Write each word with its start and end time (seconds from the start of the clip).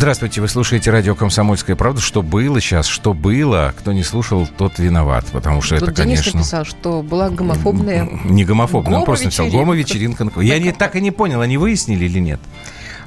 Здравствуйте, 0.00 0.40
вы 0.40 0.48
слушаете 0.48 0.90
радио 0.90 1.14
«Комсомольская 1.14 1.76
правда». 1.76 2.00
Что 2.00 2.22
было 2.22 2.58
сейчас, 2.58 2.86
что 2.86 3.12
было, 3.12 3.74
кто 3.78 3.92
не 3.92 4.02
слушал, 4.02 4.46
тот 4.56 4.78
виноват, 4.78 5.26
потому 5.30 5.60
что 5.60 5.78
Тут 5.78 5.90
это, 5.90 6.04
Денис 6.04 6.20
конечно... 6.20 6.38
написал, 6.40 6.64
что 6.64 7.02
была 7.02 7.28
гомофобная... 7.28 8.08
Не 8.24 8.46
гомофобная, 8.46 9.00
он 9.00 9.04
просто 9.04 9.26
написал 9.26 9.48
гомо-вечеринка. 9.48 10.26
Я 10.40 10.58
не, 10.58 10.72
так 10.72 10.96
и 10.96 11.02
не 11.02 11.10
понял, 11.10 11.42
они 11.42 11.58
выяснили 11.58 12.06
или 12.06 12.18
нет? 12.18 12.40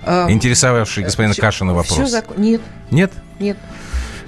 А, 0.06 0.30
Интересовавший 0.30 1.04
господина 1.04 1.34
всё- 1.34 1.42
Кашина 1.42 1.74
вопрос. 1.74 1.98
зак- 1.98 2.40
Нет, 2.40 2.62
Нет? 2.92 3.12
нет. 3.40 3.58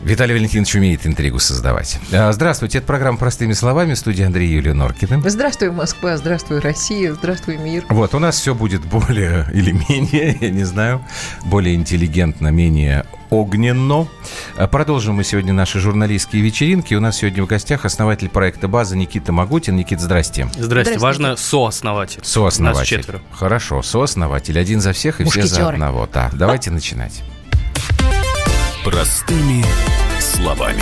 Виталий 0.05 0.35
Валентинович 0.35 0.75
умеет 0.75 1.07
интригу 1.07 1.39
создавать. 1.39 1.97
А, 2.13 2.31
Здравствуйте, 2.31 2.77
это 2.77 2.85
программа 2.85 3.17
«Простыми 3.17 3.53
словами» 3.53 3.95
в 3.95 3.97
студии 3.97 4.23
Андрей 4.23 4.47
Юлия 4.47 4.73
Норкина. 4.73 5.27
Здравствуй, 5.27 5.71
Москва, 5.71 6.15
здравствуй, 6.15 6.59
Россия, 6.59 7.11
здравствуй, 7.15 7.57
мир. 7.57 7.85
Вот, 7.89 8.13
у 8.13 8.19
нас 8.19 8.39
все 8.39 8.53
будет 8.53 8.85
более 8.85 9.47
или 9.53 9.71
менее, 9.71 10.37
я 10.39 10.49
не 10.51 10.63
знаю, 10.63 11.03
более 11.45 11.73
интеллигентно, 11.73 12.49
менее 12.49 13.07
огненно. 13.31 14.07
А 14.57 14.67
Продолжим 14.67 15.15
мы 15.15 15.23
сегодня 15.23 15.53
наши 15.53 15.79
журналистские 15.79 16.43
вечеринки. 16.43 16.93
У 16.93 16.99
нас 16.99 17.17
сегодня 17.17 17.41
в 17.43 17.47
гостях 17.47 17.83
основатель 17.83 18.29
проекта 18.29 18.67
«База» 18.67 18.95
Никита 18.95 19.31
Магутин. 19.31 19.75
Никит, 19.75 19.99
здрасте. 19.99 20.43
Здрасте. 20.53 20.63
Здравствуйте. 20.63 20.99
Важно 20.99 21.35
сооснователь. 21.35 22.19
Сооснователь. 22.23 22.79
Нас 22.79 22.87
четверо. 22.87 23.21
Хорошо, 23.31 23.81
сооснователь. 23.81 24.59
Один 24.59 24.81
за 24.81 24.93
всех 24.93 25.19
и 25.19 25.23
все 25.23 25.41
за 25.41 25.47
Мушкетеры. 25.47 25.73
одного. 25.73 26.07
Да, 26.13 26.29
давайте 26.31 26.69
начинать. 26.69 27.23
Простыми 28.83 29.65
словами. 30.25 30.81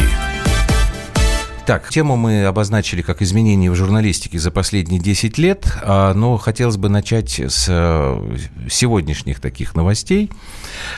Так, 1.65 1.89
тему 1.89 2.17
мы 2.17 2.43
обозначили 2.43 3.01
как 3.01 3.21
изменения 3.21 3.71
в 3.71 3.75
журналистике 3.75 4.37
за 4.37 4.51
последние 4.51 4.99
10 4.99 5.37
лет, 5.37 5.77
а, 5.81 6.13
но 6.13 6.37
хотелось 6.37 6.75
бы 6.75 6.89
начать 6.89 7.39
с 7.39 7.67
э, 7.69 8.37
сегодняшних 8.69 9.39
таких 9.39 9.73
новостей. 9.73 10.29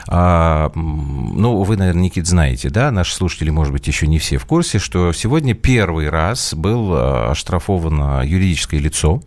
А, 0.07 0.71
Ну, 0.73 1.61
вы, 1.61 1.77
наверное, 1.77 2.03
Никит, 2.03 2.25
знаете, 2.25 2.69
да, 2.69 2.89
наши 2.89 3.13
слушатели, 3.13 3.51
может 3.51 3.73
быть, 3.73 3.85
еще 3.87 4.07
не 4.07 4.17
все 4.17 4.39
в 4.39 4.45
курсе, 4.45 4.79
что 4.79 5.13
сегодня 5.13 5.53
первый 5.53 6.09
раз 6.09 6.55
был 6.55 6.95
э, 6.95 7.29
оштрафовано 7.29 8.23
юридическое 8.25 8.79
лицо 8.79 9.21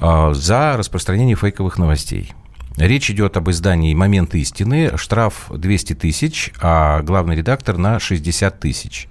э, 0.00 0.32
за 0.32 0.76
распространение 0.78 1.36
фейковых 1.36 1.76
новостей. 1.76 2.32
Речь 2.78 3.10
идет 3.10 3.36
об 3.36 3.50
издании 3.50 3.92
«Момент 3.92 4.36
истины». 4.36 4.92
Штраф 4.96 5.50
200 5.50 5.94
тысяч, 5.94 6.52
а 6.60 7.02
главный 7.02 7.34
редактор 7.34 7.76
на 7.76 7.98
60 7.98 8.60
тысяч. 8.60 9.08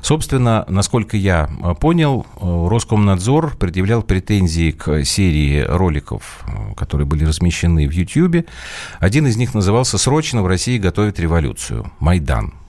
Собственно, 0.00 0.64
насколько 0.66 1.18
я 1.18 1.50
э, 1.62 1.74
понял, 1.74 2.26
э, 2.40 2.68
Роскомнадзор 2.68 3.58
предъявлял 3.58 4.02
претензии 4.02 4.70
к 4.70 5.04
серии 5.04 5.60
роликов, 5.60 6.42
э, 6.46 6.74
которые 6.74 7.06
были 7.06 7.26
размещены 7.26 7.86
в 7.86 7.92
YouTube. 7.92 8.46
Один 8.98 9.26
из 9.26 9.36
них 9.36 9.52
назывался 9.52 9.98
«Срочно 9.98 10.42
в 10.42 10.46
России 10.46 10.78
готовят 10.78 11.20
революцию. 11.20 11.92
Майдан». 11.98 12.61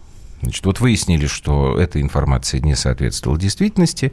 Значит, 0.44 0.66
вот 0.66 0.82
выяснили, 0.82 1.26
что 1.26 1.80
эта 1.80 2.02
информация 2.02 2.60
не 2.60 2.76
соответствовала 2.76 3.40
действительности, 3.40 4.12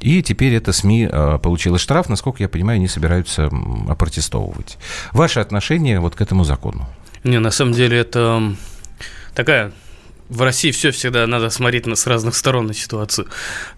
и 0.00 0.22
теперь 0.22 0.54
эта 0.54 0.72
СМИ 0.72 1.08
э, 1.10 1.38
получила 1.42 1.78
штраф. 1.78 2.10
Насколько 2.10 2.42
я 2.42 2.48
понимаю, 2.50 2.76
они 2.76 2.88
собираются 2.88 3.50
опротестовывать. 3.88 4.76
Ваше 5.12 5.40
отношение 5.40 5.98
вот 5.98 6.14
к 6.14 6.20
этому 6.20 6.44
закону? 6.44 6.86
Не, 7.24 7.38
на 7.38 7.50
самом 7.50 7.72
деле 7.72 7.98
это 7.98 8.54
такая... 9.34 9.72
В 10.28 10.40
России 10.40 10.70
все 10.70 10.92
всегда 10.92 11.26
надо 11.26 11.50
смотреть 11.50 11.86
на, 11.86 11.94
с 11.94 12.06
разных 12.06 12.34
сторон 12.36 12.66
на 12.66 12.72
ситуацию. 12.72 13.28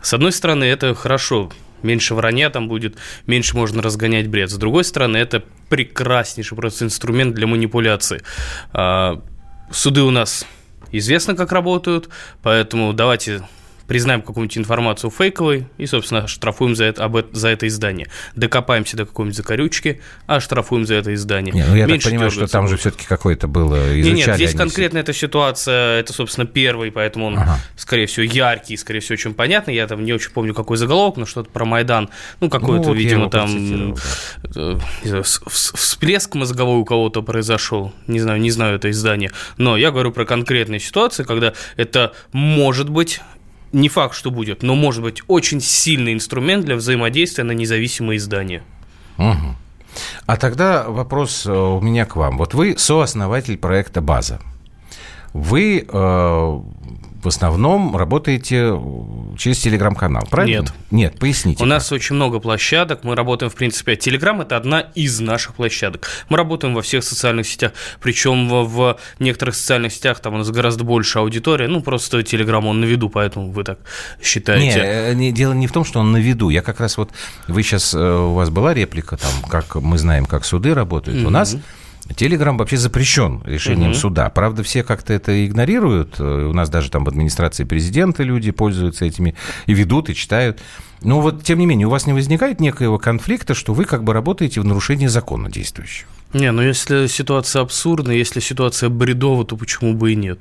С 0.01 0.15
одной 0.15 0.31
стороны, 0.31 0.63
это 0.63 0.95
хорошо. 0.95 1.51
Меньше 1.83 2.15
вранья 2.15 2.49
там 2.49 2.69
будет, 2.69 2.97
меньше 3.27 3.57
можно 3.57 3.83
разгонять 3.83 4.29
бред. 4.29 4.51
С 4.51 4.55
другой 4.55 4.85
стороны, 4.85 5.17
это 5.17 5.43
прекраснейший 5.69 6.57
просто 6.57 6.85
инструмент 6.85 7.35
для 7.35 7.49
манипуляции. 7.49 8.23
А, 8.73 9.21
суды 9.73 10.03
у 10.03 10.11
нас 10.11 10.47
известно, 10.99 11.35
как 11.35 11.53
работают, 11.53 12.09
поэтому 12.43 12.93
давайте 12.93 13.43
признаем 13.87 14.23
какую-нибудь 14.23 14.59
информацию 14.59 15.11
фейковой 15.11 15.67
и, 15.79 15.87
собственно, 15.87 16.27
штрафуем 16.27 16.75
за 16.75 16.85
это, 16.85 17.05
об 17.05 17.17
это, 17.17 17.37
за 17.37 17.49
это 17.49 17.67
издание. 17.67 18.09
Докопаемся 18.35 18.97
до 18.97 19.07
какой-нибудь 19.07 19.37
закорючки, 19.37 20.01
а 20.27 20.41
штрафуем 20.41 20.87
за 20.87 20.95
это 20.95 21.15
издание. 21.15 21.53
Не, 21.55 21.65
ну 21.65 21.75
я 21.75 21.87
Меньше 21.87 22.05
так 22.05 22.13
понимаю, 22.13 22.31
что 22.31 22.47
там 22.47 22.69
же 22.69 22.77
все-таки 22.77 23.07
какое-то 23.07 23.49
было, 23.49 24.01
изучали 24.01 24.15
нет, 24.15 24.37
здесь 24.37 24.51
они 24.51 24.59
конкретно 24.59 24.99
эта 24.99 25.13
ситуация, 25.13 26.01
это, 26.01 26.13
собственно, 26.13 26.47
первый, 26.47 26.91
поэтому 26.91 27.27
он, 27.27 27.39
Ага. 27.39 27.59
скорее 27.77 28.07
всего, 28.07 28.25
яркий, 28.25 28.77
скорее 28.77 29.01
всего, 29.01 29.15
очень 29.15 29.35
понятный. 29.35 29.75
Я 29.75 29.87
там 29.87 30.05
не 30.05 30.13
очень 30.13 30.31
помню, 30.31 30.55
какой 30.55 30.77
заголовок, 30.77 31.17
но 31.17 31.27
что-то 31.27 31.51
про 31.51 31.65
Майдан. 31.65 32.09
Ну, 32.41 32.49
какой-то, 32.49 32.89
вот 32.89 32.97
я 32.97 33.03
видимо, 33.03 33.31
там 33.31 33.51
процитировал, 33.51 33.99
э, 35.05 35.23
всплеск 35.23 36.35
мозговой 36.35 36.79
у 36.79 36.85
кого-то 36.85 37.23
произошел. 37.23 37.93
Не 38.07 38.21
знаю, 38.21 38.41
не 38.41 38.51
знаю 38.51 38.77
это 38.77 38.91
издание. 38.91 39.31
Но 39.57 39.77
я 39.77 39.91
говорю 39.91 40.13
про 40.13 40.25
конкретные 40.25 40.81
ситуации, 40.81 41.25
когда 41.25 41.53
это 41.77 42.13
может 42.33 42.89
быть 42.89 43.21
не 43.75 43.89
факт, 43.89 44.15
что 44.15 44.31
будет, 44.31 44.63
но 44.63 44.75
может 44.75 45.03
быть 45.03 45.23
очень 45.27 45.61
сильный 45.61 46.15
инструмент 46.15 46.65
для 46.65 46.77
взаимодействия 46.77 47.45
на 47.45 47.53
независимые 47.53 48.17
издания. 48.19 48.63
Мгм. 49.17 49.57
А 50.27 50.37
тогда 50.37 50.85
вопрос 50.89 51.47
э, 51.47 51.53
у 51.53 51.81
меня 51.81 52.05
к 52.05 52.17
вам. 52.17 52.39
Вот 52.39 52.55
вы 52.55 52.77
сооснователь 52.79 53.57
проекта 53.59 54.01
«База». 54.01 54.41
Вы 55.33 55.85
э, 55.87 56.61
в 57.25 57.29
основном 57.29 57.97
работаете 57.97 58.79
через 59.39 59.59
телеграм-канал, 59.61 60.27
правильно? 60.31 60.61
Нет. 60.61 60.73
Нет, 60.91 61.19
поясните. 61.19 61.63
У 61.63 61.67
нас 61.67 61.91
очень 61.91 62.17
много 62.17 62.39
площадок, 62.39 63.05
мы 63.05 63.17
работаем, 63.17 63.51
в 63.51 63.55
принципе, 63.55 63.97
Телеграм– 63.97 64.41
это 64.43 64.57
одна 64.57 64.81
из 64.81 65.21
наших 65.21 65.55
площадок. 65.55 66.07
Мы 66.29 66.37
работаем 66.37 66.75
во 66.75 66.83
всех 66.83 67.03
социальных 67.05 67.47
сетях, 67.47 67.73
причем 68.01 68.49
в, 68.49 68.65
в 68.67 68.99
некоторых 69.19 69.55
социальных 69.55 69.93
сетях 69.93 70.21
там 70.21 70.35
у 70.35 70.39
нас 70.39 70.51
гораздо 70.51 70.85
больше 70.85 71.19
аудитория, 71.19 71.69
ну, 71.69 71.81
просто 71.81 72.23
Телеграм, 72.23 72.67
он 72.67 72.81
на 72.81 72.85
виду, 72.85 73.09
поэтому 73.09 73.51
вы 73.51 73.65
так 73.65 73.79
считаете. 74.23 74.81
э, 74.81 75.15
не, 75.15 75.33
дело 75.33 75.53
не 75.53 75.67
в 75.67 75.73
том, 75.73 75.85
что 75.85 76.01
он 76.01 76.13
на 76.13 76.19
виду. 76.19 76.51
Я 76.51 76.63
как 76.63 76.81
раз 76.81 76.97
вот... 76.97 77.11
Вы 77.49 77.63
сейчас... 77.63 77.95
У 77.95 78.35
вас 78.35 78.51
была 78.51 78.75
реплика 78.75 79.17
там, 79.17 79.33
как 79.49 79.77
мы 79.77 79.99
знаем, 79.99 80.27
как 80.27 80.45
суды 80.45 80.75
работают. 80.75 81.25
У 81.25 81.31
нас... 81.31 81.57
Телеграм 82.17 82.59
вообще 82.59 82.77
запрещен 82.77 83.41
решением 83.45 83.91
Мгм. 83.91 83.99
суда. 83.99 84.29
Правда, 84.29 84.63
все 84.63 84.83
как-то 84.85 85.13
это 85.15 85.47
игнорируют. 85.47 86.17
Э, 86.19 86.47
У 86.49 86.53
нас 86.53 86.69
даже 86.69 86.91
там 86.91 87.05
в 87.05 87.09
администрации 87.09 87.65
президента 87.65 88.23
люди 88.23 88.51
пользуются 88.51 89.05
этими 89.07 89.35
и 89.67 89.73
ведут, 89.75 90.11
и 90.11 90.15
читают. 90.15 90.61
Но 91.03 91.21
вот, 91.21 91.43
тем 91.45 91.59
не 91.59 91.67
менее, 91.67 91.87
у 91.87 91.91
вас 91.91 92.07
не 92.07 92.13
возникает 92.13 92.61
некоего 92.61 92.99
конфликта, 92.99 93.55
что 93.55 93.73
вы 93.75 93.85
как 93.85 94.05
бы 94.05 94.13
работаете 94.13 94.61
в 94.61 94.65
нарушении 94.65 95.07
закона 95.07 95.51
действующего? 95.51 96.09
Не, 96.35 96.51
ну 96.53 96.63
если 96.63 97.07
ситуация 97.07 97.63
абсурдная, 97.63 98.17
если 98.17 98.41
ситуация 98.41 98.89
бредовая, 98.91 99.45
то 99.45 99.57
почему 99.57 99.95
бы 99.95 100.13
и 100.13 100.17
нет? 100.17 100.39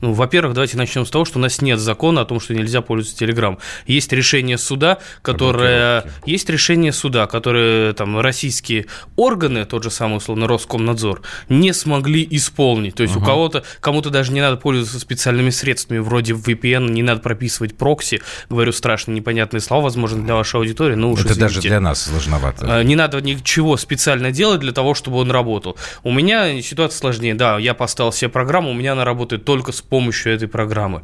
Ну, 0.00 0.12
во-первых, 0.12 0.54
давайте 0.54 0.76
начнем 0.76 1.04
с 1.04 1.10
того, 1.10 1.24
что 1.24 1.38
у 1.38 1.42
нас 1.42 1.60
нет 1.60 1.78
закона 1.78 2.22
о 2.22 2.24
том, 2.24 2.40
что 2.40 2.54
нельзя 2.54 2.80
пользоваться 2.80 3.18
Телеграм. 3.18 3.58
Есть 3.86 4.12
решение 4.12 4.58
суда, 4.58 4.98
которое... 5.22 6.04
Есть 6.26 6.48
решение 6.48 6.92
суда, 6.92 7.26
которое 7.26 7.92
там 7.92 8.18
российские 8.20 8.86
органы, 9.16 9.64
тот 9.64 9.82
же 9.82 9.90
самый, 9.90 10.16
условно, 10.16 10.46
Роскомнадзор, 10.46 11.22
не 11.48 11.72
смогли 11.72 12.26
исполнить. 12.30 12.94
То 12.94 13.02
есть 13.02 13.16
у 13.16 13.20
кого-то, 13.20 13.64
кому-то 13.80 14.10
даже 14.10 14.32
не 14.32 14.40
надо 14.40 14.56
пользоваться 14.56 14.98
специальными 14.98 15.50
средствами, 15.50 15.98
вроде 15.98 16.32
VPN, 16.32 16.90
не 16.90 17.02
надо 17.02 17.20
прописывать 17.20 17.76
прокси. 17.76 18.22
Говорю 18.48 18.72
страшно 18.72 19.12
непонятные 19.12 19.60
слова, 19.60 19.84
возможно, 19.84 20.22
для 20.22 20.34
вашей 20.34 20.56
аудитории, 20.56 20.94
но 20.94 21.10
уж 21.10 21.20
это 21.20 21.38
даже 21.38 21.54
извините. 21.54 21.68
для 21.68 21.80
нас 21.80 22.02
сложновато. 22.02 22.78
А, 22.78 22.82
Не 22.82 22.96
надо 22.96 23.20
ничего 23.20 23.76
специально 23.76 24.30
делать 24.30 24.60
для 24.60 24.72
того, 24.72 24.94
чтобы 24.94 25.18
он 25.18 25.30
работал. 25.30 25.76
У 26.02 26.12
меня 26.12 26.60
ситуация 26.62 26.98
сложнее. 26.98 27.34
Да, 27.34 27.58
я 27.58 27.74
поставил 27.74 28.12
себе 28.12 28.28
программу, 28.28 28.70
у 28.70 28.74
меня 28.74 28.92
она 28.92 29.04
работает 29.04 29.44
только 29.44 29.72
с 29.72 29.80
помощью 29.90 30.32
этой 30.32 30.48
программы. 30.48 31.02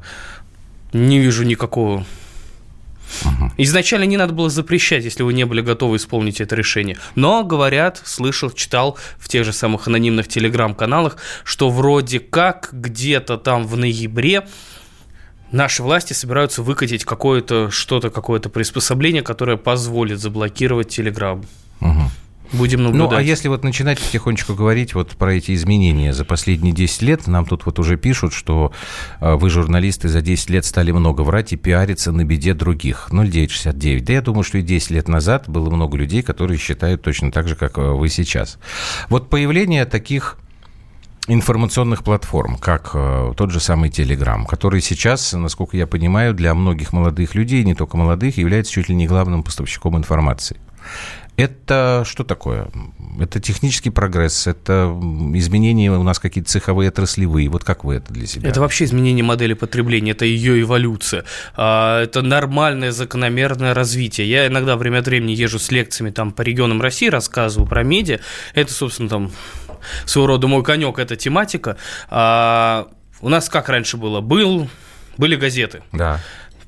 Не 0.93 1.19
вижу 1.19 1.44
никакого. 1.44 2.06
Изначально 3.56 4.05
не 4.05 4.17
надо 4.17 4.33
было 4.33 4.50
запрещать, 4.50 5.05
если 5.05 5.23
вы 5.23 5.33
не 5.33 5.44
были 5.44 5.61
готовы 5.61 5.97
исполнить 5.97 6.41
это 6.41 6.56
решение. 6.56 6.97
Но, 7.15 7.44
говорят, 7.44 8.03
слышал, 8.05 8.50
читал 8.50 8.99
в 9.19 9.29
тех 9.29 9.44
же 9.44 9.53
самых 9.53 9.87
анонимных 9.87 10.29
телеграм-каналах, 10.29 11.17
что 11.44 11.71
вроде 11.71 12.21
как 12.21 12.71
где-то 12.73 13.38
там 13.38 13.67
в 13.67 13.77
ноябре 13.77 14.47
наши 15.53 15.83
власти 15.83 16.12
собираются 16.12 16.62
выкатить 16.62 17.05
какое-то 17.05 17.71
что-то, 17.71 18.11
какое-то 18.11 18.49
приспособление, 18.49 19.23
которое 19.23 19.56
позволит 19.56 20.19
заблокировать 20.19 20.88
телеграм. 20.88 21.44
Мгм. 21.81 22.11
Будем 22.52 22.82
Ну, 22.82 22.90
наблюдать. 22.90 23.19
а 23.19 23.22
если 23.22 23.48
вот 23.48 23.64
начинать 23.64 23.98
потихонечку 24.00 24.54
говорить 24.54 24.94
вот 24.94 25.10
про 25.16 25.34
эти 25.34 25.54
изменения 25.54 26.12
за 26.12 26.25
последние 26.25 26.72
10 26.72 27.02
лет, 27.02 27.26
нам 27.26 27.44
тут 27.46 27.66
вот 27.66 27.78
уже 27.78 27.96
пишут, 27.96 28.32
что 28.32 28.72
э, 29.20 29.34
вы, 29.34 29.50
журналисты, 29.50 30.08
за 30.08 30.22
10 30.22 30.50
лет 30.50 30.64
стали 30.64 30.90
много 30.93 31.22
врать 31.22 31.52
и 31.52 31.56
пиариться 31.56 32.12
на 32.12 32.25
беде 32.25 32.54
других. 32.54 33.08
0,969. 33.10 34.04
Да 34.04 34.12
я 34.12 34.22
думаю, 34.22 34.44
что 34.44 34.58
и 34.58 34.62
10 34.62 34.90
лет 34.90 35.08
назад 35.08 35.48
было 35.48 35.70
много 35.70 35.96
людей, 35.96 36.22
которые 36.22 36.58
считают 36.58 37.02
точно 37.02 37.31
так 37.32 37.48
же, 37.48 37.56
как 37.56 37.78
э, 37.78 37.82
вы 37.82 38.08
сейчас. 38.08 38.58
Вот 39.08 39.28
появление 39.28 39.84
таких 39.84 40.38
информационных 41.28 42.04
платформ, 42.04 42.56
как 42.56 42.90
э, 42.94 43.32
тот 43.37 43.50
же 43.50 43.60
самый 43.60 43.90
Telegram, 43.90 44.46
который 44.46 44.81
сейчас, 44.81 45.32
насколько 45.32 45.76
я 45.76 45.87
понимаю, 45.87 46.34
для 46.34 46.54
многих 46.54 46.92
молодых 46.92 47.34
людей, 47.34 47.64
не 47.64 47.75
только 47.75 47.96
молодых, 47.96 48.38
является 48.38 48.72
чуть 48.72 48.88
ли 48.88 48.94
не 48.94 49.06
главным 49.06 49.42
поставщиком 49.42 49.96
информации. 49.96 50.56
Это 51.37 52.05
что 52.06 52.25
такое? 52.25 52.69
Это 53.21 53.41
технический 53.41 53.91
прогресс, 53.91 54.47
это 54.47 54.97
изменения 55.35 55.93
у 55.93 56.03
нас 56.03 56.19
какие-то 56.19 56.50
цеховые, 56.50 56.88
отраслевые. 56.88 57.49
Вот 57.49 57.62
как 57.62 57.85
вы 57.85 57.97
это 57.97 58.12
для 58.12 58.27
себя? 58.27 58.49
Это 58.49 58.61
вообще 58.61 58.85
изменение 58.85 59.25
модели 59.25 59.53
потребления, 59.55 60.12
это 60.12 60.25
ее 60.25 60.61
эволюция. 60.62 61.25
А, 61.55 62.03
это 62.03 62.23
нормальное, 62.23 62.91
закономерное 62.91 63.75
развитие. 63.75 64.29
Я 64.29 64.47
иногда 64.47 64.77
время 64.77 64.99
от 64.99 65.06
времени 65.06 65.33
езжу 65.33 65.59
с 65.59 65.71
лекциями 65.71 66.11
там 66.11 66.33
по 66.33 66.43
регионам 66.43 66.81
России, 66.81 67.09
рассказываю 67.09 67.69
про 67.69 67.83
медиа. 67.83 68.21
Это, 68.55 68.73
собственно, 68.73 69.09
там 69.09 69.33
своего 70.06 70.29
рода 70.29 70.47
мой 70.47 70.62
конек, 70.62 70.99
эта 70.99 71.17
тематика. 71.17 71.77
А, 72.09 72.88
у 73.21 73.29
нас 73.29 73.49
как 73.49 73.69
раньше 73.69 73.97
было? 73.97 74.21
Был, 74.21 74.69
были 75.19 75.37
газеты. 75.37 75.83
Да. 75.93 76.21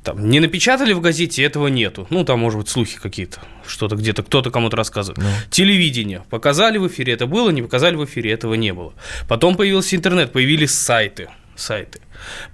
Там, 0.09 0.31
не 0.31 0.41
напечатали 0.41 0.95
в 0.95 1.03
газете, 1.03 1.43
этого 1.43 1.67
нету. 1.67 2.07
Ну, 2.09 2.25
там, 2.25 2.41
может 2.41 2.59
быть, 2.59 2.71
слухи 2.71 2.99
какие-то. 2.99 3.41
Что-то 3.67 3.95
где-то 3.95 4.23
кто-то 4.23 4.51
кому-то 4.51 4.75
рассказывает. 4.75 5.19
Ну. 5.19 5.29
Телевидение. 5.51 6.25
Показали 6.31 6.79
в 6.79 6.89
эфире, 6.89 7.13
это 7.13 7.27
было, 7.27 7.51
не 7.51 7.61
показали 7.61 7.95
в 7.95 8.05
эфире, 8.07 8.33
этого 8.33 8.55
не 8.55 8.73
было. 8.73 8.95
Потом 9.29 9.55
появился 9.55 9.97
интернет, 9.97 10.33
появились 10.33 10.71
сайты. 10.71 11.29
Сайты. 11.57 12.01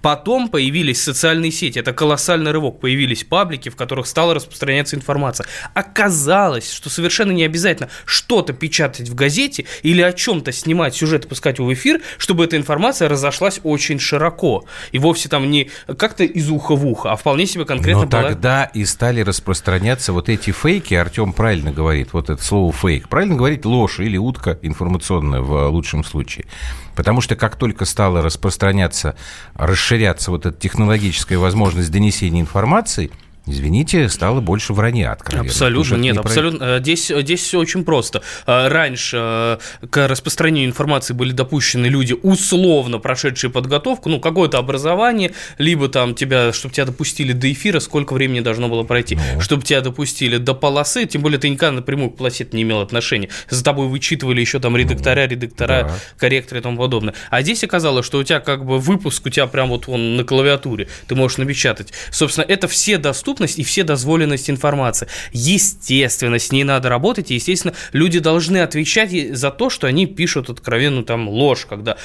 Потом 0.02 0.48
появились 0.48 1.02
социальные 1.02 1.50
сети, 1.50 1.78
это 1.78 1.92
колоссальный 1.92 2.52
рывок, 2.52 2.80
появились 2.80 3.24
паблики, 3.24 3.68
в 3.68 3.76
которых 3.76 4.06
стала 4.06 4.34
распространяться 4.34 4.96
информация. 4.96 5.46
Оказалось, 5.74 6.70
что 6.70 6.90
совершенно 6.90 7.32
не 7.32 7.44
обязательно 7.44 7.88
что-то 8.04 8.52
печатать 8.52 9.08
в 9.08 9.14
газете 9.14 9.66
или 9.82 10.02
о 10.02 10.12
чем-то 10.12 10.52
снимать 10.52 10.94
сюжет 10.94 11.24
и 11.24 11.28
пускать 11.28 11.58
его 11.58 11.68
в 11.68 11.72
эфир, 11.74 12.00
чтобы 12.18 12.44
эта 12.44 12.56
информация 12.56 13.08
разошлась 13.08 13.60
очень 13.62 13.98
широко. 13.98 14.64
И 14.92 14.98
вовсе 14.98 15.28
там 15.28 15.50
не 15.50 15.70
как-то 15.98 16.24
из 16.24 16.50
уха 16.50 16.74
в 16.74 16.86
ухо, 16.86 17.12
а 17.12 17.16
вполне 17.16 17.46
себе 17.46 17.64
конкретно 17.64 18.02
Но 18.02 18.08
была... 18.08 18.22
тогда 18.22 18.64
и 18.64 18.84
стали 18.84 19.20
распространяться 19.20 20.12
вот 20.12 20.28
эти 20.28 20.50
фейки, 20.50 20.94
Артем 20.94 21.32
правильно 21.32 21.72
говорит, 21.72 22.12
вот 22.12 22.30
это 22.30 22.42
слово 22.42 22.72
фейк, 22.72 23.08
правильно 23.08 23.34
говорить 23.34 23.64
ложь 23.64 24.00
или 24.00 24.16
утка 24.16 24.58
информационная 24.62 25.40
в 25.40 25.68
лучшем 25.68 26.04
случае. 26.04 26.46
Потому 26.94 27.20
что 27.20 27.36
как 27.36 27.56
только 27.56 27.84
стала 27.84 28.22
распространяться 28.22 29.16
расширяться 29.54 30.30
вот 30.30 30.46
эта 30.46 30.58
технологическая 30.58 31.38
возможность 31.38 31.90
донесения 31.90 32.40
информации– 32.40 33.10
Извините, 33.46 34.08
стало 34.08 34.40
больше 34.40 34.72
вранья 34.72 35.12
откровенно. 35.12 35.50
Абсолютно, 35.50 35.96
нет, 35.96 36.14
не 36.14 36.20
абсолютно. 36.20 36.58
Про... 36.58 36.66
Э, 36.76 36.80
здесь, 36.80 37.08
здесь 37.08 37.42
все 37.42 37.58
очень 37.58 37.84
просто. 37.84 38.22
Э, 38.46 38.68
раньше 38.68 39.18
э, 39.20 39.86
к 39.90 40.08
распространению 40.08 40.70
информации 40.70 41.12
были 41.12 41.32
допущены 41.32 41.86
люди, 41.86 42.14
условно 42.14 42.98
прошедшие 42.98 43.50
подготовку, 43.50 44.08
ну, 44.08 44.18
какое-то 44.18 44.56
образование, 44.56 45.32
либо 45.58 45.88
там 45.88 46.14
тебя, 46.14 46.54
чтобы 46.54 46.74
тебя 46.74 46.86
допустили 46.86 47.32
до 47.32 47.52
эфира, 47.52 47.80
сколько 47.80 48.14
времени 48.14 48.40
должно 48.40 48.68
было 48.68 48.82
пройти, 48.82 49.18
ну. 49.34 49.40
чтобы 49.42 49.62
тебя 49.62 49.82
допустили 49.82 50.38
до 50.38 50.54
полосы, 50.54 51.04
тем 51.04 51.20
более 51.20 51.38
ты 51.38 51.50
никогда 51.50 51.72
напрямую 51.72 52.10
к 52.10 52.16
полосе 52.16 52.48
не 52.52 52.62
имел 52.62 52.80
отношения. 52.80 53.28
За 53.50 53.62
тобой 53.62 53.88
вычитывали 53.88 54.40
еще 54.40 54.58
там 54.58 54.74
редактора, 54.74 55.26
редактора, 55.26 55.88
да. 55.88 55.94
корректоры 56.16 56.60
и 56.60 56.62
тому 56.62 56.78
подобное. 56.78 57.14
А 57.28 57.42
здесь 57.42 57.62
оказалось, 57.62 58.06
что 58.06 58.18
у 58.18 58.24
тебя 58.24 58.40
как 58.40 58.64
бы 58.64 58.78
выпуск, 58.78 59.26
у 59.26 59.28
тебя 59.28 59.46
прям 59.46 59.68
вот 59.68 59.86
он 59.86 60.16
на 60.16 60.24
клавиатуре, 60.24 60.88
ты 61.08 61.14
можешь 61.14 61.36
напечатать. 61.36 61.92
Собственно, 62.10 62.44
это 62.48 62.68
все 62.68 62.96
доступны 62.96 63.33
доступность 63.34 63.58
и 63.58 63.64
все 63.64 63.82
дозволенность 63.82 64.48
информации. 64.48 65.08
Естественно, 65.32 66.38
с 66.38 66.52
ней 66.52 66.64
надо 66.64 66.88
работать, 66.88 67.30
и, 67.30 67.34
естественно, 67.34 67.74
люди 67.92 68.20
должны 68.20 68.58
отвечать 68.58 69.36
за 69.36 69.50
то, 69.50 69.70
что 69.70 69.86
они 69.86 70.06
пишут 70.06 70.50
откровенную 70.50 71.04
там 71.04 71.28
ложь, 71.28 71.66
когда... 71.68 71.96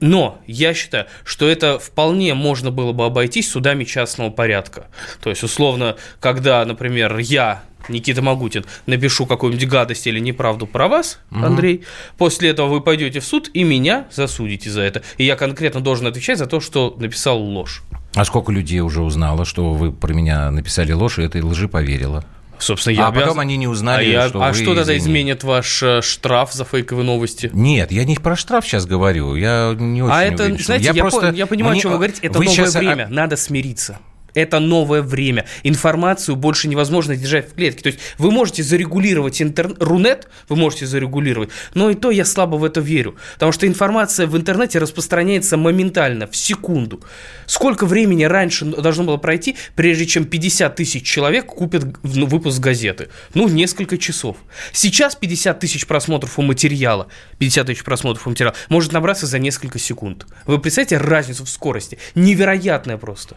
Но 0.00 0.40
я 0.46 0.74
считаю, 0.74 1.06
что 1.24 1.48
это 1.48 1.78
вполне 1.78 2.34
можно 2.34 2.70
было 2.70 2.92
бы 2.92 3.04
обойтись 3.04 3.50
судами 3.50 3.84
частного 3.84 4.30
порядка. 4.30 4.88
То 5.20 5.30
есть, 5.30 5.42
условно, 5.42 5.96
когда, 6.20 6.64
например, 6.64 7.18
я 7.18 7.62
Никита 7.88 8.22
Магутин, 8.22 8.64
напишу 8.86 9.26
какую-нибудь 9.26 9.68
гадость 9.68 10.06
или 10.06 10.18
неправду 10.18 10.66
про 10.66 10.88
вас, 10.88 11.20
угу. 11.30 11.44
Андрей, 11.44 11.84
после 12.16 12.50
этого 12.50 12.68
вы 12.68 12.80
пойдете 12.80 13.20
в 13.20 13.24
суд 13.24 13.50
и 13.52 13.64
меня 13.64 14.06
засудите 14.12 14.70
за 14.70 14.82
это. 14.82 15.02
И 15.16 15.24
я 15.24 15.36
конкретно 15.36 15.80
должен 15.80 16.06
отвечать 16.06 16.38
за 16.38 16.46
то, 16.46 16.60
что 16.60 16.94
написал 16.98 17.38
ложь. 17.38 17.82
А 18.14 18.24
сколько 18.24 18.52
людей 18.52 18.80
уже 18.80 19.02
узнало, 19.02 19.44
что 19.44 19.72
вы 19.72 19.92
про 19.92 20.12
меня 20.12 20.50
написали 20.50 20.92
ложь, 20.92 21.18
и 21.18 21.22
этой 21.22 21.42
лжи 21.42 21.68
поверила? 21.68 22.24
Собственно, 22.58 22.94
я 22.94 23.06
а 23.06 23.08
обяз... 23.08 23.22
потом 23.22 23.38
они 23.40 23.56
не 23.56 23.68
узнали, 23.68 24.04
а 24.06 24.08
я... 24.08 24.28
что 24.28 24.42
А 24.42 24.48
вы, 24.48 24.54
что 24.54 24.74
тогда 24.74 24.96
изменит 24.96 25.44
ваш 25.44 25.82
э, 25.82 26.02
штраф 26.02 26.52
за 26.52 26.64
фейковые 26.64 27.04
новости? 27.04 27.50
Нет, 27.52 27.92
я 27.92 28.04
не 28.04 28.16
про 28.16 28.36
штраф 28.36 28.66
сейчас 28.66 28.86
говорю, 28.86 29.36
я 29.36 29.74
не 29.78 30.02
очень 30.02 30.14
А 30.14 30.24
это, 30.24 30.44
уверен, 30.44 30.64
знаете, 30.64 30.86
я, 30.86 30.92
я, 30.92 31.02
просто... 31.02 31.30
я 31.30 31.46
понимаю, 31.46 31.72
Мне... 31.72 31.80
о 31.80 31.82
чем 31.82 31.90
вы 31.92 31.98
говорите, 31.98 32.20
это 32.22 32.38
вы 32.38 32.46
новое 32.46 32.56
сейчас... 32.56 32.74
время, 32.74 33.06
надо 33.08 33.36
смириться. 33.36 33.98
Это 34.34 34.60
новое 34.60 35.02
время. 35.02 35.46
Информацию 35.62 36.36
больше 36.36 36.68
невозможно 36.68 37.16
держать 37.16 37.50
в 37.50 37.54
клетке. 37.54 37.82
То 37.82 37.88
есть 37.88 38.00
вы 38.18 38.30
можете 38.30 38.62
зарегулировать 38.62 39.40
интернет, 39.42 39.82
рунет, 39.82 40.28
вы 40.48 40.56
можете 40.56 40.86
зарегулировать, 40.86 41.50
но 41.74 41.90
и 41.90 41.94
то 41.94 42.10
я 42.10 42.24
слабо 42.24 42.56
в 42.56 42.64
это 42.64 42.80
верю. 42.80 43.16
Потому 43.34 43.52
что 43.52 43.66
информация 43.66 44.26
в 44.26 44.36
интернете 44.36 44.78
распространяется 44.78 45.56
моментально, 45.56 46.26
в 46.26 46.36
секунду. 46.36 47.02
Сколько 47.46 47.86
времени 47.86 48.24
раньше 48.24 48.64
должно 48.64 49.04
было 49.04 49.16
пройти, 49.16 49.56
прежде 49.74 50.06
чем 50.06 50.24
50 50.24 50.76
тысяч 50.76 51.04
человек 51.04 51.46
купят 51.46 51.84
выпуск 52.02 52.60
газеты? 52.60 53.08
Ну, 53.34 53.48
несколько 53.48 53.98
часов. 53.98 54.36
Сейчас 54.72 55.14
50 55.14 55.58
тысяч 55.58 55.86
просмотров 55.86 56.38
у 56.38 56.42
материала, 56.42 57.08
50 57.38 57.66
тысяч 57.66 57.84
просмотров 57.84 58.26
у 58.26 58.30
материала 58.30 58.54
может 58.68 58.92
набраться 58.92 59.26
за 59.26 59.38
несколько 59.38 59.78
секунд. 59.78 60.26
Вы 60.46 60.58
представляете 60.58 60.98
разницу 60.98 61.44
в 61.44 61.48
скорости? 61.48 61.98
Невероятная 62.14 62.98
просто. 62.98 63.36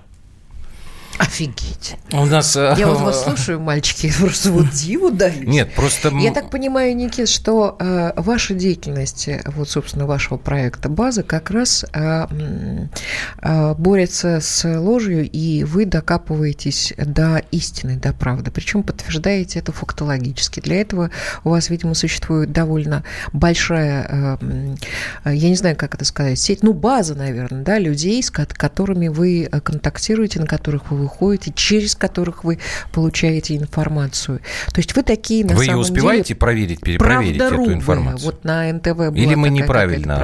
Офигеть. 1.21 1.97
У 2.13 2.25
нас... 2.25 2.55
Э, 2.55 2.73
я 2.79 2.87
вот 2.87 3.01
вас 3.01 3.23
слушаю, 3.25 3.59
мальчики, 3.59 4.11
просто 4.19 4.51
вот 4.51 4.71
диву 4.71 5.11
даюсь. 5.11 5.47
Нет, 5.47 5.71
просто... 5.75 6.09
Я 6.17 6.33
так 6.33 6.49
понимаю, 6.49 6.95
Никит, 6.95 7.29
что 7.29 7.77
э, 7.79 8.13
ваша 8.15 8.55
деятельность, 8.55 9.27
э, 9.27 9.43
вот, 9.45 9.69
собственно, 9.69 10.07
вашего 10.07 10.37
проекта 10.39 10.89
«База» 10.89 11.21
как 11.21 11.51
раз 11.51 11.85
э, 11.93 12.25
э, 13.39 13.73
борется 13.75 14.39
с 14.41 14.67
ложью, 14.79 15.29
и 15.29 15.63
вы 15.63 15.85
докапываетесь 15.85 16.93
до 16.97 17.43
истины, 17.51 17.97
до 17.97 18.13
правды. 18.13 18.49
Причем 18.49 18.81
подтверждаете 18.81 19.59
это 19.59 19.71
фактологически. 19.71 20.59
Для 20.59 20.81
этого 20.81 21.11
у 21.43 21.51
вас, 21.51 21.69
видимо, 21.69 21.93
существует 21.93 22.51
довольно 22.51 23.03
большая, 23.31 24.39
э, 24.41 24.75
я 25.25 25.49
не 25.49 25.55
знаю, 25.55 25.75
как 25.75 25.93
это 25.93 26.03
сказать, 26.03 26.39
сеть, 26.39 26.63
ну, 26.63 26.73
база, 26.73 27.13
наверное, 27.13 27.61
да, 27.63 27.77
людей, 27.77 28.23
с 28.23 28.31
которыми 28.31 29.07
вы 29.07 29.47
контактируете, 29.63 30.39
на 30.39 30.47
которых 30.47 30.89
вы 30.89 31.10
выходите, 31.19 31.51
через 31.55 31.95
которых 31.95 32.43
вы 32.43 32.59
получаете 32.91 33.55
информацию. 33.57 34.39
То 34.73 34.79
есть 34.79 34.95
вы 34.95 35.03
такие, 35.03 35.45
на 35.45 35.55
вы 35.55 35.65
самом 35.65 35.65
деле... 35.65 35.75
Вы 35.75 35.81
успеваете 35.81 36.35
проверить, 36.35 36.81
перепроверить 36.81 37.41
эту 37.41 37.73
информацию? 37.73 38.25
Вот 38.25 38.43
на 38.43 38.71
НТВ 38.71 38.95
была 38.95 39.09
Или 39.09 39.35
мы 39.35 39.49
неправильно 39.49 40.17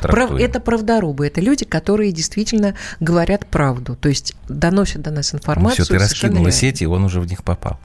трактуем? 0.00 0.36
Это 0.44 0.60
правдорубы. 0.60 1.26
Это 1.26 1.40
люди, 1.40 1.64
которые 1.64 2.12
действительно 2.12 2.74
говорят 3.00 3.46
правду. 3.46 3.96
То 3.96 4.08
есть 4.08 4.34
доносят 4.48 5.02
до 5.02 5.10
нас 5.10 5.34
информацию. 5.34 5.80
Ну, 5.80 5.84
все, 5.84 5.94
ты 5.94 5.98
раскинула 5.98 6.50
сети, 6.50 6.84
и 6.84 6.86
он 6.86 7.04
уже 7.04 7.20
в 7.20 7.26
них 7.26 7.42
попал. 7.42 7.78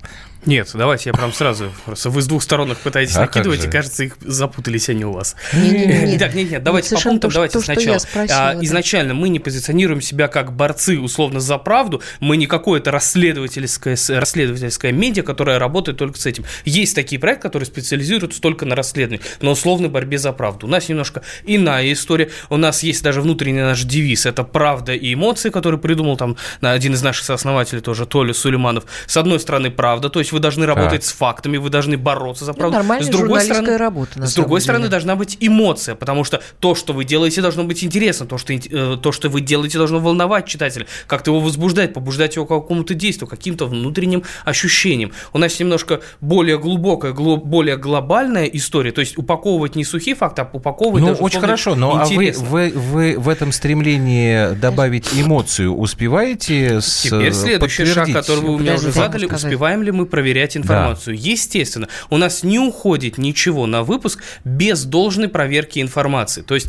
Нет, 0.46 0.70
давайте 0.74 1.10
я 1.10 1.14
прям 1.14 1.34
сразу. 1.34 1.72
Просто 1.86 2.10
вы 2.10 2.22
с 2.22 2.28
двух 2.28 2.42
сторон 2.42 2.72
их 2.72 2.78
пытаетесь 2.78 3.16
а 3.18 3.22
накидывать, 3.22 3.66
и 3.66 3.68
кажется, 3.68 4.06
их 4.06 4.18
запутались 4.22 4.90
они 4.90 5.04
у 5.04 5.12
вас. 5.12 5.36
Итак, 5.54 6.34
нет, 6.34 6.52
нет, 6.52 6.64
давайте 6.64 6.96
по 6.96 7.02
пунктам, 7.02 7.32
давайте 7.32 7.60
сначала. 7.60 7.98
А, 8.16 8.58
изначально 8.62 9.14
мы 9.14 9.30
не 9.30 9.40
позиционируем 9.40 10.02
себя 10.02 10.28
как 10.30 10.54
борцы, 10.54 10.98
условно, 10.98 11.40
за 11.42 11.58
правду. 11.58 12.02
Мы 12.22 12.38
не 12.38 12.48
какое-то 12.48 12.92
расследовательское, 12.92 13.98
расследовательское 14.08 14.92
медиа, 14.94 15.24
которое 15.24 15.60
работает 15.60 15.98
только 15.98 16.18
с 16.18 16.26
этим. 16.26 16.46
Есть 16.64 16.96
такие 16.96 17.20
проекты, 17.20 17.44
которые 17.44 17.68
специализируются 17.68 18.42
только 18.42 18.66
на 18.66 18.76
расследовании, 18.76 19.24
на 19.42 19.52
условной 19.52 19.90
борьбе 19.90 20.18
за 20.18 20.32
правду. 20.32 20.68
У 20.68 20.70
нас 20.70 20.88
немножко 20.88 21.22
иная 21.46 21.92
история. 21.92 22.30
У 22.50 22.56
нас 22.56 22.82
есть 22.84 23.04
даже 23.04 23.22
внутренний 23.22 23.60
наш 23.60 23.84
девиз. 23.84 24.26
Это 24.26 24.44
правда 24.44 24.94
и 24.94 25.14
эмоции, 25.14 25.50
который 25.50 25.80
придумал 25.80 26.16
там 26.16 26.38
один 26.62 26.94
из 26.94 27.02
наших 27.02 27.26
сооснователей 27.26 27.82
тоже, 27.82 28.06
Толя 28.06 28.34
Сулейманов. 28.34 28.86
С 29.06 29.18
одной 29.18 29.40
стороны, 29.40 29.70
правда, 29.70 30.10
то 30.10 30.20
есть 30.20 30.29
есть 30.30 30.34
вы 30.34 30.40
должны 30.40 30.66
работать 30.66 31.02
так. 31.02 31.04
с 31.04 31.12
фактами, 31.12 31.58
вы 31.58 31.70
должны 31.70 31.98
бороться 31.98 32.46
за 32.46 32.54
правду. 32.54 32.78
Ну, 32.82 33.02
с 33.04 33.08
другой 33.08 33.42
стороны, 33.42 33.78
работа, 33.78 34.26
с 34.26 34.34
другой 34.34 34.62
стороны 34.62 34.88
должна 34.88 35.16
быть 35.16 35.38
эмоция, 35.40 35.96
потому 35.96 36.24
что 36.24 36.42
то, 36.60 36.76
что 36.76 36.94
вы 36.94 37.06
делаете, 37.06 37.42
должно 37.42 37.64
быть 37.64 37.84
интересно, 37.84 38.26
то, 38.26 38.38
что, 38.38 38.54
э, 38.54 38.98
то, 39.02 39.12
что 39.12 39.30
вы 39.30 39.42
делаете, 39.42 39.78
должно 39.78 40.00
волновать 40.00 40.46
читателя, 40.46 40.86
как-то 41.08 41.32
его 41.32 41.40
возбуждать, 41.40 41.94
побуждать 41.94 42.36
его 42.36 42.46
к 42.46 42.50
какому-то 42.50 42.94
действию, 42.94 43.28
каким-то 43.28 43.66
внутренним 43.66 44.24
ощущением. 44.46 45.12
У 45.34 45.38
нас 45.38 45.60
немножко 45.60 46.02
более 46.22 46.58
глубокая, 46.58 47.12
гло, 47.12 47.38
более 47.38 47.78
глобальная 47.78 48.46
история, 48.46 48.92
то 48.92 49.02
есть 49.02 49.18
упаковывать 49.18 49.76
не 49.76 49.84
сухие 49.84 50.16
факты, 50.16 50.42
а 50.42 50.50
упаковывать 50.52 51.04
Ну, 51.04 51.14
очень 51.14 51.40
хорошо, 51.40 51.76
но 51.76 52.02
а 52.02 52.06
вы, 52.06 52.34
вы, 52.38 52.72
вы 52.76 53.16
в 53.18 53.30
этом 53.30 53.52
стремлении 53.52 54.54
добавить 54.56 55.10
эмоцию 55.14 55.76
успеваете 55.76 56.82
с 56.82 57.04
Теперь 57.04 57.34
следующий 57.34 57.86
шаг, 57.86 58.12
который 58.12 58.44
вы 58.44 58.56
у 58.56 58.60
меня 58.60 58.76
уже 58.76 58.92
задали, 58.92 59.26
успеваем 59.26 59.84
ли 59.84 59.92
мы 59.92 60.06
проверять 60.20 60.58
информацию. 60.58 61.16
Да. 61.16 61.22
Естественно, 61.24 61.88
у 62.10 62.18
нас 62.18 62.44
не 62.44 62.60
уходит 62.60 63.18
ничего 63.18 63.66
на 63.68 63.84
выпуск 63.84 64.22
без 64.44 64.84
должной 64.84 65.30
проверки 65.30 65.80
информации. 65.80 66.42
То 66.42 66.56
есть 66.56 66.68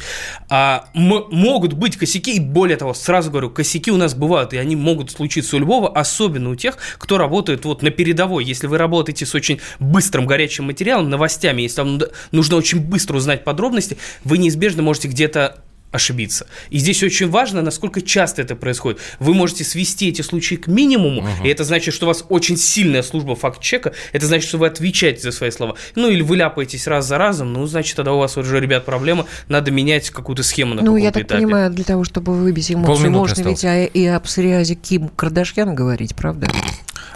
а, 0.49 0.85
могут 0.95 1.73
быть 1.73 1.97
косяки, 1.97 2.37
и 2.37 2.41
более 2.41 2.77
того, 2.77 2.95
сразу 2.95 3.31
говорю, 3.31 3.51
косяки 3.51 3.91
у 3.91 3.97
нас 3.97 4.15
бывают, 4.15 4.53
и 4.53 4.57
они 4.57 4.77
могут 4.77 5.11
случиться 5.11 5.57
у 5.57 5.59
любого, 5.59 5.89
особенно 5.89 6.51
у 6.51 6.55
тех, 6.55 6.79
кто 6.99 7.19
работает 7.19 7.65
вот 7.65 7.83
на 7.83 7.91
передовой. 7.91 8.45
Если 8.45 8.69
вы 8.69 8.79
работаете 8.79 9.27
с 9.27 9.35
очень 9.35 9.61
быстрым 9.81 10.27
горячим 10.27 10.67
материалом, 10.67 11.11
новостями, 11.11 11.63
если 11.63 11.81
вам 11.81 12.01
нужно 12.31 12.57
очень 12.57 12.79
быстро 12.79 13.17
узнать 13.17 13.43
подробности, 13.43 13.99
вы 14.23 14.39
неизбежно 14.39 14.83
можете 14.83 15.09
где-то 15.09 15.65
ошибиться. 15.93 16.47
И 16.71 16.79
здесь 16.79 17.03
очень 17.03 17.29
важно, 17.29 17.63
насколько 17.63 18.01
часто 18.01 18.43
это 18.43 18.55
происходит. 18.55 19.01
Вы 19.19 19.35
можете 19.35 19.65
свести 19.65 20.09
эти 20.09 20.23
случаи 20.23 20.55
к 20.55 20.67
минимуму, 20.67 21.23
uh-huh. 21.23 21.47
и 21.47 21.49
это 21.49 21.65
значит, 21.65 21.95
что 21.95 22.07
у 22.07 22.09
вас 22.09 22.25
очень 22.29 22.57
сильная 22.57 23.03
служба 23.03 23.35
факт-чека, 23.35 23.93
это 24.13 24.27
значит, 24.27 24.49
что 24.49 24.59
вы 24.59 24.67
отвечаете 24.67 25.23
за 25.23 25.33
свои 25.33 25.51
слова. 25.51 25.77
Ну, 25.97 26.09
или 26.09 26.23
вы 26.23 26.37
ляпаетесь 26.37 26.87
раз 26.87 27.07
за 27.07 27.19
разом, 27.19 27.53
ну, 27.53 27.67
значит, 27.67 27.97
тогда 27.97 28.13
у 28.13 28.19
вас 28.19 28.37
уже, 28.37 28.61
ребят, 28.61 28.85
проблема, 28.85 29.27
надо 29.49 29.71
менять 29.71 30.11
какую-то 30.11 30.43
схему 30.43 30.75
на 30.75 30.83
Ну, 30.83 30.97
я 30.97 31.11
так 31.11 31.25
этапе. 31.25 31.43
понимаю, 31.43 31.71
для 31.71 31.85
того, 31.85 32.05
чтобы 32.05 32.35
выбить 32.35 32.71
эмоции, 32.71 32.87
Полминуты 32.87 33.19
можно 33.19 33.51
осталось. 33.51 33.63
ведь 33.63 33.97
и 33.97 34.07
о 34.07 34.21
псориазе 34.21 34.75
Ким 34.75 35.09
Кардашьян 35.09 35.75
говорить, 35.75 36.15
правда? 36.15 36.49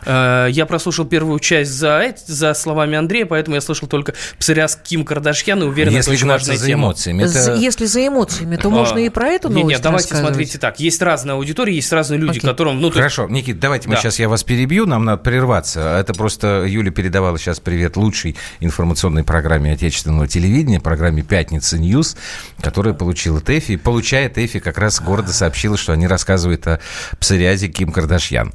Э, 0.07 0.49
я 0.51 0.67
прослушал 0.67 1.05
первую 1.05 1.39
часть 1.41 1.73
за, 1.73 2.15
за 2.27 2.55
словами 2.55 2.97
Андрея, 2.97 3.27
поэтому 3.27 3.55
я 3.55 3.61
слышал 3.61 3.89
только 3.89 4.15
псориаз 4.39 4.79
Ким 4.83 5.05
Кардашьян 5.05 5.63
и 5.63 5.67
уверен, 5.67 5.93
Если 5.93 6.13
это 6.13 6.19
очень 6.19 6.29
важная 6.29 6.57
за 6.57 6.67
тема. 6.67 6.85
эмоциями. 6.85 7.23
Это... 7.25 7.55
Если 7.55 7.87
за 7.87 8.07
эмоциями, 8.07 8.57
то 8.57 8.71
можно 8.71 8.99
а, 8.99 9.03
и 9.03 9.09
про 9.09 9.29
эту 9.29 9.49
новость 9.49 9.65
Нет, 9.65 9.77
нет, 9.77 9.83
давайте 9.83 10.15
смотрите 10.15 10.59
так. 10.59 10.81
Есть 10.81 11.03
разная 11.03 11.37
аудитория, 11.37 11.75
есть 11.75 11.93
разные 11.93 12.19
люди, 12.19 12.39
Окей. 12.39 12.49
которым... 12.51 12.81
Ну, 12.81 12.91
Хорошо, 12.91 13.23
есть... 13.23 13.33
Никит, 13.33 13.61
давайте 13.61 13.89
мы 13.89 13.95
да. 13.95 14.01
сейчас, 14.01 14.19
я 14.19 14.29
вас 14.29 14.45
перебью, 14.45 14.87
нам 14.87 15.05
надо 15.05 15.23
прерваться. 15.23 15.99
Это 15.99 16.15
просто 16.15 16.65
Юля 16.67 16.91
передавала 16.91 17.39
сейчас 17.39 17.61
привет 17.61 17.97
лучшей 17.97 18.37
информационной 18.61 19.25
программе 19.25 19.73
отечественного 19.73 20.29
телевидения, 20.29 20.81
программе 20.81 21.23
«Пятница 21.23 21.79
News», 21.79 22.17
которая 22.61 22.95
получила 22.95 23.41
ТЭФИ. 23.41 23.77
Получая 23.77 24.29
ТЭФИ, 24.29 24.61
как 24.61 24.79
раз 24.79 25.01
города 25.01 25.33
сообщила, 25.33 25.77
что 25.77 25.93
они 25.93 26.07
рассказывают 26.07 26.67
о 26.67 26.81
псориазе 27.19 27.69
Ким 27.69 27.93
Кардашьян. 27.93 28.53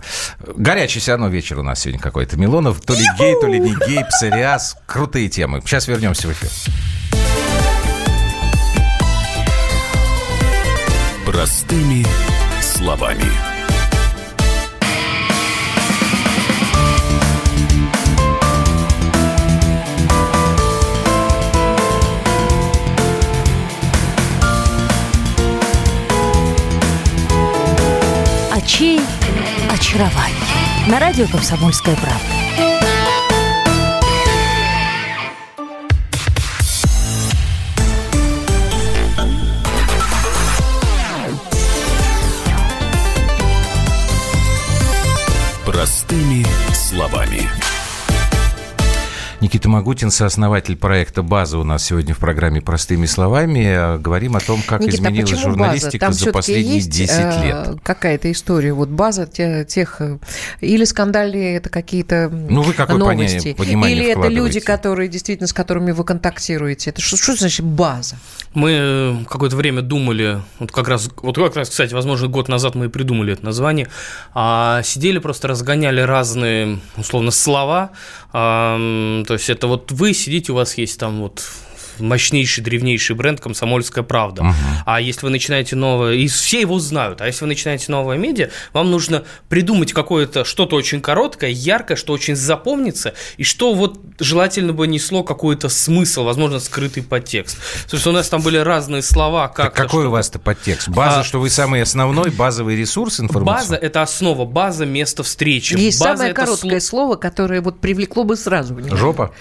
Горячий 0.55 1.00
равно 1.19 1.35
вечер 1.35 1.59
у 1.59 1.63
нас 1.63 1.81
сегодня 1.81 1.99
какой-то. 1.99 2.38
Милонов 2.38 2.79
то 2.79 2.93
ли 2.93 3.03
гей, 3.17 3.35
то 3.41 3.47
ли 3.47 3.59
не 3.59 3.75
гей, 3.88 4.05
псориаз. 4.05 4.77
Крутые 4.85 5.27
темы. 5.27 5.61
Сейчас 5.65 5.88
вернемся 5.88 6.27
в 6.27 6.31
эфир. 6.31 6.49
Простыми 11.25 12.05
словами. 12.61 13.25
Очей 28.53 29.01
очарование 29.69 30.38
на 30.88 31.00
радио 31.00 31.27
«Комсомольская 31.27 31.95
правда». 31.95 32.39
Простыми 45.65 46.45
словами. 46.74 47.68
Никита 49.41 49.69
Магутин, 49.69 50.12
сооснователь 50.12 50.75
проекта 50.75 51.24
«База» 51.24 51.60
у 51.60 51.63
нас 51.63 51.86
сегодня 51.86 52.13
в 52.13 52.17
программе 52.17 52.60
«Простыми 52.60 53.05
словами». 53.05 53.98
Говорим 53.98 54.36
о 54.36 54.41
том, 54.41 54.62
как 54.62 54.81
Никита, 54.81 54.98
а 54.98 55.00
изменилась 55.00 55.31
а 55.31 55.36
журналистика 55.38 56.05
Там 56.08 56.13
за 56.13 56.34
последние 56.34 56.75
есть 56.75 56.89
10 56.89 57.10
э, 57.12 57.46
лет. 57.46 57.79
какая-то 57.81 58.29
история? 58.34 58.74
Вот 58.74 58.89
база 58.89 59.27
тех... 59.27 60.01
Э, 60.01 60.17
или 60.60 60.84
скандальные 60.84 61.55
это 61.55 61.69
какие-то 61.69 62.29
Ну, 62.29 62.63
вы 62.63 62.74
какое 62.74 62.98
новости? 62.98 63.53
понимание 63.53 63.96
Или 63.96 64.12
это 64.12 64.27
люди, 64.27 64.60
которые 64.60 65.08
действительно, 65.08 65.48
с 65.48 65.53
которыми 65.53 65.91
вы 65.91 66.03
контактируете? 66.03 66.89
Это 66.89 67.00
что, 67.00 67.15
что 67.15 67.34
значит 67.36 67.65
база? 67.65 68.17
Мы 68.53 68.72
э, 68.72 69.15
какое-то 69.29 69.55
время 69.55 69.81
думали, 69.81 70.41
вот 70.60 70.74
как 70.74 70.89
раз, 70.89 71.10
вот 71.15 71.38
как 71.38 71.55
раз, 71.55 71.69
кстати, 71.69 71.93
возможно, 71.93 72.27
год 72.27 72.50
назад 72.50 72.75
мы 72.75 72.88
и 72.88 72.89
придумали 72.89 73.31
это 73.31 73.46
название, 73.46 73.88
а 74.34 74.81
сидели 74.84 75.19
просто 75.19 75.48
разгоняли 75.48 76.01
разные, 76.01 76.81
условно, 76.98 77.31
слова, 77.31 77.91
то 78.31 79.25
есть 79.29 79.50
это 79.50 79.67
вот 79.67 79.91
вы 79.91 80.13
сидите, 80.13 80.51
у 80.51 80.55
вас 80.55 80.77
есть 80.77 81.00
там 81.00 81.21
вот 81.21 81.43
мощнейший, 82.00 82.63
древнейший 82.63 83.15
бренд 83.15 83.39
«Комсомольская 83.39 84.03
правда». 84.03 84.44
Uh-huh. 84.44 84.53
А 84.86 85.01
если 85.01 85.25
вы 85.25 85.32
начинаете 85.32 85.75
новое, 85.75 86.13
и 86.13 86.27
все 86.27 86.62
его 86.62 86.79
знают, 86.79 87.22
а 87.22 87.27
если 87.27 87.41
вы 87.41 87.48
начинаете 87.48 87.91
новое 87.91 88.18
медиа, 88.18 88.50
вам 88.74 88.91
нужно 88.91 89.24
придумать 89.50 89.94
какое-то 89.94 90.46
что-то 90.46 90.75
очень 90.75 91.01
короткое, 91.01 91.50
яркое, 91.50 91.98
что 91.98 92.13
очень 92.13 92.36
запомнится, 92.36 93.13
и 93.38 93.44
что 93.44 93.74
вот 93.74 94.00
желательно 94.20 94.74
бы 94.74 94.88
несло 94.88 95.24
какой-то 95.24 95.70
смысл, 95.70 96.24
возможно, 96.24 96.60
скрытый 96.60 97.03
подтекст. 97.03 97.58
Что 97.88 98.10
у 98.10 98.13
нас 98.13 98.29
там 98.29 98.41
были 98.41 98.58
разные 98.58 99.01
слова. 99.01 99.48
Как 99.48 99.74
так 99.74 99.74
какой 99.74 100.06
у 100.06 100.12
вас-то 100.12 100.39
подтекст? 100.39 100.89
База, 100.89 101.22
а, 101.22 101.24
что 101.24 101.39
вы 101.39 101.50
самый 101.50 101.82
основной 101.82 102.29
базовый 102.29 102.75
ресурс 102.75 103.20
информационный? 103.20 103.62
База– 103.62 103.75
это 103.82 104.01
основа, 104.01 104.46
база– 104.46 104.86
место 104.88 105.24
встречи. 105.24 105.75
Есть 105.75 106.00
база 106.00 106.18
самое 106.18 106.34
короткое 106.34 106.79
сло... 106.79 106.89
слово, 106.89 107.15
которое 107.15 107.62
вот 107.62 107.79
привлекло 107.79 108.24
бы 108.24 108.36
сразу 108.36 108.74
внимание. 108.74 108.98
Жопа? 108.98 109.34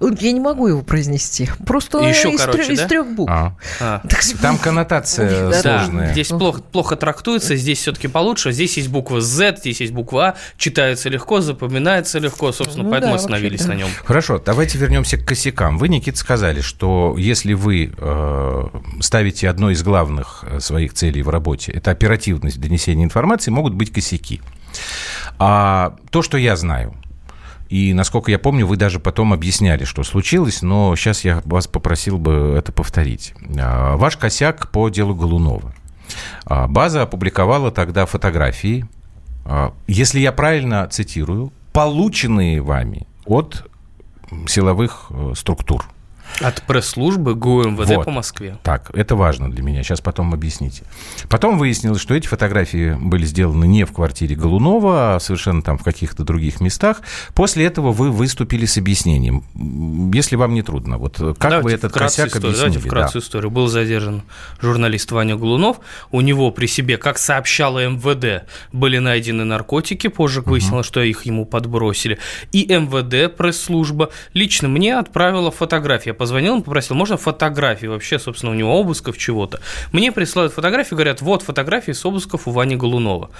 Я 0.00 0.32
не 0.32 0.40
могу 0.40 0.68
его 0.68 0.82
произнести. 0.82 1.48
Просто 1.66 1.98
еще 2.08 2.30
из, 2.30 2.40
короче, 2.40 2.64
трех, 2.64 2.68
да? 2.68 2.84
из 2.84 2.88
трех 2.88 3.06
букв. 3.14 3.32
А. 3.32 3.56
А. 3.80 4.02
Там 4.40 4.58
коннотация 4.58 5.52
сложная. 5.52 6.06
Да. 6.06 6.12
Здесь 6.12 6.28
плохо, 6.28 6.62
плохо 6.62 6.96
трактуется, 6.96 7.56
здесь 7.56 7.78
все-таки 7.78 8.08
получше. 8.08 8.52
Здесь 8.52 8.76
есть 8.76 8.88
буква 8.88 9.20
Z, 9.20 9.56
здесь 9.58 9.80
есть 9.80 9.92
буква 9.92 10.22
А, 10.22 10.34
читается 10.56 11.08
легко, 11.08 11.40
запоминается 11.40 12.18
легко, 12.18 12.52
собственно, 12.52 12.84
ну, 12.84 12.90
поэтому 12.90 13.14
да, 13.14 13.18
остановились 13.18 13.60
вообще, 13.60 13.68
да. 13.68 13.74
на 13.74 13.78
нем. 13.78 13.88
Хорошо, 14.04 14.38
давайте 14.44 14.78
вернемся 14.78 15.16
к 15.16 15.24
косякам. 15.24 15.78
Вы, 15.78 15.88
Никита, 15.88 16.16
сказали, 16.18 16.60
что 16.60 17.14
если 17.18 17.54
вы 17.54 17.92
э, 17.96 18.64
ставите 19.00 19.48
одной 19.48 19.74
из 19.74 19.82
главных 19.82 20.44
э, 20.46 20.60
своих 20.60 20.94
целей 20.94 21.22
в 21.22 21.28
работе, 21.28 21.72
это 21.72 21.90
оперативность 21.90 22.60
донесения 22.60 23.04
информации, 23.04 23.50
могут 23.50 23.74
быть 23.74 23.92
косяки. 23.92 24.40
А 25.38 25.96
то, 26.10 26.22
что 26.22 26.38
я 26.38 26.56
знаю, 26.56 26.94
и, 27.72 27.94
насколько 27.94 28.30
я 28.30 28.38
помню, 28.38 28.66
вы 28.66 28.76
даже 28.76 29.00
потом 29.00 29.32
объясняли, 29.32 29.84
что 29.84 30.02
случилось, 30.02 30.60
но 30.60 30.94
сейчас 30.94 31.24
я 31.24 31.40
вас 31.46 31.66
попросил 31.66 32.18
бы 32.18 32.54
это 32.58 32.70
повторить. 32.70 33.32
А, 33.58 33.96
ваш 33.96 34.18
косяк 34.18 34.70
по 34.70 34.90
делу 34.90 35.14
Голунова. 35.14 35.72
А, 36.44 36.68
база 36.68 37.00
опубликовала 37.00 37.70
тогда 37.70 38.04
фотографии, 38.04 38.84
а, 39.46 39.72
если 39.86 40.20
я 40.20 40.32
правильно 40.32 40.86
цитирую, 40.86 41.50
полученные 41.72 42.60
вами 42.60 43.06
от 43.24 43.66
силовых 44.46 45.06
э, 45.08 45.32
структур. 45.34 45.88
От 46.40 46.62
пресс-службы 46.62 47.34
ГУ 47.34 47.64
МВД 47.64 47.96
вот. 47.96 48.04
по 48.04 48.10
Москве. 48.10 48.58
Так, 48.62 48.90
это 48.94 49.16
важно 49.16 49.50
для 49.50 49.62
меня. 49.62 49.82
Сейчас 49.82 50.00
потом 50.00 50.34
объясните. 50.34 50.84
Потом 51.28 51.58
выяснилось, 51.58 52.00
что 52.00 52.14
эти 52.14 52.26
фотографии 52.26 52.96
были 53.00 53.24
сделаны 53.24 53.66
не 53.66 53.84
в 53.84 53.92
квартире 53.92 54.34
Голунова, 54.34 55.16
а 55.16 55.20
совершенно 55.20 55.62
там 55.62 55.78
в 55.78 55.84
каких-то 55.84 56.24
других 56.24 56.60
местах. 56.60 57.02
После 57.34 57.64
этого 57.66 57.92
вы 57.92 58.10
выступили 58.10 58.66
с 58.66 58.76
объяснением. 58.78 59.44
Если 60.12 60.36
вам 60.36 60.54
не 60.54 60.62
трудно, 60.62 60.98
вот 60.98 61.16
как 61.16 61.38
давайте 61.38 61.62
вы 61.62 61.72
этот 61.72 61.92
косяк 61.92 62.28
историю, 62.28 62.48
объяснили? 62.48 62.72
Давайте 62.72 62.88
вкратце 62.88 63.12
да. 63.14 63.18
историю. 63.20 63.50
Был 63.50 63.68
задержан 63.68 64.22
журналист 64.60 65.12
Ваня 65.12 65.36
Голунов. 65.36 65.80
У 66.10 66.20
него 66.20 66.50
при 66.50 66.66
себе, 66.66 66.96
как 66.96 67.18
сообщало 67.18 67.86
МВД, 67.86 68.48
были 68.72 68.98
найдены 68.98 69.44
наркотики. 69.44 70.08
Позже 70.08 70.40
выяснилось, 70.40 70.86
угу. 70.86 70.92
что 70.92 71.02
их 71.02 71.24
ему 71.26 71.44
подбросили. 71.44 72.18
И 72.52 72.66
МВД, 72.66 73.34
пресс-служба, 73.36 74.10
лично 74.34 74.68
мне 74.68 74.98
отправила 74.98 75.50
фотографии 75.50 76.10
позвонил, 76.22 76.54
он 76.54 76.62
попросил, 76.62 76.94
можно 76.94 77.16
фотографии 77.16 77.88
вообще, 77.88 78.16
собственно, 78.16 78.52
у 78.52 78.54
него 78.54 78.78
обысков 78.78 79.18
чего-то. 79.18 79.60
Мне 79.90 80.12
присылают 80.12 80.52
фотографии, 80.52 80.94
говорят, 80.94 81.20
вот 81.20 81.42
фотографии 81.42 81.90
с 81.90 82.06
обысков 82.06 82.46
у 82.46 82.52
Вани 82.52 82.76
Голунова. 82.76 83.30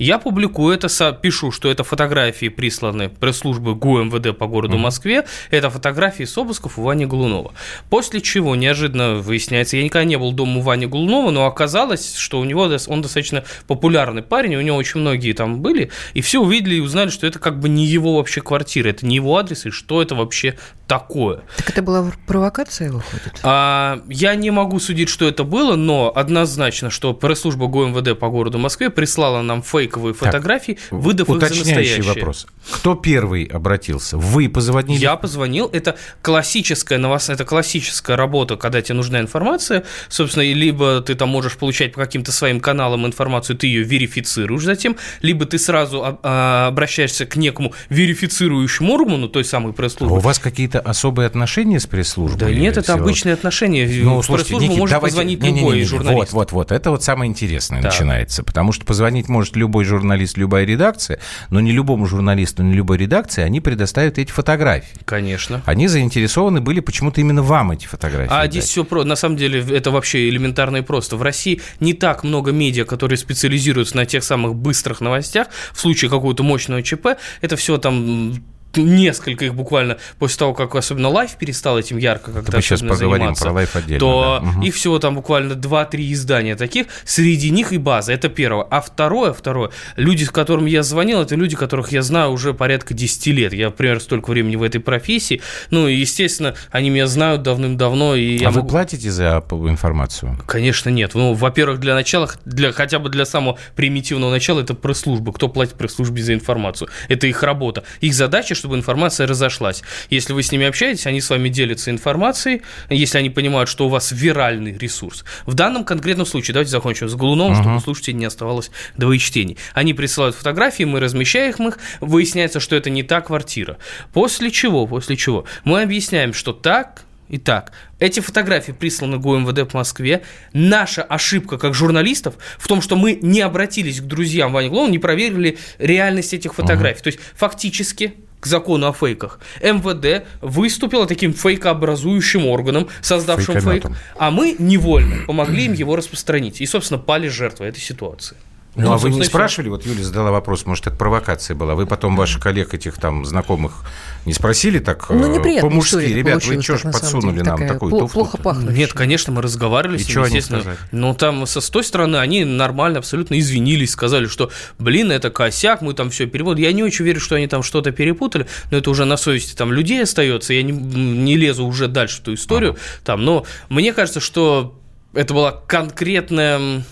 Я 0.00 0.18
публикую 0.18 0.74
это, 0.74 0.88
пишу, 1.12 1.52
что 1.52 1.70
это 1.70 1.84
фотографии, 1.84 2.48
присланы 2.48 3.10
пресс-службы 3.10 3.74
ГУ 3.74 4.04
МВД 4.04 4.34
по 4.36 4.46
городу 4.46 4.78
mm-hmm. 4.78 4.80
Москве. 4.80 5.26
Это 5.50 5.68
фотографии 5.68 6.24
с 6.24 6.38
обысков 6.38 6.78
у 6.78 6.82
Вани 6.82 7.04
Голунова. 7.04 7.52
После 7.90 8.22
чего 8.22 8.56
неожиданно 8.56 9.16
выясняется, 9.16 9.76
я 9.76 9.84
никогда 9.84 10.04
не 10.04 10.16
был 10.16 10.32
дома 10.32 10.60
у 10.60 10.62
Вани 10.62 10.86
Голунова, 10.86 11.30
но 11.30 11.44
оказалось, 11.44 12.16
что 12.16 12.40
у 12.40 12.44
него 12.44 12.70
он 12.86 13.02
достаточно 13.02 13.44
популярный 13.66 14.22
парень, 14.22 14.56
у 14.56 14.62
него 14.62 14.78
очень 14.78 15.00
многие 15.00 15.34
там 15.34 15.60
были, 15.60 15.90
и 16.14 16.22
все 16.22 16.40
увидели 16.40 16.76
и 16.76 16.80
узнали, 16.80 17.10
что 17.10 17.26
это 17.26 17.38
как 17.38 17.60
бы 17.60 17.68
не 17.68 17.84
его 17.84 18.16
вообще 18.16 18.40
квартира, 18.40 18.88
это 18.88 19.04
не 19.04 19.16
его 19.16 19.36
адрес, 19.36 19.66
и 19.66 19.70
что 19.70 20.00
это 20.00 20.14
вообще 20.14 20.56
такое. 20.86 21.42
Так 21.58 21.68
это 21.68 21.82
была 21.82 22.10
провокация, 22.26 22.90
выходит? 22.90 23.38
А, 23.42 24.02
я 24.08 24.34
не 24.34 24.50
могу 24.50 24.80
судить, 24.80 25.10
что 25.10 25.28
это 25.28 25.44
было, 25.44 25.76
но 25.76 26.10
однозначно, 26.14 26.88
что 26.88 27.12
пресс-служба 27.12 27.66
ГУ 27.66 27.88
МВД 27.88 28.18
по 28.18 28.30
городу 28.30 28.58
Москве 28.58 28.88
прислала 28.88 29.42
нам 29.42 29.62
фейк 29.62 29.89
фейковые 29.90 30.14
фотографии, 30.14 30.78
выдав 30.90 31.28
их 31.28 31.40
за 31.40 31.54
настоящие. 31.54 32.02
вопрос. 32.02 32.46
Кто 32.72 32.94
первый 32.94 33.44
обратился? 33.44 34.16
Вы 34.16 34.48
позвонили? 34.48 35.00
Я 35.00 35.16
позвонил. 35.16 35.68
Это 35.72 35.96
классическая 36.22 36.98
новост... 36.98 37.30
это 37.30 37.44
классическая 37.44 38.16
работа, 38.16 38.56
когда 38.56 38.80
тебе 38.82 38.94
нужна 38.96 39.20
информация. 39.20 39.84
Собственно, 40.08 40.44
либо 40.44 41.00
ты 41.00 41.14
там 41.14 41.28
можешь 41.30 41.56
получать 41.56 41.92
по 41.94 42.00
каким-то 42.00 42.32
своим 42.32 42.60
каналам 42.60 43.06
информацию, 43.06 43.56
ты 43.56 43.66
ее 43.66 43.82
верифицируешь 43.82 44.62
затем, 44.62 44.96
либо 45.22 45.46
ты 45.46 45.58
сразу 45.58 46.02
а, 46.04 46.18
а, 46.22 46.66
обращаешься 46.68 47.26
к 47.26 47.36
некому 47.36 47.72
верифицирующему 47.88 48.92
органу 48.92 49.28
той 49.28 49.44
самой 49.44 49.72
А 49.72 49.74
пресс-службы. 49.74 50.16
у 50.16 50.20
вас 50.20 50.38
какие-то 50.38 50.80
особые 50.80 51.26
отношения 51.26 51.80
с 51.80 51.86
пресс-службой? 51.86 52.38
Да 52.38 52.50
нет, 52.52 52.76
это 52.76 52.94
обычные 52.94 53.34
отношения. 53.34 53.86
Ну, 54.04 54.22
слушайте, 54.22 54.50
пресс-службу 54.54 54.76
может 54.78 54.96
давайте- 54.96 55.14
позвонить 55.16 55.42
не-не-не-не, 55.42 55.60
любой 55.60 55.84
журналист. 55.84 56.32
Вот, 56.32 56.52
вот, 56.52 56.52
вот. 56.52 56.72
Это 56.72 56.90
вот 56.90 57.02
самое 57.02 57.28
интересное 57.30 57.82
Да. 57.82 57.88
начинается. 57.88 58.44
Потому 58.44 58.72
что 58.72 58.84
позвонить 58.84 59.28
может 59.28 59.56
любой 59.56 59.79
журналист, 59.84 60.36
любая 60.36 60.64
редакция, 60.64 61.18
но 61.50 61.60
не 61.60 61.72
любому 61.72 62.06
журналисту, 62.06 62.62
не 62.62 62.74
любой 62.74 62.98
редакции 62.98 63.42
они 63.42 63.60
предоставят 63.60 64.18
эти 64.18 64.30
фотографии. 64.30 64.98
Конечно. 65.04 65.62
Они 65.66 65.88
заинтересованы 65.88 66.60
были 66.60 66.80
почему-то 66.80 67.20
именно 67.20 67.42
вам 67.42 67.72
эти 67.72 67.86
фотографии. 67.86 68.32
А 68.32 68.42
дать. 68.42 68.52
здесь 68.52 68.64
все 68.64 68.84
про... 68.84 69.04
На 69.04 69.16
самом 69.16 69.36
деле 69.36 69.64
это 69.70 69.90
вообще 69.90 70.28
элементарно 70.28 70.78
и 70.78 70.82
просто. 70.82 71.16
В 71.16 71.22
России 71.22 71.60
не 71.80 71.94
так 71.94 72.24
много 72.24 72.52
медиа, 72.52 72.84
которые 72.84 73.18
специализируются 73.18 73.96
на 73.96 74.06
тех 74.06 74.24
самых 74.24 74.54
быстрых 74.54 75.00
новостях. 75.00 75.48
В 75.72 75.80
случае 75.80 76.10
какого-то 76.10 76.42
мощного 76.42 76.82
ЧП, 76.82 77.08
это 77.40 77.56
все 77.56 77.78
там 77.78 78.34
несколько 78.76 79.44
их 79.46 79.54
буквально 79.54 79.98
после 80.18 80.38
того, 80.38 80.54
как 80.54 80.74
особенно 80.74 81.08
лайф 81.08 81.36
перестал 81.36 81.78
этим 81.78 81.96
ярко 81.98 82.32
как-то 82.32 82.56
мы 82.56 82.62
сейчас 82.62 82.80
поговорим 82.80 83.10
заниматься, 83.10 83.44
про 83.44 83.52
лайф 83.52 83.76
отдельно, 83.76 84.00
то 84.00 84.42
да. 84.42 84.64
Их 84.66 84.74
всего 84.74 84.98
там 84.98 85.14
буквально 85.14 85.52
2-3 85.54 86.12
издания 86.12 86.56
таких, 86.56 86.86
среди 87.04 87.50
них 87.50 87.72
и 87.72 87.78
база, 87.78 88.12
это 88.12 88.28
первое. 88.28 88.66
А 88.70 88.80
второе, 88.80 89.32
второе, 89.32 89.70
люди, 89.96 90.24
с 90.24 90.30
которыми 90.30 90.70
я 90.70 90.82
звонил, 90.82 91.20
это 91.20 91.34
люди, 91.34 91.56
которых 91.56 91.92
я 91.92 92.02
знаю 92.02 92.30
уже 92.30 92.54
порядка 92.54 92.94
10 92.94 93.26
лет. 93.28 93.52
Я, 93.52 93.70
примерно, 93.70 94.00
столько 94.00 94.30
времени 94.30 94.56
в 94.56 94.62
этой 94.62 94.80
профессии. 94.80 95.40
Ну, 95.70 95.88
и, 95.88 95.94
естественно, 95.94 96.54
они 96.70 96.90
меня 96.90 97.06
знают 97.06 97.42
давным-давно. 97.42 98.14
И 98.14 98.38
я 98.38 98.48
А 98.48 98.50
вы 98.50 98.58
могу- 98.58 98.68
платите 98.70 99.10
за 99.10 99.42
информацию? 99.50 100.38
Конечно, 100.46 100.90
нет. 100.90 101.14
Ну, 101.14 101.34
во-первых, 101.34 101.80
для 101.80 101.94
начала, 101.94 102.30
для, 102.44 102.72
хотя 102.72 102.98
бы 102.98 103.08
для 103.08 103.24
самого 103.24 103.58
примитивного 103.76 104.30
начала, 104.30 104.60
это 104.60 104.74
пресс-служба. 104.74 105.32
Кто 105.32 105.48
платит 105.48 105.74
пресс-службе 105.74 106.22
за 106.22 106.34
информацию? 106.34 106.88
Это 107.08 107.26
их 107.26 107.42
работа. 107.42 107.84
Их 108.00 108.14
задача, 108.14 108.54
чтобы 108.60 108.76
информация 108.76 109.26
разошлась. 109.26 109.82
Если 110.10 110.32
вы 110.32 110.42
с 110.42 110.52
ними 110.52 110.66
общаетесь, 110.66 111.06
они 111.06 111.20
с 111.20 111.28
вами 111.28 111.48
делятся 111.48 111.90
информацией, 111.90 112.62
если 112.88 113.18
они 113.18 113.30
понимают, 113.30 113.68
что 113.68 113.86
у 113.86 113.88
вас 113.88 114.12
виральный 114.12 114.76
ресурс. 114.76 115.24
В 115.46 115.54
данном 115.54 115.84
конкретном 115.84 116.26
случае, 116.26 116.52
давайте 116.52 116.70
закончим 116.70 117.08
с 117.08 117.14
Голуновым, 117.14 117.56
чтобы 117.56 117.76
у 117.76 117.80
слушателей 117.80 118.14
не 118.14 118.26
оставалось 118.26 118.70
двоечтений. 118.96 119.56
Они 119.74 119.94
присылают 119.94 120.36
фотографии, 120.36 120.84
мы 120.84 121.00
размещаем 121.00 121.68
их, 121.68 121.78
выясняется, 122.00 122.60
что 122.60 122.76
это 122.76 122.90
не 122.90 123.02
та 123.02 123.20
квартира. 123.20 123.78
После 124.12 124.50
чего, 124.50 124.86
после 124.86 125.16
чего 125.16 125.46
мы 125.64 125.82
объясняем, 125.82 126.32
что 126.32 126.52
так 126.52 127.04
Итак, 127.32 127.70
эти 128.00 128.18
фотографии 128.18 128.72
присланы 128.72 129.18
ГУМВД 129.18 129.70
в 129.70 129.74
Москве. 129.74 130.22
Наша 130.52 131.04
ошибка 131.04 131.58
как 131.58 131.74
журналистов 131.74 132.34
в 132.58 132.66
том, 132.66 132.82
что 132.82 132.96
мы 132.96 133.20
не 133.22 133.40
обратились 133.40 134.00
к 134.00 134.04
друзьям 134.04 134.52
Вани 134.52 134.68
Глоу, 134.68 134.88
не 134.88 134.98
проверили 134.98 135.56
реальность 135.78 136.34
этих 136.34 136.54
фотографий. 136.54 137.02
То 137.02 137.06
есть 137.06 137.20
фактически 137.36 138.14
к 138.40 138.46
закону 138.46 138.88
о 138.88 138.92
фейках. 138.92 139.38
МВД 139.62 140.26
выступило 140.40 141.06
таким 141.06 141.32
фейкообразующим 141.34 142.46
органом, 142.46 142.88
создавшим 143.00 143.60
фейк, 143.60 143.86
а 144.18 144.30
мы 144.30 144.56
невольно 144.58 145.26
помогли 145.26 145.66
им 145.66 145.72
его 145.74 145.96
распространить. 145.96 146.60
И, 146.60 146.66
собственно, 146.66 146.98
пали 146.98 147.28
жертвой 147.28 147.68
этой 147.68 147.80
ситуации. 147.80 148.36
Ну, 148.76 148.92
а 148.92 148.98
вы 148.98 149.10
не 149.10 149.24
спрашивали, 149.24 149.68
вот 149.68 149.84
Юля 149.84 150.04
задала 150.04 150.30
вопрос, 150.30 150.64
может, 150.64 150.86
это 150.86 150.96
провокация 150.96 151.56
была, 151.56 151.74
вы 151.74 151.86
потом 151.86 152.16
ваших 152.16 152.40
коллег 152.42 152.72
этих 152.72 152.96
там 152.96 153.24
знакомых 153.24 153.84
не 154.26 154.32
спросили 154.32 154.78
так 154.78 155.08
Ну, 155.10 155.42
э, 155.44 155.60
по-мужски, 155.60 155.96
ребят, 155.96 156.44
вы 156.44 156.62
что 156.62 156.76
ж 156.76 156.82
подсунули 156.82 157.38
деле, 157.38 157.44
нам 157.44 157.58
такая 157.58 157.72
такую 157.74 157.92
пло- 157.92 157.98
туфту 158.00 158.14
Плохо 158.14 158.36
пахнущая. 158.38 158.76
Нет, 158.76 158.92
конечно, 158.92 159.32
мы 159.32 159.42
разговаривали 159.42 159.98
И 159.98 160.02
с 160.02 160.06
чё 160.06 160.20
ними, 160.20 160.26
они 160.26 160.36
естественно. 160.36 160.60
сказали? 160.60 160.78
Но 160.92 161.14
там 161.14 161.46
со, 161.46 161.60
с 161.60 161.68
той 161.70 161.82
стороны 161.82 162.16
они 162.18 162.44
нормально 162.44 162.98
абсолютно 162.98 163.38
извинились, 163.38 163.90
сказали, 163.90 164.26
что, 164.26 164.50
блин, 164.78 165.10
это 165.10 165.30
косяк, 165.30 165.80
мы 165.82 165.94
там 165.94 166.10
все 166.10 166.26
перепутали. 166.26 166.62
Я 166.62 166.72
не 166.72 166.82
очень 166.82 167.04
верю, 167.04 167.20
что 167.20 167.34
они 167.34 167.48
там 167.48 167.62
что-то 167.62 167.90
перепутали, 167.92 168.46
но 168.70 168.76
это 168.78 168.90
уже 168.90 169.04
на 169.04 169.16
совести 169.16 169.54
там 169.56 169.72
людей 169.72 170.02
остается. 170.02 170.52
Я 170.54 170.62
не, 170.62 170.72
не 170.72 171.36
лезу 171.36 171.64
уже 171.66 171.88
дальше 171.88 172.18
в 172.18 172.20
ту 172.20 172.34
историю. 172.34 172.76
Там, 173.04 173.24
но 173.24 173.44
мне 173.68 173.92
кажется, 173.92 174.20
что 174.20 174.78
это 175.12 175.34
была 175.34 175.52
конкретная 175.52 176.84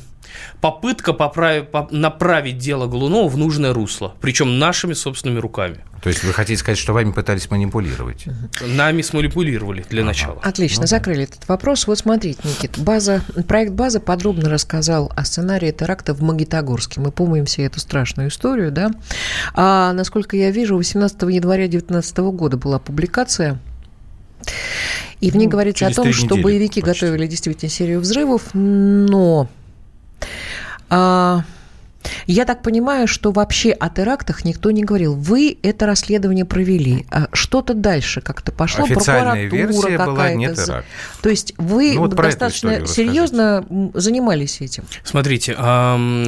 попытка 0.61 1.13
поправить, 1.13 1.71
поп- 1.71 1.93
направить 1.93 2.59
дело 2.59 2.87
Голунова 2.87 3.29
в 3.29 3.37
нужное 3.37 3.73
русло, 3.73 4.15
причем 4.21 4.59
нашими 4.59 4.93
собственными 4.93 5.39
руками. 5.39 5.79
То 6.03 6.11
есть 6.11 6.23
вы 6.23 6.33
хотите 6.33 6.59
сказать, 6.61 6.79
что 6.79 6.93
вами 6.93 7.11
пытались 7.11 7.51
манипулировать? 7.51 8.27
Нами 8.65 9.03
сманипулировали 9.03 9.85
для 9.91 10.05
начала. 10.05 10.41
Отлично, 10.43 10.87
закрыли 10.87 11.25
этот 11.25 11.49
вопрос. 11.49 11.87
Вот 11.89 11.99
смотрите, 11.99 12.39
Никит, 12.45 12.79
база, 12.79 13.21
проект 13.49 13.73
«База» 13.73 13.99
подробно 13.99 14.49
рассказал 14.49 15.13
о 15.17 15.25
сценарии 15.25 15.73
теракта 15.73 16.15
в 16.15 16.23
Магнитогорске. 16.23 17.01
Мы 17.01 17.11
помним 17.11 17.47
все 17.47 17.65
эту 17.65 17.81
страшную 17.81 18.29
историю, 18.29 18.71
да? 18.71 18.91
А, 19.55 19.93
насколько 19.93 20.37
я 20.37 20.53
вижу, 20.53 20.77
18 20.77 21.21
января 21.23 21.67
2019 21.67 22.19
года 22.19 22.57
была 22.57 22.79
публикация 22.79 23.59
и 25.21 25.31
в 25.33 25.37
ней 25.37 25.47
Ну, 25.47 25.51
говорится 25.51 25.87
о 25.89 25.93
том, 25.93 26.13
что 26.13 26.27
недели 26.37 26.43
боевики 26.43 26.81
почти. 26.81 27.05
готовили 27.07 27.27
действительно 27.27 27.69
серию 27.71 27.99
взрывов, 28.01 28.43
но 28.55 29.49
а, 30.91 31.43
я 32.27 32.45
так 32.45 32.63
понимаю, 32.63 33.07
что 33.07 33.31
вообще 33.33 33.73
о 33.73 33.89
терактах 33.89 34.45
никто 34.45 34.71
не 34.71 34.85
говорил. 34.85 35.15
Вы 35.15 35.59
это 35.63 35.87
расследование 35.87 36.45
провели. 36.45 37.07
А 37.11 37.29
Что-то 37.33 37.75
дальше 37.75 38.21
как-то 38.21 38.53
пошло? 38.53 38.85
Официальная 38.85 39.49
Прокуратура 39.49 39.57
версия 39.57 39.97
была 39.99 40.07
какая-то 40.07 40.37
не 40.39 40.55
теракт. 40.55 40.87
То 41.23 41.29
есть 41.29 41.55
вы 41.59 41.95
Ну, 41.95 42.01
вот 42.01 42.15
достаточно 42.15 42.71
расскажите. 42.81 42.95
серьезно 42.95 43.65
м, 43.69 43.91
занимались 43.95 44.61
этим? 44.61 44.85
Смотрите, 45.05 45.53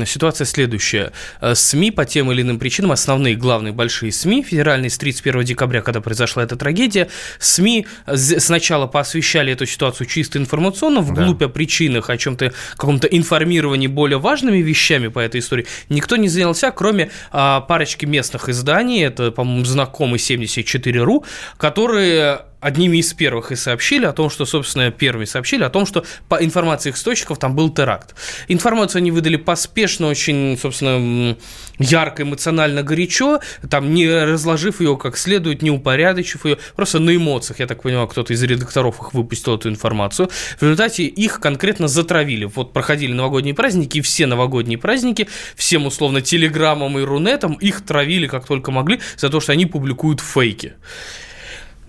ситуация 0.07 0.45
следующая. 0.45 1.13
Э, 1.41 1.55
СМИ 1.55 1.91
по 1.91 2.05
тем 2.05 2.31
или 2.33 2.43
иным 2.43 2.59
причинам, 2.59 2.93
основные, 2.93 3.35
главные, 3.37 3.73
большие 3.73 4.13
СМИ, 4.13 4.43
федеральные 4.43 4.91
с 4.91 4.99
31 4.99 5.45
декабря, 5.45 5.83
когда 5.83 6.01
произошла 6.01 6.43
эта 6.43 6.57
трагедия, 6.57 7.09
СМИ 7.39 7.87
сначала 8.15 8.87
поосвещали 8.87 9.53
эту 9.53 9.67
ситуацию 9.67 10.07
чисто 10.07 10.39
информационно, 10.39 11.01
вглубь 11.01 11.43
о 11.43 11.49
причинах, 11.49 12.11
о 12.11 12.17
чем-то, 12.17 12.53
каком-то 12.73 13.07
информировании 13.07 13.87
более 13.87 14.19
важными 14.19 14.59
вещами 14.59 15.09
по 15.09 15.19
этой 15.19 15.41
истории. 15.41 15.67
Никто 15.89 16.17
не 16.17 16.29
занялся, 16.29 16.71
кроме 16.71 17.11
а, 17.33 17.61
парочки 17.61 18.07
местных 18.07 18.49
изданий, 18.49 19.05
это, 19.05 19.31
по-моему, 19.31 19.65
знакомый 19.65 20.19
74.ru, 20.19 21.25
которые 21.57 22.43
одними 22.61 22.99
из 22.99 23.13
первых 23.13 23.53
и 23.53 23.57
сообщили 23.57 24.05
о 24.05 24.13
том, 24.13 24.31
что, 24.31 24.45
собственно, 24.45 24.91
первыми 24.91 25.25
сообщили 25.25 25.65
о 25.65 25.71
том, 25.71 25.87
что 25.87 26.05
по 26.29 26.37
информации 26.37 26.91
их 26.91 26.97
источников 26.97 27.39
там 27.39 27.55
был 27.55 27.71
теракт. 27.71 28.15
Информацию 28.49 29.01
они 29.01 29.11
выдали 29.11 29.37
поспешно, 29.37 30.09
очень, 30.09 30.59
собственно, 30.61 31.37
ярко, 31.79 32.23
эмоционально, 32.23 32.83
горячо, 32.83 33.41
там 33.69 33.95
не 33.95 34.09
разложив 34.09 34.81
ее 34.81 34.97
как 34.97 35.17
следует, 35.17 35.63
не 35.63 35.71
упорядочив 35.71 36.45
ее, 36.45 36.59
просто 36.77 36.99
на 36.99 37.17
эмоциях, 37.17 37.61
я 37.61 37.67
так 37.67 37.83
понимаю, 37.83 38.07
кто-то 38.09 38.33
из 38.33 38.43
редакторов 38.43 39.01
их 39.01 39.15
выпустил 39.15 39.57
эту 39.57 39.69
информацию. 39.69 40.29
В 40.59 40.63
результате 40.63 41.05
их 41.05 41.41
конкретно 41.41 41.89
затравили. 41.89 42.45
Вот 42.45 42.73
проходили 42.73 43.13
новогодние 43.13 43.55
праздники, 43.55 43.99
и 43.99 44.01
все 44.01 44.27
новогодние 44.27 44.79
праздники 44.79 45.29
всем 45.57 45.87
условно 45.87 46.21
телеграммам 46.21 46.99
и 46.99 47.03
рунетам 47.03 47.55
их 47.55 47.85
травили 47.85 48.27
как 48.27 48.47
только 48.47 48.71
могли 48.71 49.01
за 49.17 49.31
то, 49.31 49.41
что 49.41 49.53
они 49.53 49.67
публикуют 49.67 50.21
фейки. 50.21 50.75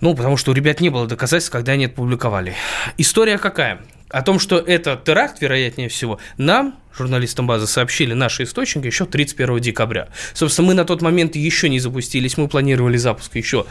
Ну, 0.02 0.16
потому 0.16 0.36
что 0.36 0.50
у 0.50 0.54
ребят 0.54 0.80
не 0.80 0.90
было 0.90 1.06
доказательств, 1.06 1.50
когда 1.50 1.72
они 1.72 1.84
это 1.84 1.94
публиковали. 1.94 2.54
История 2.98 3.38
какая? 3.38 3.80
О 4.10 4.20
том, 4.20 4.40
что 4.40 4.58
это 4.58 5.00
теракт, 5.02 5.40
вероятнее 5.40 5.88
всего, 5.88 6.18
нам, 6.36 6.74
журналистам 6.94 7.46
базы, 7.46 7.68
сообщили 7.68 8.12
наши 8.12 8.42
источники 8.42 8.86
еще 8.86 9.06
31 9.06 9.60
декабря. 9.60 10.08
Собственно, 10.34 10.68
мы 10.68 10.74
на 10.74 10.84
тот 10.84 11.02
момент 11.02 11.36
еще 11.36 11.68
не 11.68 11.78
запустились, 11.78 12.36
мы 12.36 12.48
планировали 12.48 12.96
запуск 12.96 13.36
еще 13.36 13.64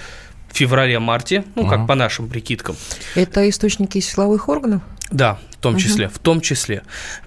в 0.49 0.57
феврале-марте, 0.57 1.43
ну, 1.55 1.67
как 1.67 1.85
по 1.85 1.95
нашим 1.95 2.29
прикидкам. 2.29 2.77
Это 3.13 3.47
источники 3.49 3.99
силовых 3.99 4.47
органов? 4.47 4.81
Да, 5.11 5.37
в 5.51 5.57
том 5.57 5.77
числе, 5.77 6.07
в 6.07 6.17
том 6.17 6.39
числе. 6.39 6.83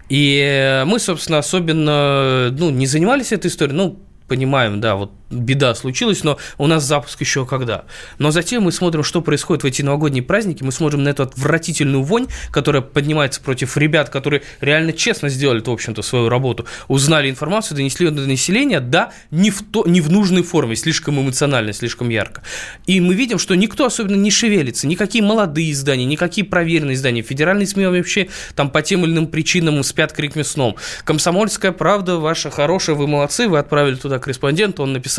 И 0.09 0.83
мы, 0.87 0.99
собственно, 0.99 1.39
особенно 1.39 2.51
ну, 2.51 2.71
не 2.71 2.87
занимались 2.87 3.33
этой 3.33 3.49
историей, 3.49 3.77
ну, 3.77 4.01
понимаем, 4.29 4.81
да, 4.81 4.97
вот 4.97 5.13
беда 5.31 5.75
случилась, 5.75 6.25
но 6.25 6.39
у 6.59 6.67
нас 6.67 6.85
запуск 6.85 7.21
еще 7.21 7.47
когда. 7.47 7.85
Но 8.19 8.31
затем 8.31 8.65
мы 8.65 8.73
смотрим, 8.73 9.03
что 9.03 9.21
происходит 9.21 9.65
в 9.65 9.67
эти 9.67 9.83
новогодние 9.83 10.23
праздники, 10.23 10.63
мы 10.63 10.73
смотрим 10.73 11.03
на 11.03 11.09
эту 11.09 11.25
отвратительную 11.25 12.03
вонь, 12.03 12.27
которая 12.51 12.83
поднимается 12.83 13.41
против 13.41 13.77
ребят, 13.77 14.11
которые 14.11 14.43
реально 14.61 14.93
честно 14.93 15.29
сделали, 15.29 15.61
в 15.61 15.71
общем-то, 15.71 16.03
свою 16.03 16.29
работу, 16.29 16.67
узнали 16.89 17.31
информацию, 17.31 17.77
донесли 17.77 18.07
ее 18.07 18.13
до 18.13 18.23
населения, 18.23 18.81
да, 18.81 19.13
не 19.31 19.51
в, 19.51 19.63
то, 19.63 19.85
не 19.87 20.01
в 20.01 20.11
нужной 20.11 20.43
форме, 20.43 20.77
слишком 20.77 21.21
эмоционально, 21.21 21.73
слишком 21.73 22.09
ярко. 22.09 22.43
И 22.87 23.01
мы 23.01 23.15
видим, 23.15 23.39
что 23.39 23.55
никто 23.55 23.87
особенно 23.87 24.17
не 24.17 24.31
шевелится, 24.31 24.87
никакие 24.87 25.25
молодые 25.25 25.73
издания, 25.73 26.05
никакие 26.05 26.47
проверенные 26.47 26.95
издания, 26.95 27.23
федеральные 27.23 27.67
СМИ 27.67 27.87
вообще 27.87 28.29
там 28.55 28.71
по 28.71 28.83
тем 28.83 29.05
или 29.05 29.13
иным 29.13 29.27
причинам 29.27 29.83
спят 29.83 30.13
криками 30.13 30.43
сном. 30.43 30.77
Комсомольская 31.05 31.73
правда 31.73 32.19
ваша 32.19 32.51
хорошая, 32.51 32.97
вы 32.97 33.07
молодцы, 33.07 33.49
вы 33.49 33.59
отправили 33.59 33.97
туда 33.97 34.19
корреспондента, 34.19 34.83
он 34.83 34.93
написал, 34.93 35.14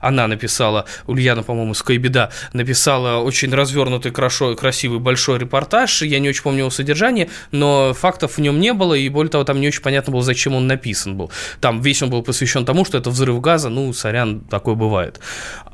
она 0.00 0.26
написала, 0.26 0.84
Ульяна, 1.06 1.42
по-моему, 1.42 1.74
Скайбеда, 1.74 2.30
написала 2.52 3.22
очень 3.22 3.52
развернутый, 3.54 4.12
хорошо, 4.12 4.54
красивый, 4.54 4.98
большой 4.98 5.38
репортаж, 5.38 6.02
я 6.02 6.18
не 6.18 6.28
очень 6.28 6.42
помню 6.42 6.60
его 6.60 6.70
содержание, 6.70 7.28
но 7.50 7.94
фактов 7.94 8.36
в 8.36 8.40
нем 8.40 8.60
не 8.60 8.72
было, 8.72 8.94
и 8.94 9.08
более 9.08 9.30
того, 9.30 9.44
там 9.44 9.60
не 9.60 9.68
очень 9.68 9.82
понятно 9.82 10.12
было, 10.12 10.22
зачем 10.22 10.54
он 10.54 10.66
написан 10.66 11.16
был. 11.16 11.30
Там 11.60 11.80
весь 11.80 12.02
он 12.02 12.10
был 12.10 12.22
посвящен 12.22 12.64
тому, 12.64 12.84
что 12.84 12.98
это 12.98 13.10
взрыв 13.10 13.40
газа, 13.40 13.68
ну, 13.68 13.92
сорян, 13.92 14.40
такое 14.40 14.74
бывает. 14.74 15.20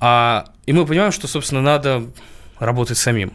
А, 0.01 0.45
и 0.67 0.73
мы 0.73 0.87
понимаем, 0.87 1.13
что, 1.13 1.29
собственно, 1.29 1.63
надо 1.63 2.05
работать 2.59 2.99
самим. 2.99 3.33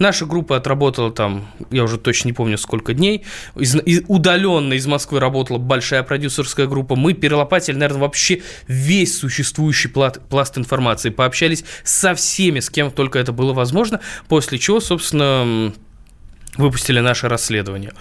Наша 0.00 0.24
группа 0.24 0.56
отработала 0.56 1.12
там, 1.12 1.46
я 1.70 1.84
уже 1.84 1.98
точно 1.98 2.28
не 2.28 2.32
помню, 2.32 2.56
сколько 2.56 2.94
дней. 2.94 3.26
Из, 3.54 3.76
из, 3.76 4.02
удаленно 4.08 4.72
из 4.72 4.86
Москвы 4.86 5.20
работала 5.20 5.58
большая 5.58 6.02
продюсерская 6.02 6.66
группа. 6.66 6.96
Мы 6.96 7.12
перелопатили, 7.12 7.76
наверное, 7.76 8.00
вообще 8.00 8.40
весь 8.66 9.18
существующий 9.18 9.88
пласт, 9.88 10.18
пласт 10.30 10.56
информации. 10.56 11.10
Пообщались 11.10 11.66
со 11.84 12.14
всеми, 12.14 12.60
с 12.60 12.70
кем 12.70 12.90
только 12.90 13.18
это 13.18 13.32
было 13.32 13.52
возможно. 13.52 14.00
После 14.26 14.58
чего, 14.58 14.80
собственно, 14.80 15.74
выпустили 16.56 17.00
наше 17.00 17.28
расследование. 17.28 17.92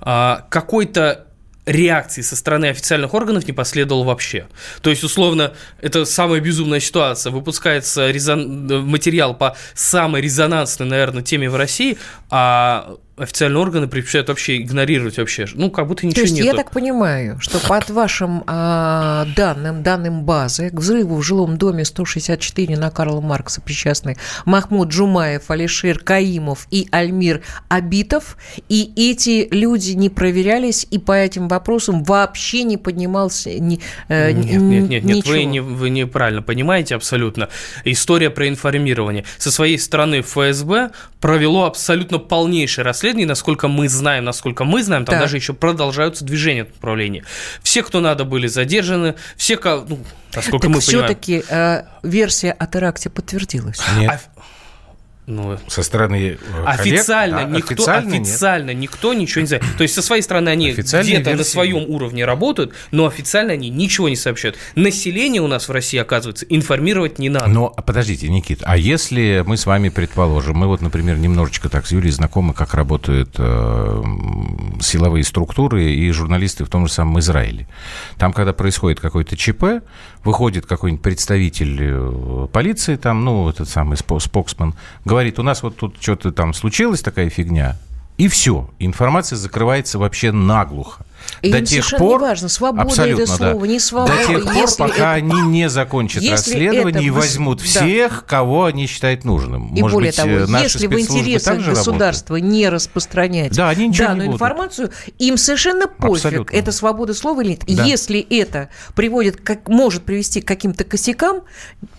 А, 0.00 0.46
какой-то 0.50 1.27
реакции 1.68 2.22
со 2.22 2.34
стороны 2.34 2.66
официальных 2.66 3.14
органов 3.14 3.46
не 3.46 3.52
последовало 3.52 4.04
вообще. 4.04 4.48
То 4.80 4.90
есть, 4.90 5.04
условно, 5.04 5.52
это 5.80 6.04
самая 6.04 6.40
безумная 6.40 6.80
ситуация. 6.80 7.30
Выпускается 7.30 8.10
резон... 8.10 8.86
материал 8.86 9.34
по 9.34 9.56
самой 9.74 10.22
резонансной, 10.22 10.86
наверное, 10.86 11.22
теме 11.22 11.50
в 11.50 11.56
России, 11.56 11.98
а 12.30 12.96
официальные 13.18 13.60
органы 13.60 13.88
предпочитают 13.88 14.28
вообще 14.28 14.58
игнорировать 14.58 15.18
вообще. 15.18 15.46
Ну, 15.54 15.70
как 15.70 15.86
будто 15.88 16.06
ничего 16.06 16.22
нет. 16.22 16.28
То 16.28 16.34
есть 16.34 16.44
нету. 16.44 16.56
я 16.56 16.62
так 16.62 16.72
понимаю, 16.72 17.38
что 17.40 17.58
под 17.58 17.90
вашим 17.90 18.44
а, 18.46 19.26
данным, 19.36 19.82
данным 19.82 20.22
базы, 20.22 20.70
к 20.70 20.74
взрыву 20.74 21.16
в 21.16 21.22
жилом 21.22 21.58
доме 21.58 21.84
164 21.84 22.76
на 22.76 22.90
Карла 22.90 23.20
Маркса 23.20 23.60
причастны 23.60 24.16
Махмуд 24.44 24.88
Джумаев, 24.88 25.50
Алишер 25.50 25.98
Каимов 25.98 26.66
и 26.70 26.88
Альмир 26.90 27.42
Абитов, 27.68 28.36
и 28.68 28.92
эти 28.96 29.48
люди 29.50 29.92
не 29.92 30.08
проверялись, 30.08 30.86
и 30.90 30.98
по 30.98 31.12
этим 31.12 31.48
вопросам 31.48 32.04
вообще 32.04 32.62
не 32.62 32.76
поднимался 32.76 33.58
ни, 33.58 33.80
э, 34.08 34.32
нет, 34.32 34.60
нет, 34.60 34.88
нет, 34.88 35.04
нет, 35.04 35.26
вы, 35.26 35.44
не, 35.44 35.60
вы 35.60 35.90
неправильно 35.90 36.42
понимаете 36.42 36.94
абсолютно. 36.94 37.48
История 37.84 38.30
про 38.30 38.48
информирование. 38.48 39.24
Со 39.38 39.50
своей 39.50 39.78
стороны 39.78 40.22
ФСБ 40.22 40.90
провело 41.20 41.64
абсолютно 41.64 42.18
полнейшее 42.18 42.84
расследование 42.84 43.07
расследований, 43.08 43.26
насколько 43.26 43.68
мы 43.68 43.88
знаем, 43.88 44.24
насколько 44.24 44.64
мы 44.64 44.82
знаем, 44.82 45.04
там 45.04 45.16
да. 45.16 45.20
даже 45.22 45.36
еще 45.36 45.54
продолжаются 45.54 46.24
движения 46.24 46.64
в 46.64 46.68
направлении. 46.68 47.24
Все, 47.62 47.82
кто 47.82 48.00
надо, 48.00 48.24
были 48.24 48.46
задержаны, 48.46 49.14
все, 49.36 49.58
ну, 49.62 49.98
насколько 50.34 50.66
так 50.66 50.74
мы 50.74 50.80
все-таки 50.80 51.42
э, 51.48 51.82
версия 52.02 52.52
о 52.52 52.66
теракте 52.66 53.08
подтвердилась. 53.10 53.80
Нет. 53.98 54.10
А, 54.10 54.40
ну, 55.28 55.58
со 55.66 55.82
стороны 55.82 56.38
э, 56.40 56.64
официально 56.64 57.44
коллег, 57.44 57.56
никто 57.56 57.74
официально, 57.74 58.16
официально 58.16 58.70
никто 58.74 59.12
ничего 59.12 59.42
не 59.42 59.46
знает. 59.46 59.64
То 59.76 59.82
есть 59.82 59.94
со 59.94 60.00
своей 60.00 60.22
стороны 60.22 60.48
они 60.48 60.72
где-то 60.72 61.34
на 61.34 61.44
своем 61.44 61.84
уровне 61.88 62.24
работают, 62.24 62.72
но 62.92 63.06
официально 63.06 63.52
они 63.52 63.68
ничего 63.68 64.08
не 64.08 64.16
сообщают. 64.16 64.56
Население 64.74 65.42
у 65.42 65.46
нас 65.46 65.68
в 65.68 65.72
России 65.72 65.98
оказывается 65.98 66.46
информировать 66.46 67.18
не 67.18 67.28
надо. 67.28 67.46
Но 67.46 67.68
подождите, 67.68 68.28
Никит, 68.28 68.60
а 68.62 68.78
если 68.78 69.44
мы 69.46 69.58
с 69.58 69.66
вами 69.66 69.90
предположим, 69.90 70.56
мы 70.56 70.66
вот, 70.66 70.80
например, 70.80 71.18
немножечко 71.18 71.68
так 71.68 71.86
с 71.86 71.92
Юлией 71.92 72.12
знакомы, 72.12 72.54
как 72.54 72.72
работают 72.72 73.34
э, 73.36 74.02
силовые 74.80 75.24
структуры 75.24 75.92
и 75.92 76.10
журналисты 76.10 76.64
в 76.64 76.70
том 76.70 76.86
же 76.86 76.92
самом 76.92 77.18
Израиле. 77.18 77.68
Там, 78.16 78.32
когда 78.32 78.54
происходит 78.54 78.98
какой-то 78.98 79.36
ЧП, 79.36 79.84
выходит 80.24 80.66
какой-нибудь 80.66 81.02
представитель 81.02 81.78
э, 81.80 82.48
полиции, 82.52 82.96
там, 82.96 83.24
ну, 83.24 83.48
этот 83.48 83.68
самый 83.68 83.96
споксман, 83.96 84.74
говорит, 85.04 85.38
у 85.38 85.42
нас 85.42 85.62
вот 85.62 85.76
тут 85.76 85.96
что-то 86.00 86.32
там 86.32 86.54
случилось, 86.54 87.00
такая 87.00 87.30
фигня, 87.30 87.76
и 88.16 88.28
все, 88.28 88.68
информация 88.78 89.36
закрывается 89.36 89.98
вообще 89.98 90.32
наглухо. 90.32 91.04
И 91.42 91.52
до 91.52 91.60
тех 91.60 91.88
пор, 91.96 92.20
важно, 92.20 92.48
свобода 92.48 92.82
абсолютно, 92.82 93.22
это 93.22 93.32
слово, 93.32 93.60
да. 93.60 93.66
не 93.66 93.80
свобода. 93.80 94.12
До 94.16 94.26
тех 94.26 94.44
пор, 94.44 94.68
пока 94.76 95.16
это, 95.16 95.26
они 95.26 95.40
не 95.42 95.68
закончат 95.68 96.24
расследование 96.28 96.90
это, 96.90 97.00
и 97.00 97.10
возьмут 97.10 97.58
да. 97.58 97.64
всех, 97.64 98.24
кого 98.26 98.64
они 98.64 98.86
считают 98.86 99.24
нужным. 99.24 99.74
И 99.74 99.80
Может 99.80 99.94
более 99.94 100.10
быть, 100.10 100.16
того, 100.16 100.30
э, 100.30 100.62
если 100.62 100.86
в 100.86 100.98
интересах 100.98 101.64
государства 101.64 102.36
работают? 102.36 102.54
не 102.54 102.68
распространять 102.68 103.54
да, 103.54 103.68
они 103.68 103.90
данную 103.90 104.28
не 104.28 104.34
информацию, 104.34 104.90
им 105.18 105.36
совершенно 105.36 105.86
пофиг, 105.86 106.26
абсолютно. 106.26 106.56
это 106.56 106.72
свобода 106.72 107.14
слова 107.14 107.42
или 107.42 107.50
нет. 107.50 107.64
Да. 107.66 107.84
Если 107.84 108.20
это 108.20 108.68
приводит, 108.94 109.40
как, 109.40 109.68
может 109.68 110.04
привести 110.04 110.40
к 110.40 110.48
каким-то 110.48 110.84
косякам, 110.84 111.42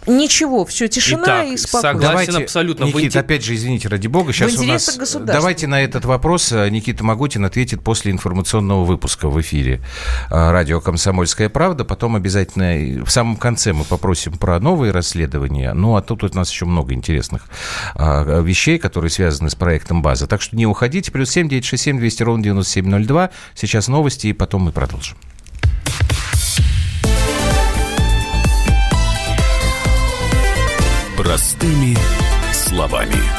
ничего, 0.08 0.65
все, 0.65 0.88
тишина 0.88 1.24
Итак, 1.24 1.48
и 1.48 1.58
спокойно. 1.58 2.00
Согласен 2.00 2.26
давайте, 2.28 2.44
абсолютно. 2.44 2.84
Никита, 2.86 3.20
опять 3.20 3.44
же, 3.44 3.56
извините, 3.56 3.88
ради 3.88 4.08
бога, 4.08 4.34
сейчас 4.34 4.58
у 4.58 4.63
нас... 4.63 5.00
Давайте 5.20 5.68
на 5.68 5.82
этот 5.82 6.06
вопрос 6.06 6.52
э, 6.52 6.70
Никита 6.70 7.04
Магутин 7.04 7.46
ответит 7.46 7.84
после 7.84 8.12
информационного 8.12 8.84
выпуска 8.84 9.18
в 9.27 9.41
эфире 9.41 9.82
а, 10.29 10.51
радио 10.51 10.79
«Комсомольская 10.79 11.49
правда». 11.49 11.84
Потом 11.84 12.15
обязательно 12.15 13.03
в 13.03 13.10
самом 13.10 13.36
конце 13.36 13.73
мы 13.73 13.84
попросим 13.84 14.34
про 14.34 14.60
новые 14.60 14.91
расследования. 14.91 15.73
Ну, 15.73 15.95
а 15.95 16.01
тут 16.01 16.23
у 16.23 16.29
нас 16.34 16.51
еще 16.51 16.65
много 16.65 16.93
интересных 16.93 17.43
а, 17.95 18.41
вещей, 18.41 18.79
которые 18.79 19.12
связаны 19.12 19.49
с 19.49 19.55
проектом 19.55 20.01
«База». 20.01 20.27
Так 20.27 20.41
что 20.41 20.55
не 20.55 20.65
уходите. 20.65 21.12
Плюс 21.12 21.29
семь 21.29 21.49
девять 21.49 21.65
шесть 21.65 21.84
семь 21.84 21.99
двести 21.99 22.23
ровно 22.23 22.43
девяносто 22.43 22.73
семь 22.73 22.88
ноль 22.88 23.05
два. 23.05 23.29
Сейчас 23.55 23.88
новости, 23.88 24.27
и 24.27 24.34
потом 24.34 24.63
мы 24.63 24.71
продолжим. 24.71 25.17
Простыми 31.17 31.97
словами. 32.53 33.38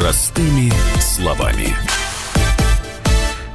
Простыми 0.00 0.72
словами. 0.98 1.99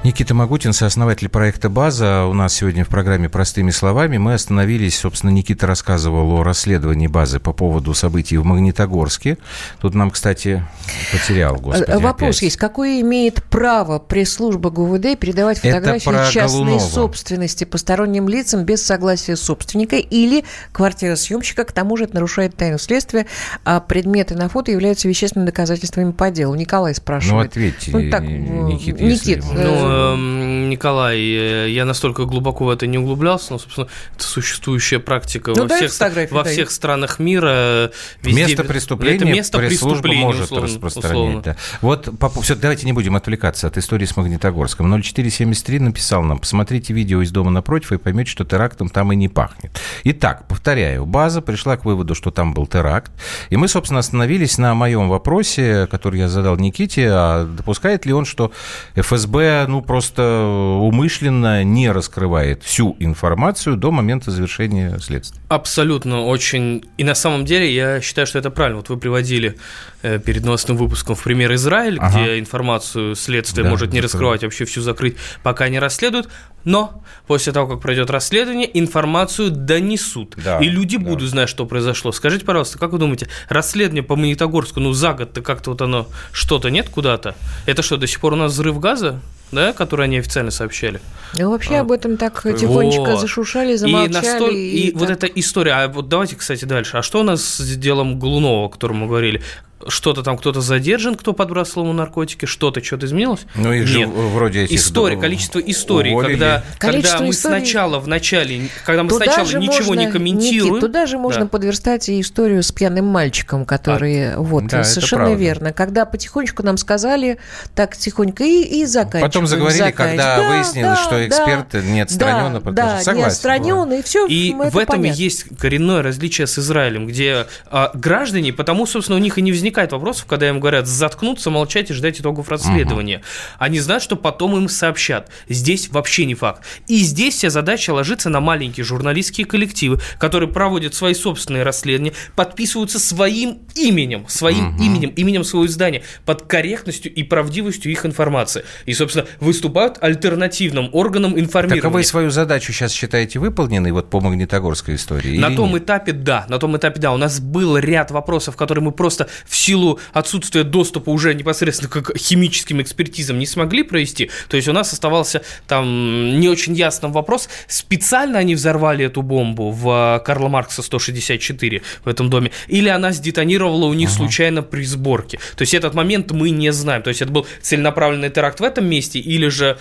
Никита 0.06 0.36
Магутин, 0.36 0.72
сооснователь 0.72 1.30
проекта 1.30 1.68
«База». 1.68 2.26
У 2.26 2.34
нас 2.34 2.54
сегодня 2.54 2.86
в 2.86 2.90
программе 2.90 3.28
«Простыми 3.28 3.72
словами». 3.72 4.20
Мы 4.20 4.36
остановились, 4.36 5.00
собственно, 5.00 5.32
Никита 5.32 5.66
рассказывал 5.66 6.32
о 6.34 6.44
расследовании 6.44 7.08
«Базы» 7.08 7.40
по 7.40 7.54
поводу 7.54 7.96
событий 7.96 8.38
в 8.38 8.46
Магнитогорске. 8.46 9.40
Тут 9.82 9.96
нам, 9.96 10.12
кстати, 10.12 10.64
потерял, 11.12 11.56
господи, 11.56 11.90
э, 11.90 11.98
Вопрос 11.98 12.36
опять. 12.36 12.42
есть. 12.44 12.58
Какое 12.58 13.02
имеет 13.02 13.44
право 13.46 13.98
пресс-служба 13.98 14.70
ГУВД 14.70 15.18
передавать 15.18 15.58
фотографии 15.58 16.32
частной 16.32 16.60
Голунова. 16.66 16.80
собственности 16.82 17.64
посторонним 17.64 18.30
лицам 18.30 18.64
без 18.64 18.86
согласия 18.86 19.36
собственника 19.36 19.96
или 19.96 20.46
квартиросъемщика? 20.72 21.64
К 21.64 21.72
тому 21.72 21.98
же 21.98 22.04
это 22.04 22.14
нарушает 22.14 22.56
тайну 22.56 22.78
следствия, 22.78 23.26
а 23.64 23.80
предметы 23.80 24.36
на 24.36 24.50
фото 24.50 24.70
являются 24.70 25.08
вещественными 25.08 25.48
доказательствами 25.48 26.12
по 26.12 26.30
делу. 26.30 26.54
Николай 26.54 26.94
спрашивает. 26.94 27.56
Ну, 27.56 27.60
ответьте, 27.64 27.92
ну, 27.92 28.12
так, 28.12 28.22
Никита. 28.22 29.04
Никит, 29.04 29.44
ну, 29.52 29.95
Эм, 29.95 29.95
Николай, 30.16 31.20
э, 31.20 31.70
я 31.70 31.86
настолько 31.86 32.26
глубоко 32.26 32.66
в 32.66 32.70
это 32.70 32.88
не 32.88 32.98
углублялся, 32.98 33.54
но, 33.54 33.60
собственно, 33.60 33.88
это 34.16 34.24
существующая 34.24 35.00
практика 35.00 35.54
Ну, 35.56 35.68
во, 35.68 35.76
всех, 35.76 36.32
во 36.32 36.44
всех 36.44 36.72
странах 36.72 37.20
мира. 37.20 37.92
Везде, 38.22 38.46
Место 38.46 38.64
преступления 38.64 39.16
это 39.18 39.26
место 39.26 39.58
преступления, 39.58 40.24
может 40.24 40.44
условно, 40.44 40.68
распространять. 40.68 41.12
условно. 41.12 41.42
да. 41.42 41.56
Вот 41.82 42.10
все, 42.42 42.56
давайте 42.56 42.86
не 42.86 42.94
будем 42.94 43.16
отвлекаться 43.16 43.68
от 43.68 43.78
истории 43.78 44.06
с 44.06 44.16
Магнитогорском. 44.16 45.02
0473 45.02 45.80
написал 45.80 46.24
нам, 46.24 46.40
посмотрите 46.40 46.94
видео 46.94 47.22
из 47.22 47.32
дома 47.32 47.52
напротив 47.52 47.92
и 47.92 47.98
поймете, 47.98 48.32
что 48.32 48.46
терактом 48.46 48.90
там 48.90 49.12
и 49.12 49.16
не 49.16 49.30
пахнет. 49.30 49.80
Итак, 50.04 50.48
повторяю, 50.48 51.06
база 51.06 51.42
пришла 51.42 51.78
к 51.78 51.86
выводу, 51.86 52.16
что 52.16 52.32
там 52.32 52.54
был 52.54 52.68
теракт. 52.68 53.12
И 53.50 53.58
мы, 53.58 53.68
собственно, 53.68 54.00
остановились 54.00 54.58
на 54.58 54.74
моем 54.74 55.10
вопросе, 55.10 55.88
который 55.88 56.20
я 56.20 56.28
задал 56.28 56.58
Никите, 56.58 57.10
а 57.12 57.46
допускает 57.46 58.06
ли 58.06 58.14
он, 58.14 58.26
что 58.26 58.52
ФСБ, 58.96 59.66
ну, 59.68 59.82
просто 59.86 60.46
умышленно 60.82 61.64
не 61.64 61.92
раскрывает 61.92 62.64
всю 62.64 62.96
информацию 63.00 63.78
до 63.78 63.92
момента 63.92 64.32
завершения 64.32 64.98
следствия? 65.00 65.42
Абсолютно, 65.50 66.26
очень. 66.26 66.86
И 66.98 67.04
на 67.04 67.16
самом 67.16 67.46
деле 67.46 67.74
я 67.74 68.02
считаю, 68.02 68.28
что 68.28 68.40
это 68.40 68.50
правильно. 68.50 68.78
Вот 68.78 68.90
вы 68.90 68.98
приводили 68.98 69.58
э, 70.02 70.20
перед 70.20 70.44
новостным 70.44 70.78
выпуском 70.78 71.16
в 71.16 71.24
пример 71.24 71.54
Израиль, 71.54 71.98
Ага. 72.00 72.24
где 72.24 72.40
информацию 72.40 73.16
следствие 73.16 73.64
Да, 73.64 73.70
может 73.70 73.94
не 73.94 74.02
раскрывать, 74.02 74.44
вообще 74.44 74.66
всю 74.66 74.82
закрыть, 74.82 75.16
пока 75.44 75.70
не 75.70 75.80
расследуют. 75.80 76.30
Но 76.64 77.04
после 77.28 77.54
того, 77.54 77.68
как 77.68 77.80
пройдет 77.80 78.10
расследование, 78.10 78.68
информацию 78.80 79.52
донесут. 79.52 80.36
Да, 80.44 80.60
и 80.60 80.68
люди 80.68 80.98
да. 80.98 81.06
будут 81.06 81.30
знать, 81.30 81.48
что 81.48 81.66
произошло. 81.66 82.12
Скажите, 82.12 82.44
пожалуйста, 82.44 82.80
как 82.80 82.92
вы 82.92 82.98
думаете, 82.98 83.30
расследование 83.50 84.04
по 84.04 84.16
Магнитогорску, 84.16 84.80
ну, 84.80 84.92
за 84.92 85.14
год-то 85.14 85.42
как-то 85.42 85.72
вот 85.72 85.82
оно 85.82 86.08
что-то 86.32 86.70
нет 86.70 86.90
куда-то? 86.90 87.36
Это 87.68 87.84
что, 87.84 87.98
до 87.98 88.08
сих 88.08 88.20
пор 88.20 88.34
у 88.34 88.36
нас 88.36 88.52
взрыв 88.54 88.80
газа? 88.80 89.22
Да, 89.56 89.74
который 89.74 90.06
они 90.06 90.18
официально 90.20 90.52
сообщали. 90.52 91.00
Ну, 91.38 91.50
вообще 91.50 91.76
А, 91.76 91.82
об 91.82 91.92
этом 91.92 92.18
так 92.18 92.44
тихонечко 92.58 93.12
Вот. 93.12 93.20
зашушали, 93.22 93.74
И, 93.74 93.78
замолчали. 93.78 94.14
настоль- 94.14 94.54
и, 94.54 94.92
вот 94.94 95.08
так. 95.08 95.18
эта 95.24 95.28
история. 95.40 95.72
А 95.72 95.88
вот 95.88 96.10
давайте, 96.10 96.36
кстати, 96.36 96.66
дальше. 96.66 96.98
А 96.98 97.02
что 97.02 97.22
у 97.22 97.24
нас 97.24 97.42
с 97.44 97.76
делом 97.78 98.20
Глунова, 98.20 98.66
о 98.66 98.70
котором 98.70 98.98
мы 98.98 99.08
говорили? 99.08 99.42
Что-то 99.88 100.24
там 100.24 100.38
кто-то 100.38 100.62
задержан, 100.62 101.16
кто 101.16 101.34
подбрасывал 101.34 101.84
ему 101.86 101.94
наркотики, 101.94 102.46
что-то, 102.46 102.84
что-то 102.84 103.06
изменилось? 103.06 103.42
Ну, 103.56 103.72
их 103.72 103.86
же 103.88 104.00
Нет. 104.00 104.10
вроде 104.10 104.64
этих 104.64 104.78
История, 104.80 105.18
количество 105.18 105.60
историй, 105.60 106.12
уволили. 106.12 106.32
когда, 106.34 106.64
Количество 106.80 107.18
когда 107.20 107.26
мы 107.26 107.32
историй- 107.32 107.60
сначала 107.66 108.00
в 108.00 108.08
начале, 108.08 108.70
когда 108.86 109.04
мы 109.04 109.10
Туда 109.10 109.26
сначала 109.26 109.46
же 109.48 109.60
ничего 109.60 109.88
можно, 109.90 110.00
не 110.00 110.12
комментируем. 110.12 110.74
Никит, 110.76 110.82
туда 110.88 111.06
же 111.06 111.18
можно 111.18 111.42
Да. 111.42 111.48
подверстать 111.48 112.10
и 112.10 112.20
историю 112.22 112.64
с 112.64 112.72
пьяным 112.72 113.06
мальчиком, 113.06 113.66
который... 113.66 114.36
вот, 114.38 114.64
А, 114.66 114.68
Да, 114.68 114.80
это 114.80 114.90
совершенно 114.90 115.34
верно. 115.36 115.72
Когда 115.74 116.06
потихонечку 116.06 116.64
нам 116.64 116.78
сказали, 116.78 117.38
так 117.76 117.96
тихонько 117.96 118.44
и, 118.44 118.64
и 118.64 118.86
заканчиваем. 118.86 119.26
Потом 119.28 119.46
заговорили, 119.48 119.78
заканчиваем. 119.80 120.18
когда 120.18 120.38
Да, 120.38 120.50
выяснилось, 120.50 120.98
да, 120.98 121.04
что 121.04 121.12
да. 121.12 121.28
эксперт 121.28 121.74
не 121.86 122.02
отстранен, 122.02 122.52
Да, 122.54 122.58
а 122.58 122.60
потом- 122.60 122.76
да, 122.76 123.00
согласен, 123.02 123.18
не 123.18 123.24
отстранен, 123.24 123.92
и 123.94 124.02
все. 124.02 124.26
И 124.28 124.54
в 124.54 124.78
этом 124.78 125.06
и 125.06 125.10
есть 125.10 125.46
коренное 125.60 126.02
различие 126.02 126.48
с 126.48 126.58
Израилем, 126.58 127.06
где 127.08 127.46
а, 127.70 127.92
граждане, 127.94 128.52
потому, 128.54 128.86
собственно, 128.88 129.18
у 129.18 129.22
них 129.22 129.38
и 129.38 129.42
не 129.42 129.52
возникает 129.52 129.75
вопросов, 129.92 130.26
когда 130.26 130.50
им 130.50 130.60
говорят 130.60 130.88
заткнуться, 130.88 131.50
молчать 131.50 131.90
и 131.92 131.94
ждать 131.94 132.20
итогов 132.20 132.50
расследования. 132.50 133.22
Они 133.60 133.80
знают, 133.80 134.04
что 134.04 134.16
потом 134.16 134.56
им 134.58 134.70
сообщат. 134.70 135.30
Здесь 135.50 135.90
вообще 135.90 136.26
не 136.26 136.36
факт. 136.36 136.64
И 136.88 137.00
здесь 137.00 137.36
вся 137.36 137.50
задача 137.50 137.92
ложится 137.92 138.30
на 138.30 138.40
маленькие 138.40 138.84
журналистские 138.84 139.46
коллективы, 139.46 140.00
которые 140.18 140.50
проводят 140.50 140.94
свои 140.94 141.14
собственные 141.14 141.64
расследования, 141.64 142.14
подписываются 142.36 143.00
своим 143.00 143.60
именем, 143.76 144.26
своим 144.28 144.76
именем, 144.78 145.10
именем 145.10 145.44
своего 145.44 145.66
издания, 145.66 146.04
под 146.26 146.44
корректностью 146.44 147.14
и 147.14 147.24
правдивостью 147.24 147.92
их 147.92 148.06
информации. 148.06 148.64
И, 148.86 148.94
собственно, 148.94 149.26
выступают 149.40 149.98
альтернативным 150.02 150.90
органом 150.94 151.38
информирования. 151.40 151.82
Так 151.82 151.92
а 151.92 151.94
вы 151.94 152.04
свою 152.04 152.30
задачу 152.30 152.72
сейчас 152.72 152.92
считаете 152.92 153.40
выполненной 153.40 153.92
вот 153.92 154.10
по 154.10 154.22
Магнитогорской 154.22 154.96
истории? 154.96 155.38
На 155.38 155.56
том 155.56 155.74
нет? 155.74 155.84
этапе 155.84 156.14
да, 156.14 156.46
на 156.50 156.60
том 156.60 156.78
этапе 156.78 157.00
да. 157.00 157.12
У 157.12 157.18
нас 157.18 157.40
был 157.40 157.78
ряд 157.78 158.12
вопросов, 158.12 158.56
которые 158.56 158.84
мы 158.84 158.92
просто 158.92 159.28
в 159.46 159.56
силу 159.66 160.00
отсутствия 160.14 160.64
доступа 160.64 161.10
уже 161.10 161.34
непосредственно 161.34 161.90
к 161.90 162.18
химическим 162.18 162.82
экспертизам 162.82 163.40
не 163.40 163.46
смогли 163.46 163.84
провести. 163.84 164.30
То 164.48 164.58
есть 164.58 164.68
у 164.68 164.74
нас 164.74 164.94
оставался 164.94 165.42
там 165.68 166.40
не 166.40 166.48
очень 166.50 166.74
ясным 166.74 167.12
вопрос, 167.12 167.50
специально 167.68 168.40
они 168.40 168.56
взорвали 168.56 169.06
эту 169.06 169.22
бомбу 169.22 169.72
в 169.72 170.18
э, 170.18 170.26
Карла 170.26 170.50
Маркса 170.50 170.82
164 170.82 171.82
в 172.04 172.08
этом 172.08 172.30
доме, 172.30 172.52
или 172.68 172.90
она 172.90 173.12
сдетонировала 173.12 173.86
у 173.86 173.94
них 173.94 174.10
случайно 174.10 174.62
при 174.62 174.86
сборке. 174.86 175.40
То 175.56 175.64
есть 175.64 175.74
этот 175.74 175.94
момент 175.94 176.32
мы 176.32 176.52
не 176.52 176.72
знаем. 176.72 177.02
То 177.02 177.10
есть 177.10 177.22
это 177.22 177.32
был 177.32 177.48
целенаправленный 177.62 178.30
теракт 178.30 178.60
в 178.60 178.64
этом 178.64 178.86
месте, 178.86 179.20
или 179.20 179.48
же 179.48 179.78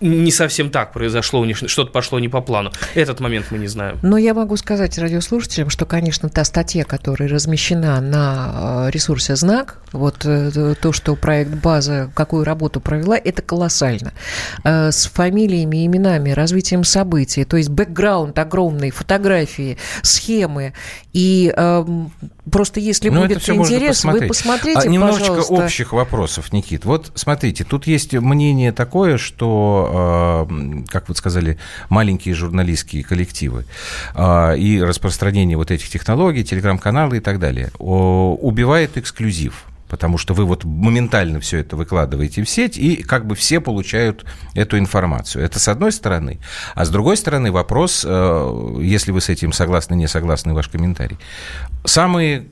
не 0.00 0.30
совсем 0.30 0.70
так 0.70 0.92
произошло, 0.92 1.40
у 1.40 1.44
них 1.44 1.56
что-то 1.56 1.90
пошло 1.90 2.18
не 2.18 2.28
по 2.28 2.40
плану. 2.40 2.72
Этот 2.94 3.20
момент 3.20 3.46
мы 3.50 3.58
не 3.58 3.66
знаем. 3.66 3.98
Но 4.02 4.16
я 4.16 4.34
могу 4.34 4.56
сказать 4.56 4.98
радиослушателям, 4.98 5.70
что, 5.70 5.86
конечно, 5.86 6.28
та 6.28 6.44
статья, 6.44 6.84
которая 6.84 7.28
размещена 7.28 8.00
на 8.00 8.86
э, 8.86 8.90
ресурсе 8.90 9.36
«Знак», 9.36 9.80
вот 9.92 10.24
э, 10.24 10.74
то, 10.80 10.92
что 10.92 11.16
проект 11.16 11.50
«База» 11.50 12.10
какую 12.14 12.44
работу 12.44 12.80
провела, 12.80 13.16
это 13.16 13.42
колоссально. 13.42 14.12
Э, 14.64 14.90
С 14.92 15.06
фамилиями, 15.06 15.86
именами, 15.86 16.30
развитием 16.30 16.84
событий, 16.84 17.44
то 17.44 17.56
есть 17.56 17.70
бэкграунд 17.70 18.38
огромный, 18.38 18.90
фотографии, 18.90 19.78
схемы. 20.02 20.74
И 21.14 21.52
эм, 21.56 22.12
просто 22.50 22.80
если 22.80 23.08
Ну, 23.08 23.22
будет 23.22 23.48
интерес, 23.48 24.04
вы 24.04 24.26
посмотрите, 24.26 24.80
А, 24.80 24.88
немножечко 24.88 25.28
пожалуйста. 25.28 25.54
общих 25.54 25.92
вопросов, 25.92 26.52
Никит. 26.52 26.84
Вот 26.84 27.12
смотрите, 27.14 27.64
тут 27.64 27.86
есть 27.86 28.12
мнение 28.12 28.72
такое, 28.72 29.16
что, 29.16 30.46
э, 30.50 30.82
как 30.88 31.08
вы 31.08 31.14
сказали, 31.14 31.58
маленькие 31.88 32.34
журналистские 32.34 33.04
коллективы 33.04 33.64
э, 34.14 34.58
и 34.58 34.82
распространение 34.82 35.56
вот 35.56 35.70
этих 35.70 35.88
технологий, 35.88 36.44
телеграм-каналы 36.44 37.16
и 37.16 37.20
так 37.20 37.38
далее 37.38 37.70
о, 37.78 38.36
убивает 38.40 38.98
эксклюзив. 38.98 39.64
Потому 39.88 40.18
что 40.18 40.34
вы 40.34 40.44
вот 40.44 40.64
моментально 40.64 41.40
все 41.40 41.58
это 41.58 41.76
выкладываете 41.76 42.42
в 42.42 42.48
сеть, 42.48 42.76
и 42.76 43.02
как 43.02 43.26
бы 43.26 43.34
все 43.34 43.60
получают 43.60 44.24
эту 44.54 44.78
информацию. 44.78 45.44
Это 45.44 45.58
с 45.58 45.68
одной 45.68 45.92
стороны. 45.92 46.38
А 46.74 46.84
с 46.84 46.90
другой 46.90 47.16
стороны 47.16 47.50
вопрос, 47.52 48.04
э, 48.06 48.76
если 48.80 49.12
вы 49.12 49.20
с 49.20 49.28
этим 49.28 49.52
согласны, 49.52 49.94
не 49.94 50.08
согласны, 50.08 50.54
ваш 50.54 50.68
комментарий. 50.68 51.18
Самые 51.84 52.46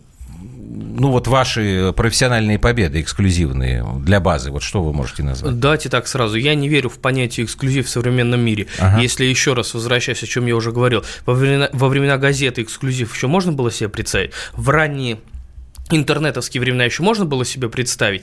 ну 0.68 1.10
вот 1.10 1.26
ваши 1.26 1.92
профессиональные 1.96 2.58
победы 2.58 3.00
эксклюзивные 3.00 3.84
для 4.00 4.20
базы, 4.20 4.50
вот 4.50 4.62
что 4.62 4.82
вы 4.82 4.92
можете 4.92 5.22
назвать? 5.22 5.58
Давайте 5.58 5.88
так 5.88 6.06
сразу. 6.06 6.36
Я 6.36 6.54
не 6.54 6.68
верю 6.68 6.88
в 6.90 6.98
понятие 6.98 7.46
эксклюзив 7.46 7.86
в 7.86 7.88
современном 7.88 8.40
мире. 8.40 8.66
Ага. 8.78 9.00
Если 9.00 9.24
еще 9.24 9.54
раз 9.54 9.74
возвращаясь, 9.74 10.22
о 10.22 10.26
чем 10.26 10.46
я 10.46 10.56
уже 10.56 10.72
говорил, 10.72 11.04
во 11.24 11.34
времена, 11.34 11.68
во 11.72 11.88
времена 11.88 12.18
газеты 12.18 12.62
эксклюзив 12.62 13.14
еще 13.14 13.26
можно 13.26 13.52
было 13.52 13.70
себе 13.70 13.88
представить. 13.88 14.32
В 14.52 14.68
ранние 14.70 15.18
интернетовские 15.90 16.60
времена 16.60 16.84
еще 16.84 17.02
можно 17.02 17.24
было 17.24 17.44
себе 17.44 17.68
представить, 17.68 18.22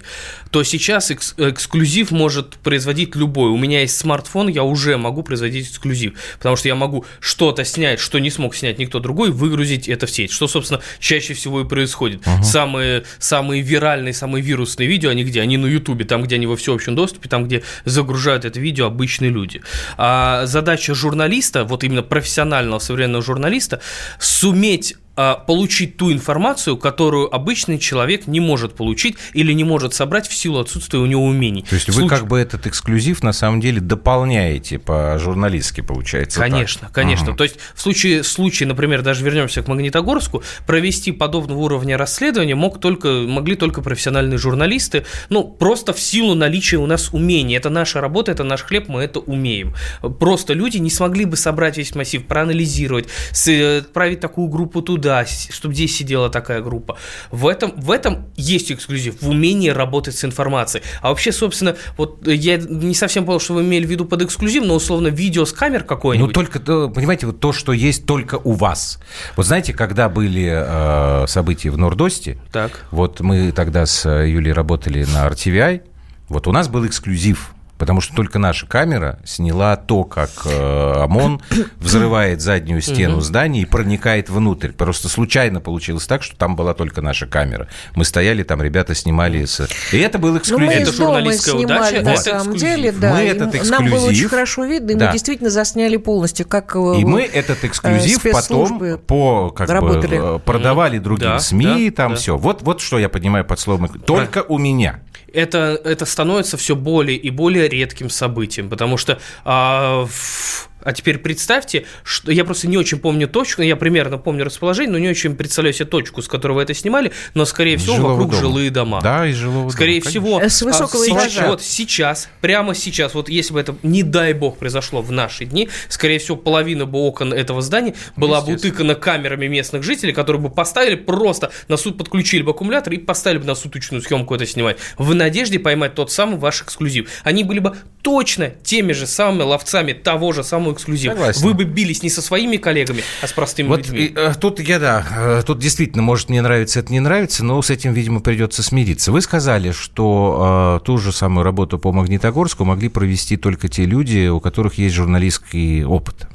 то 0.51 0.63
сейчас 0.63 1.11
экс- 1.11 1.33
эксклюзив 1.37 2.11
может 2.11 2.55
производить 2.57 3.15
любой. 3.15 3.49
У 3.49 3.57
меня 3.57 3.81
есть 3.81 3.97
смартфон, 3.97 4.47
я 4.47 4.63
уже 4.63 4.97
могу 4.97 5.23
производить 5.23 5.69
эксклюзив, 5.69 6.13
потому 6.37 6.55
что 6.55 6.67
я 6.67 6.75
могу 6.75 7.05
что-то 7.19 7.63
снять, 7.63 7.99
что 7.99 8.19
не 8.19 8.29
смог 8.29 8.55
снять 8.55 8.79
никто 8.79 8.99
другой, 8.99 9.31
выгрузить 9.31 9.87
это 9.87 10.07
в 10.07 10.11
сеть, 10.11 10.31
что, 10.31 10.47
собственно, 10.47 10.81
чаще 10.99 11.33
всего 11.33 11.61
и 11.61 11.65
происходит. 11.65 12.23
Самые, 12.43 13.03
самые 13.19 13.61
виральные, 13.61 14.13
самые 14.13 14.41
вирусные 14.41 14.87
видео, 14.89 15.09
они 15.09 15.23
где? 15.23 15.41
Они 15.41 15.57
на 15.57 15.67
Ютубе, 15.67 16.05
там, 16.05 16.23
где 16.23 16.35
они 16.35 16.47
во 16.47 16.57
всеобщем 16.57 16.95
доступе, 16.95 17.29
там, 17.29 17.45
где 17.45 17.63
загружают 17.85 18.45
это 18.45 18.59
видео 18.59 18.87
обычные 18.87 19.31
люди. 19.31 19.61
А 19.97 20.45
задача 20.45 20.93
журналиста, 20.93 21.63
вот 21.63 21.83
именно 21.83 22.03
профессионального 22.03 22.79
современного 22.79 23.23
журналиста, 23.23 23.79
суметь 24.19 24.95
получить 25.15 25.97
ту 25.97 26.11
информацию, 26.11 26.77
которую 26.77 27.33
обычный 27.33 27.77
человек 27.77 28.27
не 28.27 28.39
может 28.39 28.75
получить 28.75 29.17
или 29.33 29.53
не 29.53 29.63
может 29.63 29.93
собрать 29.93 30.27
в 30.27 30.33
силу 30.33 30.59
отсутствия 30.59 30.99
у 30.99 31.05
него 31.05 31.23
умений. 31.23 31.63
То 31.69 31.75
есть 31.75 31.89
вы 31.89 32.07
как 32.07 32.27
бы 32.27 32.39
этот 32.39 32.65
эксклюзив 32.67 33.21
на 33.23 33.33
самом 33.33 33.61
деле 33.61 33.79
дополняете 33.79 34.79
по-журналистски, 34.79 35.81
получается. 35.81 36.39
так? 36.39 36.49
Конечно, 36.49 36.89
конечно. 36.91 37.27
Ага. 37.27 37.37
То 37.37 37.43
есть 37.43 37.57
в 37.75 37.81
случае, 37.81 38.23
случае, 38.23 38.67
например, 38.67 39.01
даже 39.01 39.23
вернемся 39.23 39.61
к 39.61 39.67
Магнитогорску, 39.67 40.43
провести 40.65 41.11
подобного 41.11 41.59
уровня 41.59 41.97
расследования 41.97 42.55
мог 42.55 42.79
только, 42.79 43.09
могли 43.27 43.55
только 43.55 43.81
профессиональные 43.81 44.37
журналисты, 44.37 45.05
ну, 45.29 45.43
просто 45.43 45.93
в 45.93 45.99
силу 45.99 46.33
наличия 46.33 46.77
у 46.77 46.85
нас 46.85 47.09
умений. 47.13 47.55
Это 47.55 47.69
наша 47.69 48.01
работа, 48.01 48.31
это 48.31 48.43
наш 48.43 48.63
хлеб, 48.63 48.87
мы 48.87 49.01
это 49.01 49.19
умеем. 49.19 49.75
Просто 50.19 50.53
люди 50.53 50.77
не 50.77 50.89
смогли 50.89 51.25
бы 51.25 51.37
собрать 51.37 51.77
весь 51.77 51.93
массив, 51.95 52.25
проанализировать, 52.25 53.07
э, 53.47 53.79
отправить 53.79 54.19
такую 54.19 54.47
группу 54.47 54.81
туда, 54.81 55.02
с- 55.25 55.49
чтобы 55.53 55.73
здесь 55.75 55.95
сидела 55.95 56.29
такая 56.29 56.61
группа. 56.61 56.97
В 57.31 57.47
этом, 57.47 57.73
в 57.75 57.91
этом 57.91 58.25
есть 58.35 58.71
эксклюзив, 58.71 59.21
в 59.21 59.29
умении 59.29 59.69
работать 59.69 60.15
с 60.15 60.25
информацией. 60.25 60.83
А 61.01 61.09
вообще, 61.09 61.31
собственно, 61.31 61.75
вот 61.97 62.25
я 62.27 62.57
не 62.57 62.95
совсем 62.95 63.25
понял, 63.25 63.39
что 63.39 63.53
вы 63.53 63.61
имели 63.61 63.85
в 63.85 63.89
виду 63.89 64.05
под 64.05 64.21
эксклюзив, 64.21 64.63
но 64.65 64.75
условно 64.75 65.07
видео 65.07 65.45
с 65.45 65.53
камер 65.53 65.81
Ну, 65.81 65.87
какое-нибудь. 65.87 66.33
только, 66.33 66.59
то, 66.59 66.89
понимаете, 66.89 67.25
вот 67.27 67.39
то, 67.39 67.53
что 67.53 67.73
есть 67.73 68.05
только 68.05 68.35
у 68.35 68.53
вас. 68.53 68.99
Вот 69.35 69.45
знаете, 69.45 69.73
когда 69.73 70.09
были 70.09 70.49
э, 70.53 71.27
события 71.27 71.69
в 71.71 71.77
Нордосте, 71.77 72.37
Так. 72.51 72.85
вот 72.91 73.19
мы 73.21 73.51
тогда 73.51 73.85
с 73.85 74.07
Юлей 74.09 74.51
работали 74.53 75.03
на 75.05 75.27
RTVI, 75.27 75.81
вот 76.29 76.47
у 76.47 76.51
нас 76.51 76.67
был 76.67 76.85
эксклюзив 76.87 77.52
Потому 77.77 78.01
что 78.01 78.15
только 78.15 78.39
наша 78.39 78.65
камера 78.67 79.19
сняла 79.25 79.75
то, 79.75 80.03
как 80.05 80.29
э, 80.45 80.93
ОМОН 81.03 81.41
взрывает 81.79 82.39
заднюю 82.39 82.81
стену 82.81 83.19
здания 83.19 83.61
и 83.61 83.65
проникает 83.65 84.29
внутрь. 84.29 84.69
Просто 84.71 85.09
случайно 85.09 85.59
получилось 85.59 86.05
так, 86.07 86.23
что 86.23 86.37
там 86.37 86.55
была 86.55 86.73
только 86.75 87.01
наша 87.01 87.25
камера. 87.25 87.67
Мы 87.95 88.05
стояли 88.05 88.43
там, 88.43 88.61
ребята 88.61 88.93
снимали... 88.95 89.43
С... 89.45 89.67
И 89.91 89.97
это 89.97 90.17
был 90.19 90.29
Ну, 90.29 90.33
мы 90.35 90.39
эксклюзив. 90.39 90.69
Это 90.71 90.81
из 90.91 90.97
дома 90.97 91.09
журналистская 91.13 91.55
снимали, 91.55 91.99
удача, 91.99 92.05
на 92.05 92.09
это 92.13 92.21
самом 92.21 92.41
эксклюзив. 92.53 92.59
деле, 92.69 92.91
да. 92.91 93.13
Мы 93.13 93.23
и 93.23 93.25
этот 93.27 93.69
Нам 93.69 93.85
было 93.89 93.95
очень 94.05 94.11
эксклюзив- 94.13 94.29
хорошо 94.29 94.65
видно, 94.65 94.91
и 94.91 94.95
Да. 94.95 95.05
мы 95.07 95.11
действительно 95.13 95.49
засняли 95.49 95.97
полностью, 95.97 96.47
как 96.47 96.75
э, 96.75 96.79
И 96.99 97.05
мы 97.05 97.23
этот 97.23 97.63
эксклюзив 97.65 98.19
спецслужбы 98.19 98.91
потом 98.91 98.99
по, 99.07 99.49
как 99.49 99.69
работали. 99.69 100.19
бы, 100.19 100.35
э, 100.35 100.39
продавали 100.39 100.99
другим 100.99 101.29
Да, 101.29 101.39
СМИ, 101.39 101.89
да, 101.89 101.95
там 102.03 102.11
да. 102.11 102.17
все. 102.17 102.37
Вот, 102.37 102.61
вот 102.61 102.81
что 102.81 102.99
я 102.99 103.09
понимаю 103.09 103.43
под 103.45 103.59
словом. 103.59 103.89
Только 103.89 104.43
у 104.43 104.57
меня. 104.57 104.99
Это, 105.33 105.79
это 105.83 106.05
становится 106.05 106.57
все 106.57 106.75
более 106.75 107.17
и 107.17 107.29
более 107.29 107.67
редким 107.67 108.09
событием, 108.09 108.69
потому 108.69 108.97
что... 108.97 109.19
а, 109.45 110.05
в- 110.05 110.69
а 110.83 110.93
теперь 110.93 111.17
представьте, 111.17 111.85
что 112.03 112.31
я 112.31 112.45
просто 112.45 112.67
не 112.67 112.77
очень 112.77 112.99
помню 112.99 113.27
точку, 113.27 113.61
я 113.61 113.75
примерно 113.75 114.17
помню 114.17 114.45
расположение, 114.45 114.91
но 114.91 114.99
не 114.99 115.09
очень 115.09 115.35
представляю 115.35 115.73
себе 115.73 115.85
точку, 115.85 116.21
с 116.21 116.27
которой 116.27 116.53
вы 116.53 116.61
это 116.63 116.73
снимали, 116.73 117.11
но, 117.33 117.45
скорее 117.45 117.77
всего, 117.77 117.95
жилого 117.95 118.11
вокруг 118.13 118.31
дома. 118.31 118.41
жилые 118.41 118.69
дома. 118.69 119.01
Да, 119.01 119.27
из 119.27 119.35
жилого 119.35 119.69
Скорее 119.69 119.99
дома, 120.01 120.09
всего, 120.09 120.41
С 120.41 120.61
высокого 120.61 121.03
а, 121.03 121.05
сейчас- 121.05 121.23
этажа. 121.33 121.47
Вот 121.47 121.61
сейчас, 121.61 122.29
прямо 122.41 122.75
сейчас, 122.75 123.13
вот 123.13 123.29
если 123.29 123.53
бы 123.53 123.59
это, 123.59 123.75
не 123.83 124.03
дай 124.03 124.33
бог, 124.33 124.57
произошло 124.57 125.01
в 125.01 125.11
наши 125.11 125.45
дни, 125.45 125.69
скорее 125.89 126.19
всего, 126.19 126.37
половина 126.37 126.85
бы 126.85 126.99
окон 126.99 127.33
этого 127.33 127.61
здания 127.61 127.93
была 128.15 128.41
бы 128.41 128.53
утыкана 128.53 128.95
камерами 128.95 129.47
местных 129.47 129.83
жителей, 129.83 130.13
которые 130.13 130.41
бы 130.41 130.49
поставили 130.49 130.95
просто 130.95 131.51
на 131.67 131.77
суд, 131.77 131.97
подключили 131.97 132.41
бы 132.41 132.51
аккумулятор 132.51 132.93
и 132.93 132.97
поставили 132.97 133.39
бы 133.39 133.45
на 133.45 133.55
суточную 133.55 134.01
съемку 134.01 134.35
это 134.35 134.45
снимать, 134.45 134.77
в 134.97 135.13
надежде 135.13 135.59
поймать 135.59 135.95
тот 135.95 136.11
самый 136.11 136.37
ваш 136.37 136.61
эксклюзив. 136.61 137.09
Они 137.23 137.43
были 137.43 137.59
бы 137.59 137.75
точно 138.01 138.49
теми 138.49 138.91
же 138.91 139.07
самыми 139.07 139.43
ловцами 139.43 139.93
того 139.93 140.33
же 140.33 140.43
самого 140.43 140.72
эксклюзива. 140.73 141.13
Согласен. 141.13 141.41
Вы 141.41 141.53
бы 141.53 141.63
бились 141.63 142.03
не 142.03 142.09
со 142.09 142.21
своими 142.21 142.57
коллегами, 142.57 143.03
а 143.21 143.27
с 143.27 143.33
простыми 143.33 143.67
Вот 143.67 143.87
людьми. 143.87 144.05
и, 144.05 144.13
э, 144.15 144.33
тут 144.39 144.59
я, 144.59 144.79
да, 144.79 145.05
э, 145.11 145.43
тут 145.45 145.59
действительно, 145.59 146.03
может, 146.03 146.29
мне 146.29 146.41
нравится, 146.41 146.79
это 146.79 146.91
не 146.91 146.99
нравится, 146.99 147.43
но 147.43 147.61
с 147.61 147.69
этим, 147.69 147.93
видимо, 147.93 148.19
придется 148.19 148.63
смириться. 148.63 149.11
Вы 149.11 149.21
сказали, 149.21 149.71
что 149.71 150.79
э, 150.81 150.85
ту 150.85 150.97
же 150.97 151.11
самую 151.11 151.43
работу 151.43 151.79
по 151.79 151.91
Магнитогорску 151.91 152.65
могли 152.65 152.89
провести 152.89 153.37
только 153.37 153.67
те 153.67 153.85
люди, 153.85 154.27
у 154.27 154.39
которых 154.39 154.77
есть 154.77 154.95
журналистский 154.95 155.83
опыт. 155.83 156.27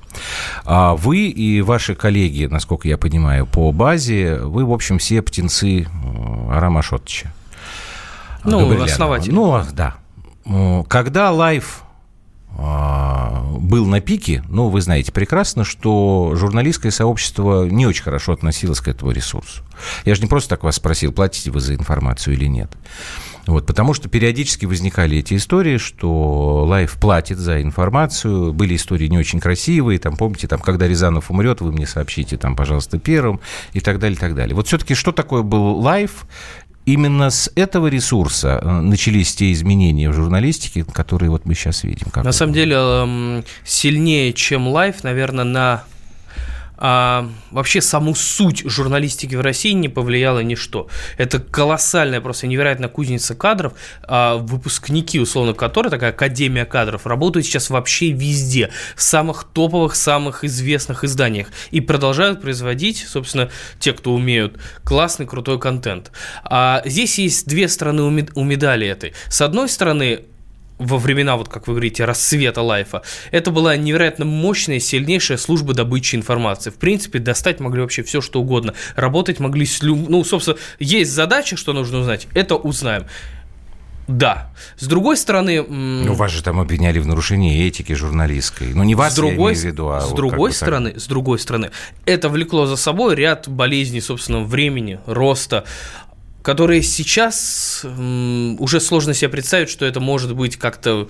А 0.64 0.94
вы 0.94 1.27
и 1.27 1.61
ваши 1.61 1.94
коллеги, 1.94 2.46
насколько 2.46 2.88
я 2.88 2.96
понимаю, 2.96 3.46
по 3.46 3.72
базе, 3.72 4.37
вы, 4.37 4.64
в 4.64 4.72
общем, 4.72 4.98
все 4.98 5.22
птенцы 5.22 5.87
Арама 6.51 6.83
Шотча. 6.83 7.33
Ну, 8.44 8.83
основатель. 8.83 9.33
Ну, 9.33 9.62
да. 9.72 9.96
Когда 10.88 11.31
Life, 11.30 11.82
а, 12.57 13.07
был 13.58 13.86
на 13.86 14.00
пике, 14.00 14.42
ну, 14.48 14.68
вы 14.68 14.80
знаете 14.80 15.12
прекрасно, 15.12 15.64
что 15.64 16.32
журналистское 16.34 16.92
сообщество 16.92 17.64
не 17.64 17.86
очень 17.86 18.02
хорошо 18.02 18.32
относилось 18.32 18.80
к 18.80 18.88
этому 18.88 19.10
ресурсу. 19.10 19.62
Я 20.04 20.14
же 20.14 20.22
не 20.22 20.28
просто 20.28 20.50
так 20.50 20.64
вас 20.64 20.76
спросил, 20.76 21.12
платите 21.12 21.50
вы 21.50 21.60
за 21.60 21.74
информацию 21.74 22.34
или 22.34 22.46
нет. 22.46 22.70
Вот, 23.48 23.66
потому 23.66 23.94
что 23.94 24.10
периодически 24.10 24.66
возникали 24.66 25.16
эти 25.16 25.34
истории, 25.34 25.78
что 25.78 26.66
Life 26.66 26.98
платит 27.00 27.38
за 27.38 27.62
информацию. 27.62 28.52
Были 28.52 28.76
истории 28.76 29.06
не 29.06 29.16
очень 29.16 29.40
красивые. 29.40 29.98
Там, 29.98 30.16
помните, 30.16 30.46
там, 30.46 30.60
когда 30.60 30.86
Рязанов 30.86 31.30
умрет, 31.30 31.62
вы 31.62 31.72
мне 31.72 31.86
сообщите, 31.86 32.36
там, 32.36 32.54
пожалуйста, 32.54 32.98
первым, 32.98 33.40
и 33.72 33.80
так 33.80 34.00
далее, 34.00 34.18
и 34.18 34.20
так 34.20 34.34
далее. 34.34 34.54
Вот 34.54 34.66
все-таки 34.66 34.94
что 34.94 35.12
такое 35.12 35.42
был 35.42 35.78
Life? 35.78 36.26
Именно 36.88 37.29
с 37.29 37.51
этого 37.55 37.88
ресурса 37.88 38.61
э, 38.62 38.81
начались 38.81 39.35
те 39.35 39.53
изменения 39.53 40.09
в 40.09 40.14
журналистике, 40.14 40.85
которые 40.85 41.29
вот 41.29 41.44
мы 41.44 41.55
сейчас 41.55 41.85
видим. 41.85 42.07
На 42.14 42.33
самом 42.33 42.55
деле, 42.55 42.77
эм, 42.77 43.44
сильнее, 43.62 44.33
чем 44.33 44.68
Life, 44.68 45.04
наверное, 45.05 45.44
на 45.44 45.85
а, 46.78 47.28
вообще 47.50 47.80
саму 47.80 48.14
суть 48.14 48.62
журналистики 48.64 49.34
в 49.34 49.40
России 49.40 49.72
не 49.72 49.88
повлияло 49.88 50.40
ничто. 50.40 50.88
Это 51.16 51.40
колоссальная, 51.40 52.20
просто 52.20 52.46
невероятная 52.46 52.88
кузница 52.88 53.34
кадров, 53.34 53.72
а, 54.02 54.36
выпускники, 54.36 55.18
условно, 55.18 55.54
которые, 55.54 55.90
такая 55.90 56.10
академия 56.10 56.64
кадров, 56.64 57.06
работают 57.06 57.46
сейчас 57.46 57.70
вообще 57.70 58.12
везде, 58.12 58.70
в 58.96 59.02
самых 59.02 59.44
топовых, 59.44 59.96
самых 59.96 60.44
известных 60.44 61.04
изданиях, 61.04 61.48
и 61.70 61.80
продолжают 61.80 62.40
производить, 62.40 63.04
собственно, 63.08 63.50
те, 63.80 63.92
кто 63.92 64.14
умеют, 64.14 64.58
классный, 64.84 65.26
крутой 65.26 65.58
контент. 65.58 66.12
А 66.44 66.82
здесь 66.84 67.18
есть 67.18 67.48
две 67.48 67.68
стороны 67.68 68.28
у 68.34 68.44
медали 68.44 68.86
этой. 68.86 69.14
С 69.28 69.40
одной 69.40 69.68
стороны, 69.68 70.20
во 70.78 70.98
времена, 70.98 71.36
вот 71.36 71.48
как 71.48 71.66
вы 71.66 71.74
говорите, 71.74 72.04
расцвета 72.04 72.62
лайфа, 72.62 73.02
это 73.30 73.50
была 73.50 73.76
невероятно 73.76 74.24
мощная, 74.24 74.78
сильнейшая 74.80 75.38
служба 75.38 75.74
добычи 75.74 76.16
информации. 76.16 76.70
В 76.70 76.76
принципе, 76.76 77.18
достать 77.18 77.60
могли 77.60 77.82
вообще 77.82 78.02
все, 78.02 78.20
что 78.20 78.40
угодно. 78.40 78.74
Работать 78.96 79.40
могли 79.40 79.66
с 79.66 79.82
люб... 79.82 80.08
Ну, 80.08 80.24
собственно, 80.24 80.56
есть 80.78 81.10
задача, 81.10 81.56
что 81.56 81.72
нужно 81.72 81.98
узнать, 81.98 82.28
это 82.34 82.56
узнаем. 82.56 83.06
Да. 84.08 84.50
С 84.78 84.86
другой 84.86 85.18
стороны... 85.18 85.62
Ну, 85.62 86.14
вас 86.14 86.32
же 86.32 86.42
там 86.42 86.58
обвиняли 86.60 86.98
в 86.98 87.06
нарушении 87.06 87.66
этики 87.66 87.92
журналистской. 87.92 88.68
Ну, 88.72 88.82
не 88.82 88.94
вас, 88.94 89.12
с 89.12 89.16
другой, 89.16 89.52
я 89.52 89.58
имею 89.60 89.60
в 89.60 89.64
виду, 89.64 89.88
а 89.90 90.00
с 90.00 90.08
вот 90.08 90.16
другой 90.16 90.50
бы 90.50 90.54
так. 90.54 90.56
стороны, 90.56 90.98
с 90.98 91.06
другой 91.06 91.38
стороны, 91.38 91.70
это 92.06 92.30
влекло 92.30 92.64
за 92.64 92.76
собой 92.76 93.16
ряд 93.16 93.48
болезней 93.48 94.00
собственного 94.00 94.44
времени, 94.44 94.98
роста, 95.04 95.64
которые 96.48 96.82
сейчас 96.82 97.84
уже 97.84 98.80
сложно 98.80 99.12
себе 99.12 99.28
представить, 99.28 99.68
что 99.68 99.84
это 99.84 100.00
может 100.00 100.34
быть 100.34 100.56
как-то 100.56 101.06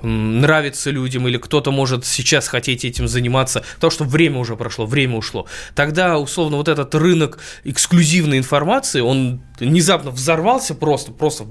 нравится 0.00 0.90
людям, 0.90 1.28
или 1.28 1.36
кто-то 1.36 1.70
может 1.70 2.06
сейчас 2.06 2.48
хотеть 2.48 2.86
этим 2.86 3.06
заниматься, 3.06 3.62
потому 3.74 3.90
что 3.90 4.04
время 4.04 4.38
уже 4.38 4.56
прошло, 4.56 4.86
время 4.86 5.18
ушло. 5.18 5.46
Тогда, 5.74 6.18
условно, 6.18 6.56
вот 6.56 6.68
этот 6.68 6.94
рынок 6.94 7.38
эксклюзивной 7.64 8.38
информации, 8.38 9.00
он 9.00 9.42
внезапно 9.60 10.10
взорвался 10.10 10.74
просто, 10.74 11.12
просто 11.12 11.44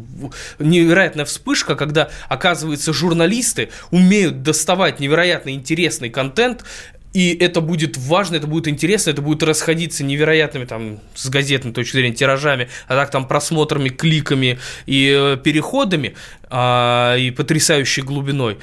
невероятная 0.57 1.25
вспышка, 1.25 1.75
когда, 1.75 2.09
оказывается, 2.29 2.91
журналисты 2.91 3.69
умеют 3.91 4.41
доставать 4.41 4.99
невероятно 4.99 5.51
интересный 5.51 6.09
контент, 6.09 6.63
и 7.17 7.35
это 7.35 7.61
будет 7.61 7.97
важно, 7.97 8.35
это 8.35 8.45
будет 8.45 8.67
интересно, 8.67 9.09
это 9.09 9.23
будет 9.23 9.41
расходиться 9.41 10.03
невероятными, 10.03 10.65
там, 10.65 10.99
с 11.15 11.27
газетной 11.29 11.71
точки 11.71 11.93
зрения, 11.93 12.13
тиражами, 12.13 12.69
а 12.87 12.95
так 12.95 13.09
там 13.09 13.27
просмотрами, 13.27 13.89
кликами 13.89 14.59
и 14.85 15.17
э, 15.17 15.37
переходами, 15.43 16.13
а, 16.51 17.15
и 17.15 17.31
потрясающей 17.31 18.03
глубиной. 18.03 18.59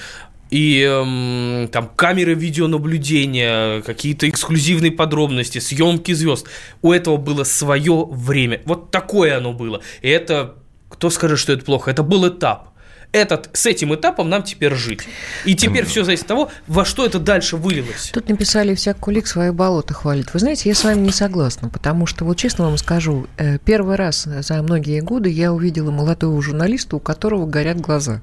И 0.51 0.83
эм, 0.83 1.67
там 1.73 1.91
камеры 1.97 2.35
видеонаблюдения, 2.35 3.83
какие-то 3.83 4.29
эксклюзивные 4.29 4.93
подробности, 4.93 5.59
съемки 5.59 6.13
звезд. 6.13 6.47
У 6.81 6.93
этого 6.93 7.17
было 7.17 7.43
свое 7.43 8.07
время. 8.09 8.63
Вот 8.67 8.93
такое 8.93 9.37
оно 9.37 9.53
было. 9.53 9.81
И 10.01 10.09
это, 10.09 10.55
кто 10.89 11.11
скажет, 11.11 11.41
что 11.41 11.53
это 11.53 11.65
плохо? 11.65 11.91
Это 11.91 12.05
был 12.05 12.29
этап 12.29 12.74
этот, 13.15 13.49
с 13.53 13.65
этим 13.65 13.95
этапом 13.95 14.29
нам 14.29 14.43
теперь 14.43 14.75
жить. 14.75 15.03
И 15.45 15.55
теперь 15.55 15.87
все 15.87 16.03
зависит 16.03 16.25
от 16.25 16.29
того, 16.29 16.51
во 16.67 16.85
что 16.85 17.07
это 17.07 17.21
дальше 17.21 17.57
вылилось. 17.57 18.11
Тут 18.13 18.29
написали, 18.29 18.75
всяк 18.75 18.99
кулик 18.99 19.29
свое 19.29 19.53
болото 19.53 19.95
хвалит. 19.95 20.35
Вы 20.35 20.41
знаете, 20.41 20.69
я 20.69 20.75
с 20.75 20.83
вами 20.83 21.01
не 21.01 21.13
согласна, 21.13 21.69
потому 21.69 22.07
что, 22.07 22.25
вот 22.25 22.37
честно 22.37 22.65
вам 22.65 22.77
скажу, 22.77 23.29
э, 23.39 23.59
первый 23.59 23.95
раз 23.95 24.25
за 24.25 24.63
многие 24.63 25.01
годы 25.01 25.31
я 25.31 25.53
увидела 25.53 25.93
молодого 25.93 26.43
журналиста, 26.43 26.97
у 26.97 27.01
которого 27.01 27.47
горят 27.47 27.81
глаза. 27.81 28.21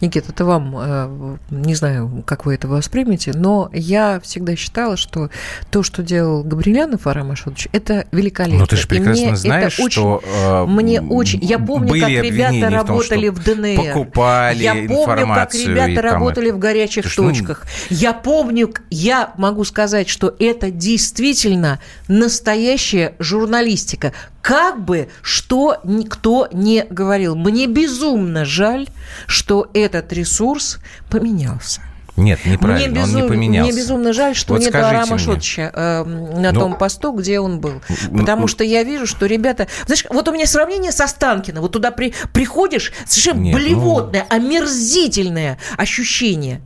Никита, 0.00 0.32
это 0.32 0.44
вам, 0.44 0.74
э, 0.78 1.36
не 1.50 1.74
знаю, 1.74 2.22
как 2.26 2.46
вы 2.46 2.54
это 2.54 2.68
воспримете, 2.68 3.32
но 3.34 3.70
я 3.72 4.20
всегда 4.20 4.56
считала, 4.56 4.96
что 4.96 5.30
то, 5.70 5.82
что 5.82 6.02
делал 6.02 6.42
Габрилянов 6.44 7.06
Арам 7.06 7.30
Ашотович, 7.32 7.68
это 7.72 8.06
великолепно. 8.12 8.60
Но 8.60 8.66
ты 8.66 8.76
же 8.76 8.86
И 8.86 8.86
мне 8.90 9.00
прекрасно 9.00 9.26
это 9.28 9.36
знаешь, 9.36 9.80
очень- 9.80 9.90
что 9.90 10.22
э, 10.24 10.66
Мне 10.66 11.00
очень... 11.00 11.40
Я 11.42 11.58
помню, 11.58 12.00
как 12.00 12.08
ребята 12.08 12.54
в 12.56 12.60
том, 12.60 12.70
работали 12.70 13.30
что 13.30 13.40
в 13.40 13.44
ДНР. 13.44 13.76
покупали 13.76 14.62
Я 14.62 14.74
помню, 14.74 15.26
как 15.34 15.54
ребята 15.54 16.02
работали 16.02 16.48
это. 16.48 16.56
в 16.56 16.58
горячих 16.58 17.04
Слушай, 17.10 17.20
ну, 17.20 17.30
точках. 17.30 17.66
Я 17.90 18.12
помню, 18.12 18.72
я 18.90 19.32
могу 19.36 19.64
сказать, 19.64 20.08
что 20.08 20.34
это 20.38 20.70
действительно 20.70 21.80
настоящая 22.08 23.14
журналистика. 23.18 24.12
Как 24.42 24.82
бы 24.82 25.08
что 25.22 25.78
никто 25.84 26.48
не 26.52 26.84
говорил. 26.88 27.36
Мне 27.36 27.66
безумно 27.66 28.44
жаль, 28.44 28.88
что 29.26 29.70
этот 29.74 30.12
ресурс 30.12 30.78
поменялся. 31.10 31.82
Нет, 32.16 32.40
неправильно, 32.44 32.90
мне, 32.90 33.02
он 33.02 33.08
безум- 33.08 33.22
не 33.22 33.28
поменялся. 33.28 33.72
мне 33.72 33.80
безумно 33.80 34.12
жаль, 34.12 34.34
что 34.34 34.54
Вот 34.54 34.60
нет 34.62 34.74
Арама. 34.74 35.16
Шотча 35.18 35.70
э, 35.74 36.04
на 36.04 36.52
Ну, 36.52 36.60
том 36.60 36.76
посту, 36.76 37.12
где 37.12 37.40
он 37.40 37.60
был. 37.60 37.80
ну, 38.10 38.18
Потому 38.20 38.42
ну, 38.42 38.46
что 38.48 38.62
я 38.62 38.82
вижу, 38.82 39.06
что 39.06 39.24
ребята... 39.26 39.68
Знаешь, 39.86 40.04
вот 40.10 40.28
у 40.28 40.32
меня 40.32 40.46
сравнение 40.46 40.92
со 40.92 41.06
Станкиным. 41.06 41.62
Вот 41.62 41.72
туда 41.72 41.90
при, 41.90 42.12
приходишь, 42.34 42.92
совершенно 43.06 43.40
Нет, 43.40 43.54
ну- 43.56 43.58
блевотное, 43.62 44.26
омерзительное 44.28 45.58
ощущение. 45.78 46.60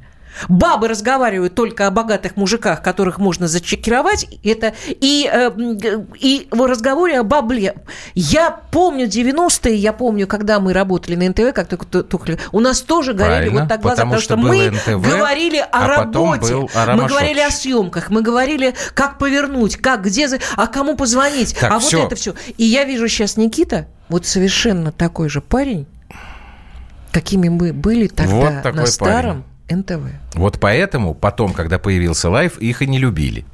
Бабы 0.49 0.89
разговаривают 0.89 1.55
только 1.55 1.87
о 1.87 1.91
богатых 1.91 2.37
мужиках, 2.37 2.83
которых 2.83 3.19
можно 3.19 3.49
зачекировать, 3.49 4.27
это 4.43 4.75
и, 4.87 5.31
э, 5.33 5.51
и 6.21 6.49
в 6.51 6.67
разговоре 6.67 7.21
о 7.21 7.23
бабле. 7.23 7.75
Я 8.15 8.51
помню 8.51 9.07
90-е, 9.07 9.75
я 9.77 9.93
помню, 9.93 10.27
когда 10.27 10.61
мы 10.61 10.73
работали 10.73 11.15
на 11.15 11.29
НТВ, 11.29 11.55
как 11.55 11.69
только, 11.69 11.87
только 12.03 12.39
у 12.53 12.61
нас 12.61 12.81
тоже 12.81 13.13
горели 13.13 13.35
Правильно, 13.35 13.61
вот 13.61 13.69
так 13.69 13.81
глаза, 13.81 14.03
потому 14.03 14.21
что, 14.21 14.37
мы 14.37 14.71
НТВ, 14.71 15.09
говорили 15.09 15.59
о 15.59 15.69
а 15.71 15.89
работе, 15.89 16.55
мы 16.55 17.07
говорили 17.07 17.41
о 17.41 17.51
съемках, 17.51 18.11
мы 18.11 18.23
говорили, 18.23 18.75
как 18.95 19.19
повернуть, 19.19 19.77
как, 19.77 20.05
где, 20.05 20.29
а 20.57 20.67
кому 20.67 20.97
позвонить, 20.97 21.57
Так, 21.59 21.73
а 21.73 21.79
всё. 21.79 21.99
вот 21.99 22.07
это 22.07 22.17
все. 22.17 22.35
И 22.57 22.65
я 22.65 22.85
вижу 22.85 23.09
сейчас 23.09 23.37
Никита, 23.37 23.87
вот 24.09 24.27
совершенно 24.27 24.93
такой 24.93 25.29
же 25.29 25.41
парень, 25.41 25.87
какими 27.13 27.49
мы 27.49 27.73
были 27.73 28.09
тогда 28.09 28.63
Вот 28.63 28.75
на 28.75 28.87
старом 28.87 29.45
НТВ. 29.69 30.01
Вот 30.35 30.59
поэтому 30.61 31.15
потом, 31.15 31.53
когда 31.53 31.79
появился 31.79 32.29
Life, 32.31 32.59
их 32.59 32.83
и 32.83 32.87
не 32.87 32.99
любили. 32.99 33.45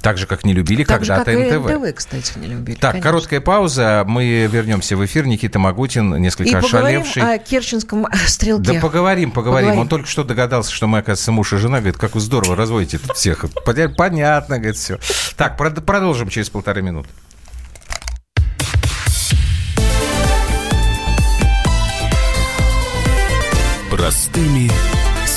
Так 0.00 0.18
же, 0.18 0.26
как 0.26 0.44
не 0.44 0.52
любили 0.52 0.84
Так 0.84 1.02
же, 1.02 1.08
когда-то 1.14 1.30
и 1.32 1.50
НТВ. 1.50 1.64
НТВ, 1.70 1.94
кстати, 1.96 2.38
не 2.38 2.46
любили. 2.48 2.76
Так, 2.76 2.92
конечно. 2.92 3.10
короткая 3.10 3.40
пауза. 3.40 4.04
Мы 4.06 4.46
вернемся 4.52 4.98
в 4.98 5.04
эфир. 5.06 5.26
Никита 5.26 5.58
Могутин, 5.58 6.14
И 6.16 6.20
несколько 6.20 6.60
поговорим 6.60 7.00
ошалевший. 7.00 7.22
о 7.34 7.38
Керченском 7.38 8.06
стрелке. 8.26 8.74
Да 8.74 8.80
поговорим, 8.80 9.30
поговорим. 9.30 9.70
Поговорим. 9.70 9.80
Он 9.80 9.88
только 9.88 10.06
что 10.06 10.22
догадался, 10.22 10.70
что 10.72 10.86
мы, 10.86 10.98
оказывается, 10.98 11.32
муж 11.32 11.54
и 11.54 11.56
жена. 11.56 11.78
Говорит, 11.78 11.96
как 11.96 12.14
вы 12.16 12.20
здорово 12.20 12.54
разводите 12.54 12.98
тут 12.98 13.16
всех. 13.16 13.46
Понятно, 13.64 14.58
говорит, 14.58 14.76
все. 14.76 14.98
Так, 15.38 15.58
прод- 15.58 15.80
продолжим 15.80 16.28
через 16.28 16.50
полторы 16.50 16.82
минуты. 16.82 17.08
Простыми 23.90 24.70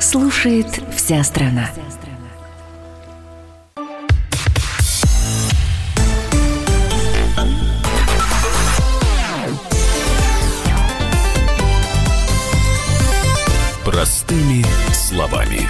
Слушает 0.00 0.66
вся 0.94 1.22
страна. 1.24 1.70
Простыми 13.84 14.64
словами. 14.92 15.66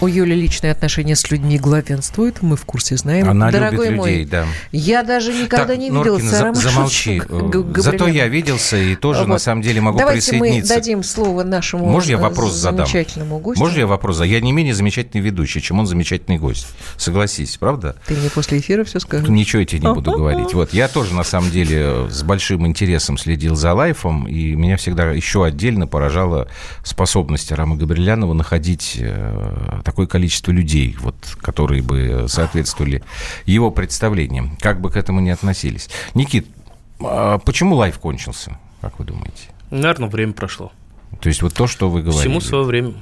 У 0.00 0.06
Юли 0.08 0.34
личные 0.34 0.72
отношения 0.72 1.16
с 1.16 1.30
людьми 1.30 1.58
главенствуют, 1.58 2.42
мы 2.42 2.56
в 2.56 2.66
курсе 2.66 2.98
знаем. 2.98 3.30
Она 3.30 3.50
Дорогой 3.50 3.86
любит 3.86 3.96
мой, 3.98 4.10
людей, 4.10 4.24
да. 4.26 4.44
Я 4.70 5.02
даже 5.02 5.32
никогда 5.32 5.68
Так, 5.68 5.78
не 5.78 5.90
Норкин, 5.90 6.12
видела 6.16 6.30
за- 6.30 6.36
Сарама 6.36 6.54
замолчи. 6.54 7.22
Э, 7.30 7.62
Зато 7.80 8.06
я 8.08 8.28
виделся 8.28 8.76
и 8.76 8.94
тоже, 8.94 9.22
на 9.22 9.34
Вот. 9.34 9.42
самом 9.42 9.62
деле, 9.62 9.80
могу 9.80 9.98
Давайте 9.98 10.30
присоединиться. 10.32 10.74
мы 10.74 10.80
дадим 10.80 11.02
слово 11.02 11.44
нашему 11.44 11.86
Можно 11.86 12.10
я 12.10 12.18
вопрос 12.18 12.52
задам? 12.54 12.86
замечательному 12.86 13.38
гостю. 13.38 13.60
Можно 13.62 13.78
я 13.78 13.86
вопрос 13.86 14.16
задам? 14.16 14.32
Я 14.32 14.40
не 14.40 14.52
менее 14.52 14.74
замечательный 14.74 15.20
ведущий, 15.22 15.62
чем 15.62 15.78
он 15.80 15.86
замечательный 15.86 16.38
гость. 16.38 16.66
Согласись, 16.98 17.56
правда? 17.56 17.96
Ты 18.06 18.14
мне 18.16 18.28
после 18.28 18.58
эфира 18.58 18.84
все 18.84 19.00
скажешь. 19.00 19.28
Ничего 19.28 19.60
я 19.60 19.66
тебе 19.66 19.80
не 19.88 19.94
буду 19.94 20.12
говорить. 20.16 20.52
Вот 20.52 20.74
я 20.74 20.88
тоже, 20.88 21.14
на 21.14 21.24
самом 21.24 21.50
деле, 21.50 22.08
с 22.10 22.22
большим 22.22 22.66
интересом 22.66 23.16
следил 23.16 23.54
за 23.56 23.72
лайфом, 23.72 24.28
и 24.28 24.54
меня 24.54 24.76
всегда 24.76 25.10
еще 25.12 25.44
отдельно 25.44 25.86
поражала 25.86 26.48
способность 26.84 27.50
Рама 27.50 27.76
Габрилянова 27.76 28.34
находить 28.34 28.96
э, 29.00 29.80
такое 29.86 30.06
количество 30.06 30.50
людей, 30.50 30.96
вот, 31.00 31.16
которые 31.40 31.80
бы 31.80 32.26
соответствовали 32.28 33.02
его 33.46 33.70
представлениям, 33.70 34.58
как 34.60 34.80
бы 34.80 34.90
к 34.90 34.96
этому 34.96 35.20
ни 35.20 35.30
относились. 35.30 35.88
Никит, 36.14 36.46
а 37.00 37.38
почему 37.38 37.76
лайф 37.76 37.98
кончился, 37.98 38.58
как 38.80 38.98
вы 38.98 39.04
думаете? 39.04 39.48
Наверное, 39.70 40.08
время 40.08 40.32
прошло. 40.32 40.72
То 41.20 41.28
есть 41.28 41.40
вот 41.40 41.54
то, 41.54 41.66
что 41.66 41.88
вы 41.88 42.02
говорили. 42.02 42.20
Всему 42.20 42.40
свое 42.40 42.64
время. 42.64 42.94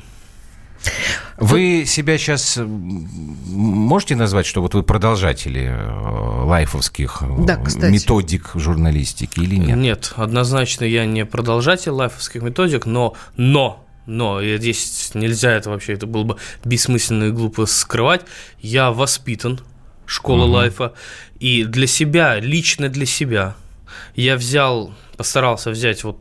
Вы 1.39 1.85
себя 1.87 2.19
сейчас 2.19 2.59
можете 2.63 4.15
назвать, 4.15 4.45
что 4.45 4.61
вот 4.61 4.75
вы 4.75 4.83
продолжатели 4.83 5.63
э, 5.63 6.45
лайфовских 6.45 7.23
э, 7.23 7.45
Да, 7.45 7.57
кстати. 7.57 7.91
методик 7.91 8.51
журналистики 8.55 9.41
или 9.41 9.57
нет? 9.57 10.13
однозначно 10.17 10.85
я 10.85 11.07
не 11.07 11.25
продолжатель 11.25 11.91
лайфовских 11.91 12.43
методик, 12.43 12.85
но, 12.87 13.15
но, 13.37 13.83
но, 14.07 14.43
здесь 14.43 15.11
нельзя 15.15 15.53
это 15.53 15.71
вообще, 15.71 15.95
это 15.95 16.07
было 16.07 16.25
бы 16.25 16.37
бессмысленно 16.65 17.25
и 17.25 17.31
глупо 17.31 17.67
скрывать, 17.67 18.23
я 18.61 18.91
воспитан 18.91 19.61
школой 20.07 20.49
лайфа, 20.49 20.95
и 21.39 21.65
для 21.65 21.87
себя, 21.87 22.39
лично 22.41 22.89
для 22.89 23.07
себя, 23.07 23.57
я 24.15 24.37
взял, 24.37 24.93
постарался 25.17 25.71
взять 25.71 26.05
вот 26.05 26.19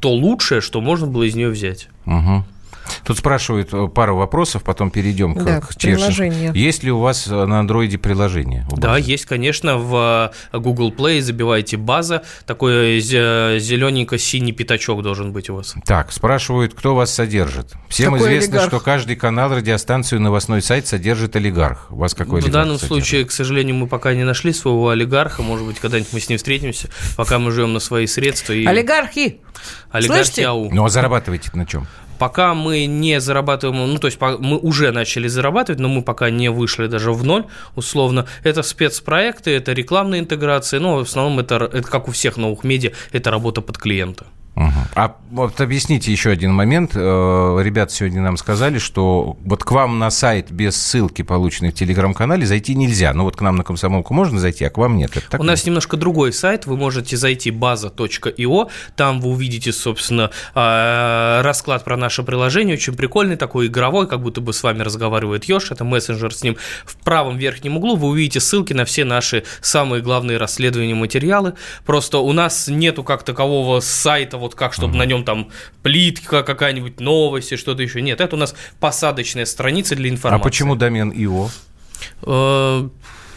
то 0.00 0.12
лучшее, 0.12 0.60
что 0.60 0.80
можно 0.80 1.06
было 1.06 1.24
из 1.24 1.34
нее 1.34 1.48
взять. 1.48 1.88
Мгм. 2.04 2.46
Тут 3.04 3.18
спрашивают 3.18 3.68
э, 3.72 3.88
пару 3.88 4.16
вопросов, 4.16 4.62
потом 4.62 4.90
переидем 4.90 5.34
к, 5.34 5.42
Да, 5.44 5.60
к 5.60 5.70
Черченко. 5.76 5.96
приложение. 5.98 6.52
Есть 6.54 6.82
ли 6.82 6.90
у 6.90 6.98
вас 7.00 7.26
э, 7.26 7.44
на 7.44 7.60
андроиде 7.60 7.98
приложение? 7.98 8.66
у 8.70 8.76
Да, 8.76 8.96
есть, 8.96 9.24
конечно, 9.26 9.76
в 9.78 10.32
э, 10.52 10.58
Google 10.58 10.92
Play 10.92 11.20
забивайте 11.20 11.76
база, 11.76 12.22
такой 12.46 13.00
зелененько-синий 13.00 14.52
пятачок 14.52 15.02
должен 15.02 15.32
быть 15.32 15.50
у 15.50 15.56
вас. 15.56 15.74
Так, 15.84 16.12
спрашивают, 16.12 16.74
кто 16.74 16.94
вас 16.94 17.12
содержит. 17.14 17.72
Всем 17.88 18.12
Какой 18.14 18.28
известно, 18.28 18.54
олигарх? 18.58 18.68
что 18.68 18.80
каждый 18.80 19.16
канал, 19.16 19.54
радиостанцию, 19.54 20.20
новостной 20.20 20.62
сайт 20.62 20.86
содержит 20.86 21.36
олигарх. 21.36 21.86
Вас 21.90 22.14
какой 22.14 22.40
В 22.40 22.44
олигарх 22.44 22.52
данном 22.52 22.78
содержит? 22.78 22.88
случае, 22.88 23.24
к 23.24 23.32
сожалению, 23.32 23.76
мы 23.76 23.86
пока 23.86 24.14
не 24.14 24.24
нашли 24.24 24.52
своего 24.52 24.88
олигарха. 24.90 25.42
Может 25.42 25.66
быть, 25.66 25.78
когда-нибудь 25.78 26.12
мы 26.12 26.20
с 26.20 26.28
ним 26.28 26.38
встретимся, 26.38 26.88
пока 27.16 27.38
мы 27.38 27.50
живем 27.50 27.72
на 27.72 27.80
свои 27.80 28.06
средства. 28.06 28.52
И 28.52 28.64
Олигархи! 28.66 29.40
олигархи 29.90 30.22
слышите? 30.24 30.46
ау. 30.46 30.70
Ну, 30.72 30.84
а 30.84 30.88
зарабатываете 30.88 31.50
на 31.54 31.66
чем? 31.66 31.86
Пока 32.18 32.54
мы 32.54 32.86
не 32.86 33.20
зарабатываем, 33.20 33.92
ну, 33.92 33.98
то 33.98 34.06
есть 34.06 34.20
мы 34.20 34.58
уже 34.58 34.92
начали 34.92 35.28
зарабатывать, 35.28 35.80
но 35.80 35.88
мы 35.88 36.02
пока 36.02 36.30
не 36.30 36.50
вышли 36.50 36.86
даже 36.86 37.12
в 37.12 37.24
ноль, 37.24 37.44
условно. 37.76 38.26
Это 38.42 38.62
спецпроекты, 38.62 39.50
это 39.52 39.72
рекламные 39.72 40.20
интеграции, 40.20 40.78
но 40.78 40.96
в 40.96 41.00
основном 41.00 41.38
это, 41.38 41.56
это 41.56 41.88
как 41.88 42.08
у 42.08 42.12
всех 42.12 42.36
новых 42.36 42.64
медиа, 42.64 42.92
это 43.12 43.30
работа 43.30 43.60
под 43.60 43.78
клиента. 43.78 44.26
А 44.94 45.16
вот 45.30 45.60
объясните 45.60 46.10
еще 46.10 46.30
один 46.30 46.52
момент. 46.52 46.92
Э, 46.94 47.60
Ребята 47.62 47.92
сегодня 47.92 48.22
нам 48.22 48.36
сказали, 48.36 48.78
что 48.78 49.36
вот 49.44 49.62
к 49.62 49.70
вам 49.70 49.98
на 49.98 50.10
сайт 50.10 50.50
без 50.50 50.76
ссылки, 50.76 51.22
полученной 51.22 51.70
в 51.70 51.74
телеграм-канале, 51.74 52.46
зайти 52.46 52.74
нельзя. 52.74 53.12
Ну 53.14 53.24
вот 53.24 53.36
к 53.36 53.40
нам 53.40 53.56
на 53.56 53.64
комсомолку 53.64 54.14
можно 54.14 54.38
зайти, 54.40 54.64
а 54.64 54.70
к 54.70 54.78
вам 54.78 54.96
нет. 54.96 55.16
Это 55.16 55.30
так 55.30 55.40
У 55.40 55.44
нас 55.44 55.64
немножко 55.64 55.96
другой 55.96 56.32
сайт, 56.32 56.66
вы 56.66 56.76
можете 56.76 57.16
зайти 57.16 57.50
база.io, 57.50 58.70
там 58.96 59.20
вы 59.20 59.30
увидите, 59.30 59.72
собственно, 59.72 60.30
э, 60.54 61.40
расклад 61.42 61.84
про 61.84 61.96
наше 61.96 62.22
приложение, 62.22 62.74
очень 62.74 62.94
прикольный, 62.94 63.36
такой 63.36 63.66
игровой, 63.66 64.08
как 64.08 64.20
будто 64.20 64.40
бы 64.40 64.52
с 64.52 64.62
вами 64.62 64.82
разговаривает 64.82 65.44
Ёж, 65.44 65.70
это 65.70 65.84
мессенджер 65.84 66.34
с 66.34 66.42
ним. 66.42 66.56
В 66.84 66.96
правом 66.96 67.36
верхнем 67.36 67.76
углу 67.76 67.96
вы 67.96 68.08
увидите 68.08 68.40
ссылки 68.40 68.72
на 68.72 68.84
все 68.84 69.04
наши 69.04 69.44
самые 69.60 70.02
главные 70.02 70.38
расследования, 70.38 70.94
материалы. 70.94 71.54
Просто 71.84 72.18
у 72.18 72.32
нас 72.32 72.68
нету 72.68 73.04
как 73.04 73.22
такового 73.22 73.80
сайта, 73.80 74.38
вот 74.38 74.47
как, 74.54 74.72
чтобы 74.72 74.96
на 74.96 75.04
нем 75.06 75.24
там 75.24 75.50
плитка 75.82 76.42
какая-нибудь, 76.42 77.00
новости, 77.00 77.56
что-то 77.56 77.82
еще. 77.82 78.00
Нет, 78.02 78.20
это 78.20 78.36
у 78.36 78.38
нас 78.38 78.54
посадочная 78.80 79.44
страница 79.46 79.96
для 79.96 80.10
А 80.10 80.12
информации. 80.12 80.44
почему 80.44 80.76
домен 80.76 81.12
ИО? 81.14 81.48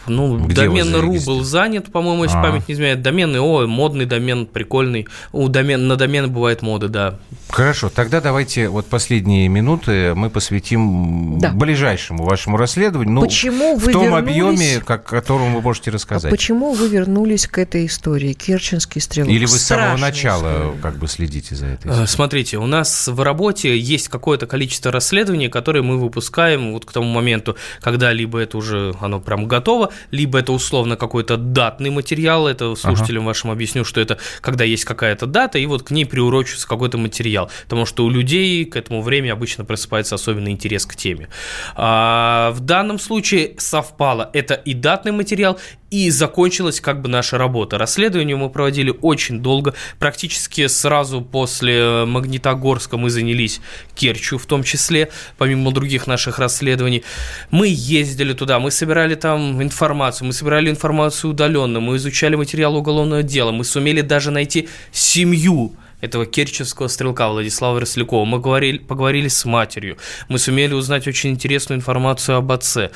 Ну, 0.08 0.38
Где 0.46 0.56
домен 0.68 0.96
.ру 0.96 1.20
был 1.26 1.44
занят, 1.44 1.92
по-моему, 1.92 2.24
если 2.24 2.38
А. 2.38 2.42
память 2.42 2.68
не 2.68 2.74
изменяет. 2.74 3.02
Домен 3.02 3.36
ИО, 3.36 3.68
модный 3.68 4.06
домен, 4.06 4.46
прикольный. 4.46 5.08
У 5.32 5.48
домен, 5.48 5.88
на 5.88 5.96
домены 5.96 6.28
бывает 6.28 6.62
мода, 6.62 6.88
да. 6.88 7.20
Хорошо, 7.50 7.90
тогда 7.90 8.22
давайте 8.22 8.70
вот 8.70 8.86
последние 8.88 9.48
минуты 9.48 10.14
мы 10.16 10.30
посвятим 10.30 11.40
Да. 11.40 11.52
ближайшему 11.52 12.24
вашему 12.24 12.58
расследованию. 12.58 13.14
Ну, 13.14 13.22
Почему 13.22 13.76
вы 13.76 13.90
в 13.90 13.94
том 13.94 14.04
вернулись- 14.06 14.60
объеме, 14.60 14.84
как, 14.86 15.04
которому 15.06 15.58
вы 15.58 15.62
можете 15.62 15.92
А 15.92 15.94
рассказать. 15.94 16.32
почему 16.32 16.74
вы 16.74 16.88
вернулись 16.88 17.48
к 17.48 17.58
этой 17.58 17.86
истории? 17.86 18.34
Керченский 18.34 19.02
стрелок. 19.02 19.30
Или 19.32 19.46
вы 19.46 19.58
с 19.58 19.64
самого 19.64 19.98
начала 19.98 20.48
история. 20.66 20.82
как 20.82 20.98
бы 20.98 21.08
следите 21.08 21.56
за 21.56 21.66
этой 21.68 21.88
Э, 21.88 21.92
историей? 21.92 22.08
Смотрите, 22.08 22.58
у 22.58 22.66
нас 22.66 23.08
в 23.08 23.22
работе 23.22 23.78
есть 23.78 24.08
какое-то 24.08 24.48
количество 24.48 24.92
расследований, 24.92 25.50
которые 25.50 25.84
мы 25.84 26.00
выпускаем 26.00 26.74
вот 26.74 26.86
к 26.86 26.92
тому 26.92 27.08
моменту, 27.08 27.56
когда 27.82 28.12
либо 28.14 28.40
это 28.40 28.58
уже 28.58 28.94
оно 29.02 29.20
прям 29.20 29.46
готово, 29.48 29.91
либо 30.12 30.40
это 30.40 30.52
условно 30.52 30.96
какой-то 30.96 31.38
датный 31.38 31.90
материал, 31.90 32.48
это 32.48 32.76
слушателям 32.76 33.24
ага. 33.24 33.28
вашим 33.28 33.52
объясню, 33.52 33.86
что 33.86 34.02
это 34.02 34.18
когда 34.42 34.64
есть 34.64 34.86
какая-то 34.86 35.26
дата, 35.26 35.60
и 35.60 35.66
вот 35.66 35.84
к 35.84 35.92
ней 35.92 36.06
приурочивается 36.06 36.68
какой-то 36.68 36.98
материал, 36.98 37.50
потому 37.64 37.86
что 37.86 38.06
у 38.06 38.10
людей 38.10 38.66
к 38.66 38.76
этому 38.76 39.02
времени 39.02 39.32
обычно 39.32 39.66
просыпается 39.66 40.16
особенный 40.16 40.52
интерес 40.52 40.86
к 40.86 40.96
теме. 40.96 41.30
А 41.76 42.52
в 42.52 42.60
данном 42.62 43.00
случае 43.00 43.56
совпало, 43.58 44.30
это 44.34 44.54
и 44.54 44.74
датный 44.74 45.12
материал, 45.12 45.60
и 45.92 46.10
закончилась 46.10 46.80
как 46.80 47.02
бы 47.02 47.10
наша 47.10 47.38
работа. 47.38 47.78
Расследование 47.78 48.38
мы 48.38 48.50
проводили 48.50 48.96
очень 49.02 49.42
долго, 49.42 49.76
практически 50.00 50.68
сразу 50.68 51.22
после 51.22 52.06
Магнитогорска 52.06 52.98
мы 52.98 53.10
занялись 53.10 53.60
Керчью 53.94 54.40
в 54.40 54.46
том 54.46 54.64
числе, 54.64 55.10
помимо 55.38 55.72
других 55.72 56.08
наших 56.08 56.40
расследований. 56.40 57.04
Мы 57.52 57.68
ездили 57.70 58.32
туда, 58.32 58.60
мы 58.60 58.72
собирали 58.72 59.16
там 59.16 59.62
информацию, 59.62 60.28
мы 60.28 60.34
собирали 60.34 60.70
информацию 60.70 61.32
удаленно, 61.32 61.82
мы 61.82 61.98
изучали 61.98 62.36
материал 62.36 62.76
уголовного 62.78 63.22
дела, 63.22 63.52
мы 63.52 63.66
сумели 63.66 64.00
даже 64.00 64.32
найти 64.32 64.70
семью 64.94 65.76
этого 66.00 66.26
керченского 66.26 66.88
стрелка 66.88 67.28
Владислава 67.30 67.82
Рослякова. 67.82 68.24
Мы 68.26 68.40
говорили, 68.40 68.78
поговорили 68.78 69.28
с 69.28 69.44
матерью, 69.44 69.98
мы 70.30 70.40
сумели 70.40 70.74
узнать 70.74 71.06
очень 71.06 71.32
интересную 71.32 71.78
информацию 71.78 72.38
об 72.38 72.50
отце. 72.52 72.92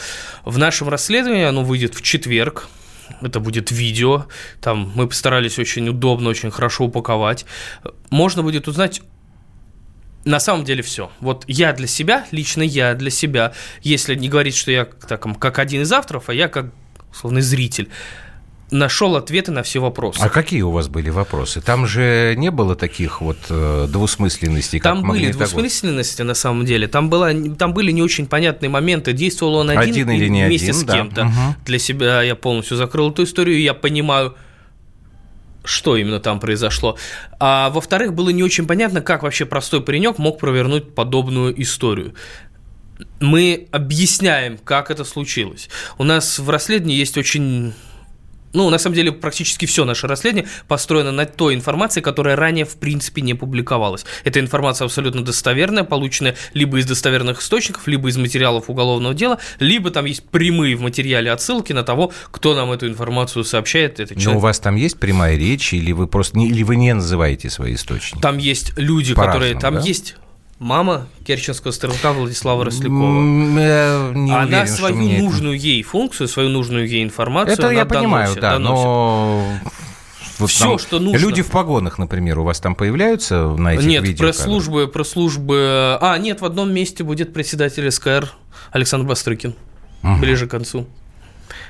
В 0.46 0.58
нашем 0.58 0.88
расследовании 0.88 1.44
оно 1.44 1.64
выйдет 1.64 1.94
в 1.94 2.02
четверг, 2.02 2.70
это 3.22 3.40
будет 3.40 3.72
видео, 3.72 4.26
там 4.62 4.92
мы 4.96 5.08
постарались 5.08 5.60
очень 5.60 5.88
удобно, 5.90 6.30
очень 6.30 6.52
хорошо 6.52 6.86
упаковать. 6.86 7.46
Можно 8.10 8.44
будет 8.44 8.68
узнать 8.68 9.02
на 10.26 10.40
самом 10.40 10.66
деле 10.66 10.82
все. 10.82 11.12
Вот 11.20 11.44
я 11.48 11.72
для 11.74 11.88
себя, 11.88 12.26
лично 12.32 12.64
я 12.64 12.96
для 12.96 13.12
себя, 13.12 13.54
если 13.82 14.16
не 14.16 14.28
говорить, 14.28 14.56
что 14.56 14.72
я 14.72 14.86
так, 14.86 15.26
как 15.40 15.60
один 15.60 15.84
из 15.84 15.92
авторов, 15.92 16.30
а 16.30 16.34
я 16.34 16.48
как 16.48 16.74
условный 17.12 17.42
зритель, 17.42 17.90
нашел 18.76 19.16
ответы 19.16 19.52
на 19.52 19.64
все 19.64 19.80
вопросы. 19.80 20.20
А 20.22 20.30
какие 20.30 20.62
у 20.62 20.72
вас 20.72 20.88
были 20.88 21.10
вопросы? 21.10 21.62
Там 21.62 21.88
же 21.88 22.36
не 22.38 22.52
было 22.52 22.76
таких 22.76 23.22
вот 23.22 23.38
э, 23.50 23.88
двусмысленностей, 23.90 24.80
Там 24.80 25.02
были 25.02 25.32
двусмысленности 25.32 26.22
на 26.22 26.34
самом 26.34 26.66
деле. 26.66 26.88
Там, 26.88 27.10
было, 27.10 27.32
там 27.56 27.74
были 27.74 27.92
не 27.92 28.04
очень 28.04 28.28
понятные 28.28 28.70
моменты. 28.70 29.14
Действовал 29.14 29.56
он 29.56 29.70
один, 29.70 29.82
один 29.82 30.10
или 30.12 30.28
не 30.28 30.46
вместе 30.46 30.72
один, 30.72 30.82
с 30.82 30.92
кем-то. 30.92 31.16
Да. 31.16 31.28
Угу. 31.28 31.56
Для 31.66 31.80
себя 31.80 32.22
я 32.22 32.36
полностью 32.36 32.78
закрыл 32.78 33.12
эту 33.12 33.24
историю. 33.24 33.62
Я 33.62 33.74
понимаю, 33.74 34.36
что 35.64 35.96
именно 35.96 36.20
там 36.20 36.40
произошло. 36.40 36.98
А 37.40 37.70
во-вторых, 37.70 38.14
было 38.14 38.30
не 38.30 38.44
очень 38.44 38.68
понятно, 38.68 39.02
как 39.02 39.24
вообще 39.24 39.46
простой 39.46 39.82
паренек 39.82 40.18
мог 40.18 40.40
провернуть 40.40 40.94
подобную 40.94 41.60
историю 41.62 42.14
мы 43.20 43.68
объясняем, 43.72 44.58
как 44.58 44.90
это 44.90 45.04
случилось. 45.04 45.70
У 45.98 46.06
нас 46.06 46.40
в 46.40 46.50
расследовании 46.50 46.96
есть 46.96 47.18
очень 47.18 47.74
ну, 48.56 48.70
на 48.70 48.78
самом 48.78 48.96
деле, 48.96 49.12
практически 49.12 49.66
все 49.66 49.86
наше 49.86 50.08
расследование 50.08 50.50
построено 50.68 51.12
на 51.12 51.26
той 51.26 51.54
информации, 51.54 52.02
которая 52.02 52.36
ранее, 52.36 52.66
в 52.66 52.78
принципе, 52.78 53.22
не 53.22 53.34
публиковалась. 53.34 54.06
Эта 54.24 54.40
информация 54.40 54.86
абсолютно 54.86 55.24
достоверная, 55.24 55.84
полученная 55.84 56.36
либо 56.54 56.80
из 56.80 56.86
достоверных 56.86 57.42
источников, 57.42 57.88
либо 57.88 58.10
из 58.10 58.18
материалов 58.18 58.70
уголовного 58.70 59.14
дела, 59.14 59.40
либо 59.60 59.92
там 59.92 60.06
есть 60.06 60.24
прямые 60.24 60.76
в 60.76 60.82
материале 60.82 61.32
отсылки 61.32 61.74
на 61.74 61.84
того, 61.84 62.12
кто 62.32 62.56
нам 62.56 62.72
эту 62.72 62.88
информацию 62.88 63.44
сообщает. 63.44 64.00
Это 64.00 64.16
человек. 64.16 64.34
Но 64.34 64.38
у 64.38 64.40
вас 64.40 64.60
там 64.60 64.76
есть 64.76 65.00
прямая 65.00 65.36
речь, 65.38 65.74
или 65.74 65.92
вы 65.92 66.08
просто 66.08 66.38
не, 66.38 66.48
или 66.48 66.64
вы 66.64 66.78
не 66.78 66.94
называете 66.94 67.50
свои 67.50 67.76
источники? 67.76 68.22
Там 68.22 68.38
есть 68.38 68.74
люди, 68.78 69.14
которые... 69.14 69.60
Там 69.60 69.76
да? 69.76 69.82
есть 69.82 70.16
мама 70.60 71.08
керченского 71.26 71.72
стрелка 71.72 72.14
Владислава 72.14 72.66
Рослякова. 72.66 73.22
Не 73.22 74.32
Она 74.32 74.44
уверен, 74.44 74.68
свою 74.68 75.24
нужную 75.24 75.56
это... 75.56 75.66
ей 75.66 75.84
функцию, 75.84 76.28
свою 76.28 76.50
нужную 76.50 76.88
ей 76.88 77.04
информацию 77.04 77.54
Это 77.54 77.70
я 77.72 77.86
понимаю, 77.86 78.36
доносит, 78.36 78.42
да, 78.42 78.54
доносит. 78.54 78.84
но... 78.86 79.60
Вот 80.38 80.50
Все, 80.50 80.78
что 80.78 81.00
нужно. 81.00 81.18
Люди 81.18 81.42
в 81.42 81.48
погонах, 81.48 81.98
например, 81.98 82.40
у 82.40 82.44
вас 82.44 82.60
там 82.60 82.76
появляются 82.76 83.48
на 83.48 83.76
этих 83.76 83.86
нет, 83.86 84.04
видео? 84.04 84.26
Нет, 84.26 84.36
пресс-службы, 84.36 84.88
пресс-службы... 84.88 85.98
А, 86.02 86.18
нет, 86.18 86.42
в 86.42 86.46
одном 86.46 86.74
месте 86.74 87.06
будет 87.06 87.34
председатель 87.34 87.90
СКР 87.90 88.34
Александр 88.72 89.08
Бастрыкин, 89.08 89.56
угу. 90.04 90.18
ближе 90.18 90.48
к 90.48 90.52
концу. 90.52 90.88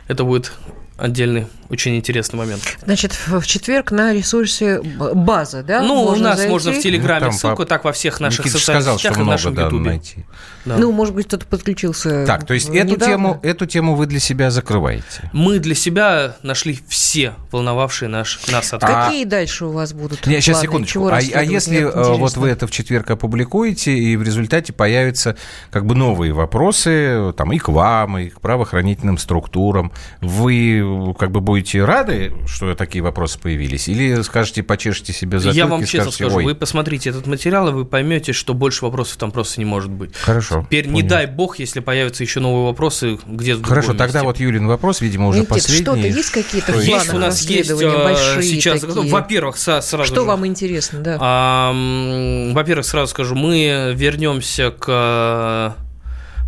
Это 0.07 0.23
будет 0.23 0.51
отдельный 0.97 1.47
очень 1.69 1.95
интересный 1.97 2.37
момент. 2.37 2.77
Значит, 2.83 3.13
в 3.27 3.45
четверг 3.45 3.91
на 3.91 4.13
ресурсе 4.13 4.81
база, 4.81 5.63
да? 5.63 5.81
Ну, 5.81 6.03
можно 6.03 6.27
у 6.27 6.29
нас 6.29 6.37
зайти? 6.37 6.51
можно 6.51 6.71
в 6.71 6.79
Телеграме 6.79 7.27
ну, 7.27 7.31
ссылку, 7.31 7.63
по... 7.63 7.65
так 7.65 7.83
во 7.83 7.91
всех 7.91 8.19
наших 8.19 8.45
Никита 8.45 8.59
социальных 8.59 8.83
сказал, 8.83 8.99
сетях 8.99 9.13
что 9.13 9.21
и 9.21 9.23
в 9.23 9.27
нашем 9.27 9.55
да, 9.55 9.63
Ютубе. 9.63 9.89
Найти. 9.89 10.25
Да. 10.65 10.77
Ну, 10.77 10.91
может 10.91 11.15
быть, 11.15 11.27
кто-то 11.27 11.45
подключился. 11.45 12.25
Так, 12.25 12.45
то 12.45 12.53
есть 12.53 12.69
эту 12.69 12.97
тему, 12.97 13.39
эту 13.41 13.65
тему 13.65 13.95
вы 13.95 14.05
для 14.05 14.19
себя 14.19 14.51
закрываете? 14.51 15.29
Мы 15.33 15.59
для 15.59 15.75
себя 15.75 16.37
нашли 16.43 16.79
все 16.87 17.33
волновавшие 17.51 18.09
наш, 18.09 18.39
нас 18.47 18.71
ответы. 18.73 18.93
А... 18.93 19.05
Какие 19.05 19.25
дальше 19.25 19.65
у 19.65 19.71
вас 19.71 19.93
будут? 19.93 20.25
Нет, 20.27 20.43
сейчас 20.43 20.61
секундочку. 20.61 21.07
А, 21.07 21.17
а 21.17 21.43
если 21.43 21.79
э, 21.79 22.15
вот 22.15 22.37
вы 22.37 22.49
это 22.49 22.67
в 22.67 22.71
четверг 22.71 23.09
опубликуете, 23.09 23.91
и 23.91 24.15
в 24.15 24.23
результате 24.23 24.71
появятся 24.71 25.35
как 25.71 25.85
бы 25.85 25.95
новые 25.95 26.33
вопросы 26.33 27.33
там 27.35 27.51
и 27.53 27.57
к 27.57 27.69
вам, 27.69 28.17
и 28.19 28.29
к 28.29 28.39
правоохранительным 28.39 29.17
структурам, 29.17 29.91
вы 30.21 30.84
как 31.17 31.31
бы 31.31 31.41
будете 31.41 31.83
рады, 31.83 32.33
что 32.47 32.73
такие 32.75 33.03
вопросы 33.03 33.39
появились, 33.39 33.87
или 33.87 34.21
скажете, 34.21 34.63
почешете 34.63 35.13
себе 35.13 35.39
затылки? 35.39 35.57
Я 35.57 35.67
вам 35.67 35.81
честно 35.81 36.11
скажете, 36.11 36.15
скажу, 36.23 36.37
Ой. 36.37 36.45
вы 36.45 36.55
посмотрите 36.55 37.09
этот 37.09 37.27
материал, 37.27 37.69
и 37.69 37.71
вы 37.71 37.85
поймете, 37.85 38.33
что 38.33 38.53
больше 38.53 38.85
вопросов 38.85 39.17
там 39.17 39.31
просто 39.31 39.59
не 39.59 39.65
может 39.65 39.91
быть. 39.91 40.15
Хорошо. 40.15 40.63
Теперь 40.67 40.85
понял. 40.85 40.97
не 40.97 41.03
дай 41.03 41.25
бог, 41.25 41.59
если 41.59 41.79
появятся 41.79 42.23
еще 42.23 42.39
новые 42.39 42.65
вопросы 42.65 43.19
где-то 43.25 43.63
Хорошо, 43.63 43.93
тогда 43.93 44.23
вот 44.23 44.39
Юлин 44.39 44.67
вопрос, 44.67 45.01
видимо, 45.01 45.27
уже 45.27 45.39
Никит, 45.39 45.49
последний. 45.49 45.83
что-то 45.83 46.07
есть 46.07 46.31
какие-то 46.31 46.71
планы 46.71 46.85
есть 46.85 47.13
у 47.13 47.17
нас 47.17 47.41
есть 47.41 47.71
а, 47.71 48.03
большие 48.03 48.43
сейчас, 48.43 48.81
такие? 48.81 49.11
во-первых, 49.11 49.57
сразу 49.57 50.03
Что 50.05 50.21
же, 50.21 50.21
вам 50.21 50.45
интересно, 50.45 50.99
да? 50.99 51.17
А, 51.19 52.51
во-первых, 52.53 52.85
сразу 52.85 53.11
скажу, 53.11 53.35
мы 53.35 53.93
вернемся 53.95 54.71
к 54.71 55.75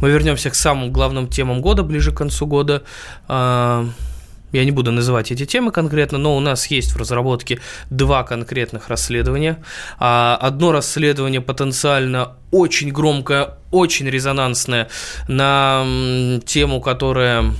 мы 0.01 0.11
вернемся 0.11 0.49
к 0.49 0.55
самым 0.55 0.91
главным 0.91 1.27
темам 1.27 1.61
года, 1.61 1.83
ближе 1.83 2.11
к 2.11 2.17
концу 2.17 2.45
года. 2.45 2.83
А, 4.51 4.57
я 4.57 4.65
не 4.65 4.71
буду 4.71 4.91
называть 4.91 5.31
эти 5.31 5.45
темы 5.45 5.71
конкретно, 5.71 6.17
но 6.17 6.35
у 6.35 6.39
нас 6.39 6.67
есть 6.67 6.91
в 6.91 6.97
разработке 6.97 7.59
два 7.89 8.23
конкретных 8.23 8.89
расследования. 8.89 9.63
А, 9.99 10.37
одно 10.39 10.71
расследование 10.71 11.41
потенциально 11.41 12.33
очень 12.51 12.91
громкое, 12.91 13.55
очень 13.71 14.09
резонансное 14.09 14.89
на 15.27 15.85
тему, 16.45 16.81
которая 16.81 17.53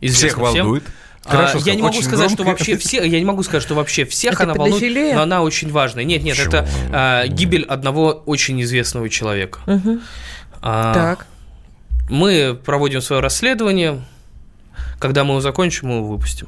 известна 0.00 0.28
всех 0.28 0.38
волнует. 0.38 0.84
А, 1.24 1.30
Хорошо, 1.30 1.58
я 1.58 1.74
не 1.74 1.82
могу 1.82 2.00
сказать, 2.00 2.28
громко. 2.28 2.34
что 2.34 2.44
вообще 2.44 2.76
все, 2.78 3.04
я 3.04 3.18
не 3.18 3.26
могу 3.26 3.42
сказать, 3.42 3.62
что 3.62 3.74
вообще 3.74 4.06
всех 4.06 4.34
это 4.34 4.44
она 4.44 4.54
волнует, 4.54 5.14
но 5.14 5.22
она 5.22 5.42
очень 5.42 5.70
важная. 5.70 6.04
Нет, 6.04 6.22
нет, 6.22 6.36
Почему? 6.36 6.54
это 6.54 6.68
а, 6.92 7.26
гибель 7.26 7.64
одного 7.64 8.22
очень 8.24 8.60
известного 8.62 9.08
человека. 9.10 9.60
Угу. 9.66 10.00
А, 10.62 10.94
так. 10.94 11.26
Мы 12.08 12.58
проводим 12.64 13.02
свое 13.02 13.20
расследование. 13.20 14.02
Когда 15.00 15.24
мы 15.24 15.30
его 15.32 15.40
закончим, 15.40 15.88
мы 15.88 15.96
его 15.96 16.06
выпустим. 16.06 16.46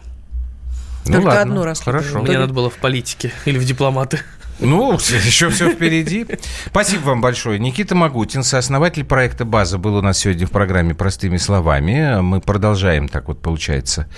Ну, 1.07 1.15
Только 1.15 1.27
ладно, 1.27 1.43
одну 1.43 1.65
раз. 1.65 1.81
Хорошо. 1.81 2.21
Мне 2.21 2.39
надо 2.39 2.53
было 2.53 2.71
в 2.71 2.77
политике 2.77 3.33
или 3.47 3.59
в 3.59 3.65
дипломаты. 3.65 4.21
Ну, 4.61 4.93
еще 5.25 5.51
все 5.51 5.71
впереди. 5.71 6.27
Спасибо 6.67 7.07
вам 7.07 7.21
большое. 7.21 7.59
Никита 7.59 7.95
Магутин, 7.95 8.43
сооснователь 8.43 9.05
проекта 9.05 9.45
«База», 9.45 9.79
был 9.79 9.97
у 9.97 10.03
нас 10.03 10.19
сегодня 10.19 10.47
в 10.47 10.51
программе 10.51 10.95
«Простыми 10.95 11.37
словами». 11.37 12.21
Мы 12.21 12.41
продолжаем, 12.41 13.09
так 13.09 13.29
вот 13.29 13.41
получается, 13.41 14.09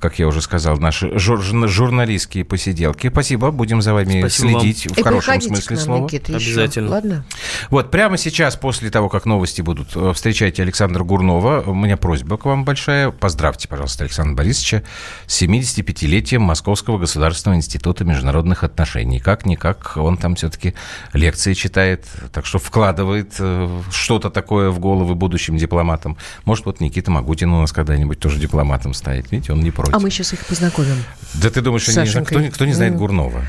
как 0.00 0.18
я 0.18 0.26
уже 0.26 0.40
сказал, 0.40 0.78
наши 0.78 1.18
жур 1.18 1.42
журналистские 1.42 2.44
посиделки. 2.44 3.08
Спасибо, 3.08 3.50
будем 3.50 3.82
за 3.82 3.94
вами 3.94 4.20
Спасибо 4.20 4.60
следить 4.60 4.86
вам. 4.86 4.96
в 4.96 5.02
хорошем 5.02 5.40
смысле 5.40 5.76
нам, 5.76 5.84
слова. 5.84 6.04
Никита, 6.04 6.36
Обязательно. 6.36 6.84
Еще. 6.86 6.94
Ладно. 6.94 7.24
Вот, 7.70 7.90
прямо 7.90 8.16
сейчас, 8.16 8.56
после 8.56 8.90
того, 8.90 9.08
как 9.08 9.26
новости 9.26 9.62
будут, 9.62 9.90
э, 9.94 10.12
встречайте 10.14 10.62
Александра 10.62 11.04
Гурнова. 11.04 11.62
У 11.66 11.74
меня 11.74 11.96
просьба 11.96 12.36
к 12.36 12.44
вам 12.44 12.64
большая. 12.64 13.10
Поздравьте, 13.10 13.68
пожалуйста, 13.68 14.04
Александра 14.04 14.34
Борисовича 14.34 14.82
с 15.26 15.42
75-летием 15.42 16.40
Московского 16.40 16.98
государственного 16.98 17.58
института 17.58 18.04
международных 18.04 18.64
отношений. 18.64 19.20
Как-никак 19.20 19.91
он 19.96 20.16
там 20.16 20.34
все-таки 20.34 20.74
лекции 21.12 21.54
читает, 21.54 22.06
так 22.32 22.46
что 22.46 22.58
вкладывает 22.58 23.34
э, 23.38 23.80
что-то 23.90 24.30
такое 24.30 24.70
в 24.70 24.78
головы 24.78 25.14
будущим 25.14 25.56
дипломатам. 25.56 26.16
Может, 26.44 26.66
вот 26.66 26.80
Никита 26.80 27.10
Магутин 27.10 27.52
у 27.52 27.60
нас 27.60 27.72
когда-нибудь 27.72 28.18
тоже 28.18 28.38
дипломатом 28.38 28.94
станет. 28.94 29.30
Видите, 29.30 29.52
он 29.52 29.60
не 29.60 29.70
против. 29.70 29.94
А 29.94 29.98
мы 29.98 30.10
сейчас 30.10 30.32
их 30.32 30.44
познакомим. 30.46 30.96
Да 31.34 31.50
ты 31.50 31.60
думаешь, 31.60 31.88
они 31.88 32.08
не 32.08 32.24
кто, 32.24 32.40
кто 32.54 32.64
не 32.64 32.72
знает 32.72 32.96
Гурнова? 32.96 33.42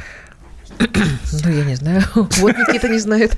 Ну, 0.80 1.50
я 1.50 1.66
не 1.66 1.76
знаю. 1.76 2.04
Вот 2.16 2.58
Никита 2.58 2.88
не 2.88 3.00
знает. 3.00 3.38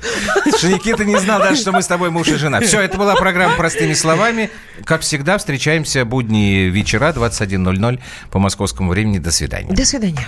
Что 0.57 0.69
Никита 0.69 1.05
не 1.05 1.17
знал 1.17 1.39
даже, 1.39 1.61
что 1.61 1.71
мы 1.71 1.81
с 1.81 1.87
тобой 1.87 2.09
муж 2.09 2.27
и 2.27 2.35
жена. 2.35 2.61
Все, 2.61 2.81
это 2.81 2.97
была 2.97 3.15
программа 3.15 3.55
«Простыми 3.55 3.93
словами». 3.93 4.49
Как 4.83 5.01
всегда, 5.01 5.37
встречаемся 5.37 6.05
будни 6.05 6.69
вечера 6.69 7.11
21.00 7.11 7.99
по 8.31 8.39
московскому 8.39 8.91
времени. 8.91 9.19
До 9.19 9.31
свидания. 9.31 9.73
До 9.73 9.85
свидания. 9.85 10.27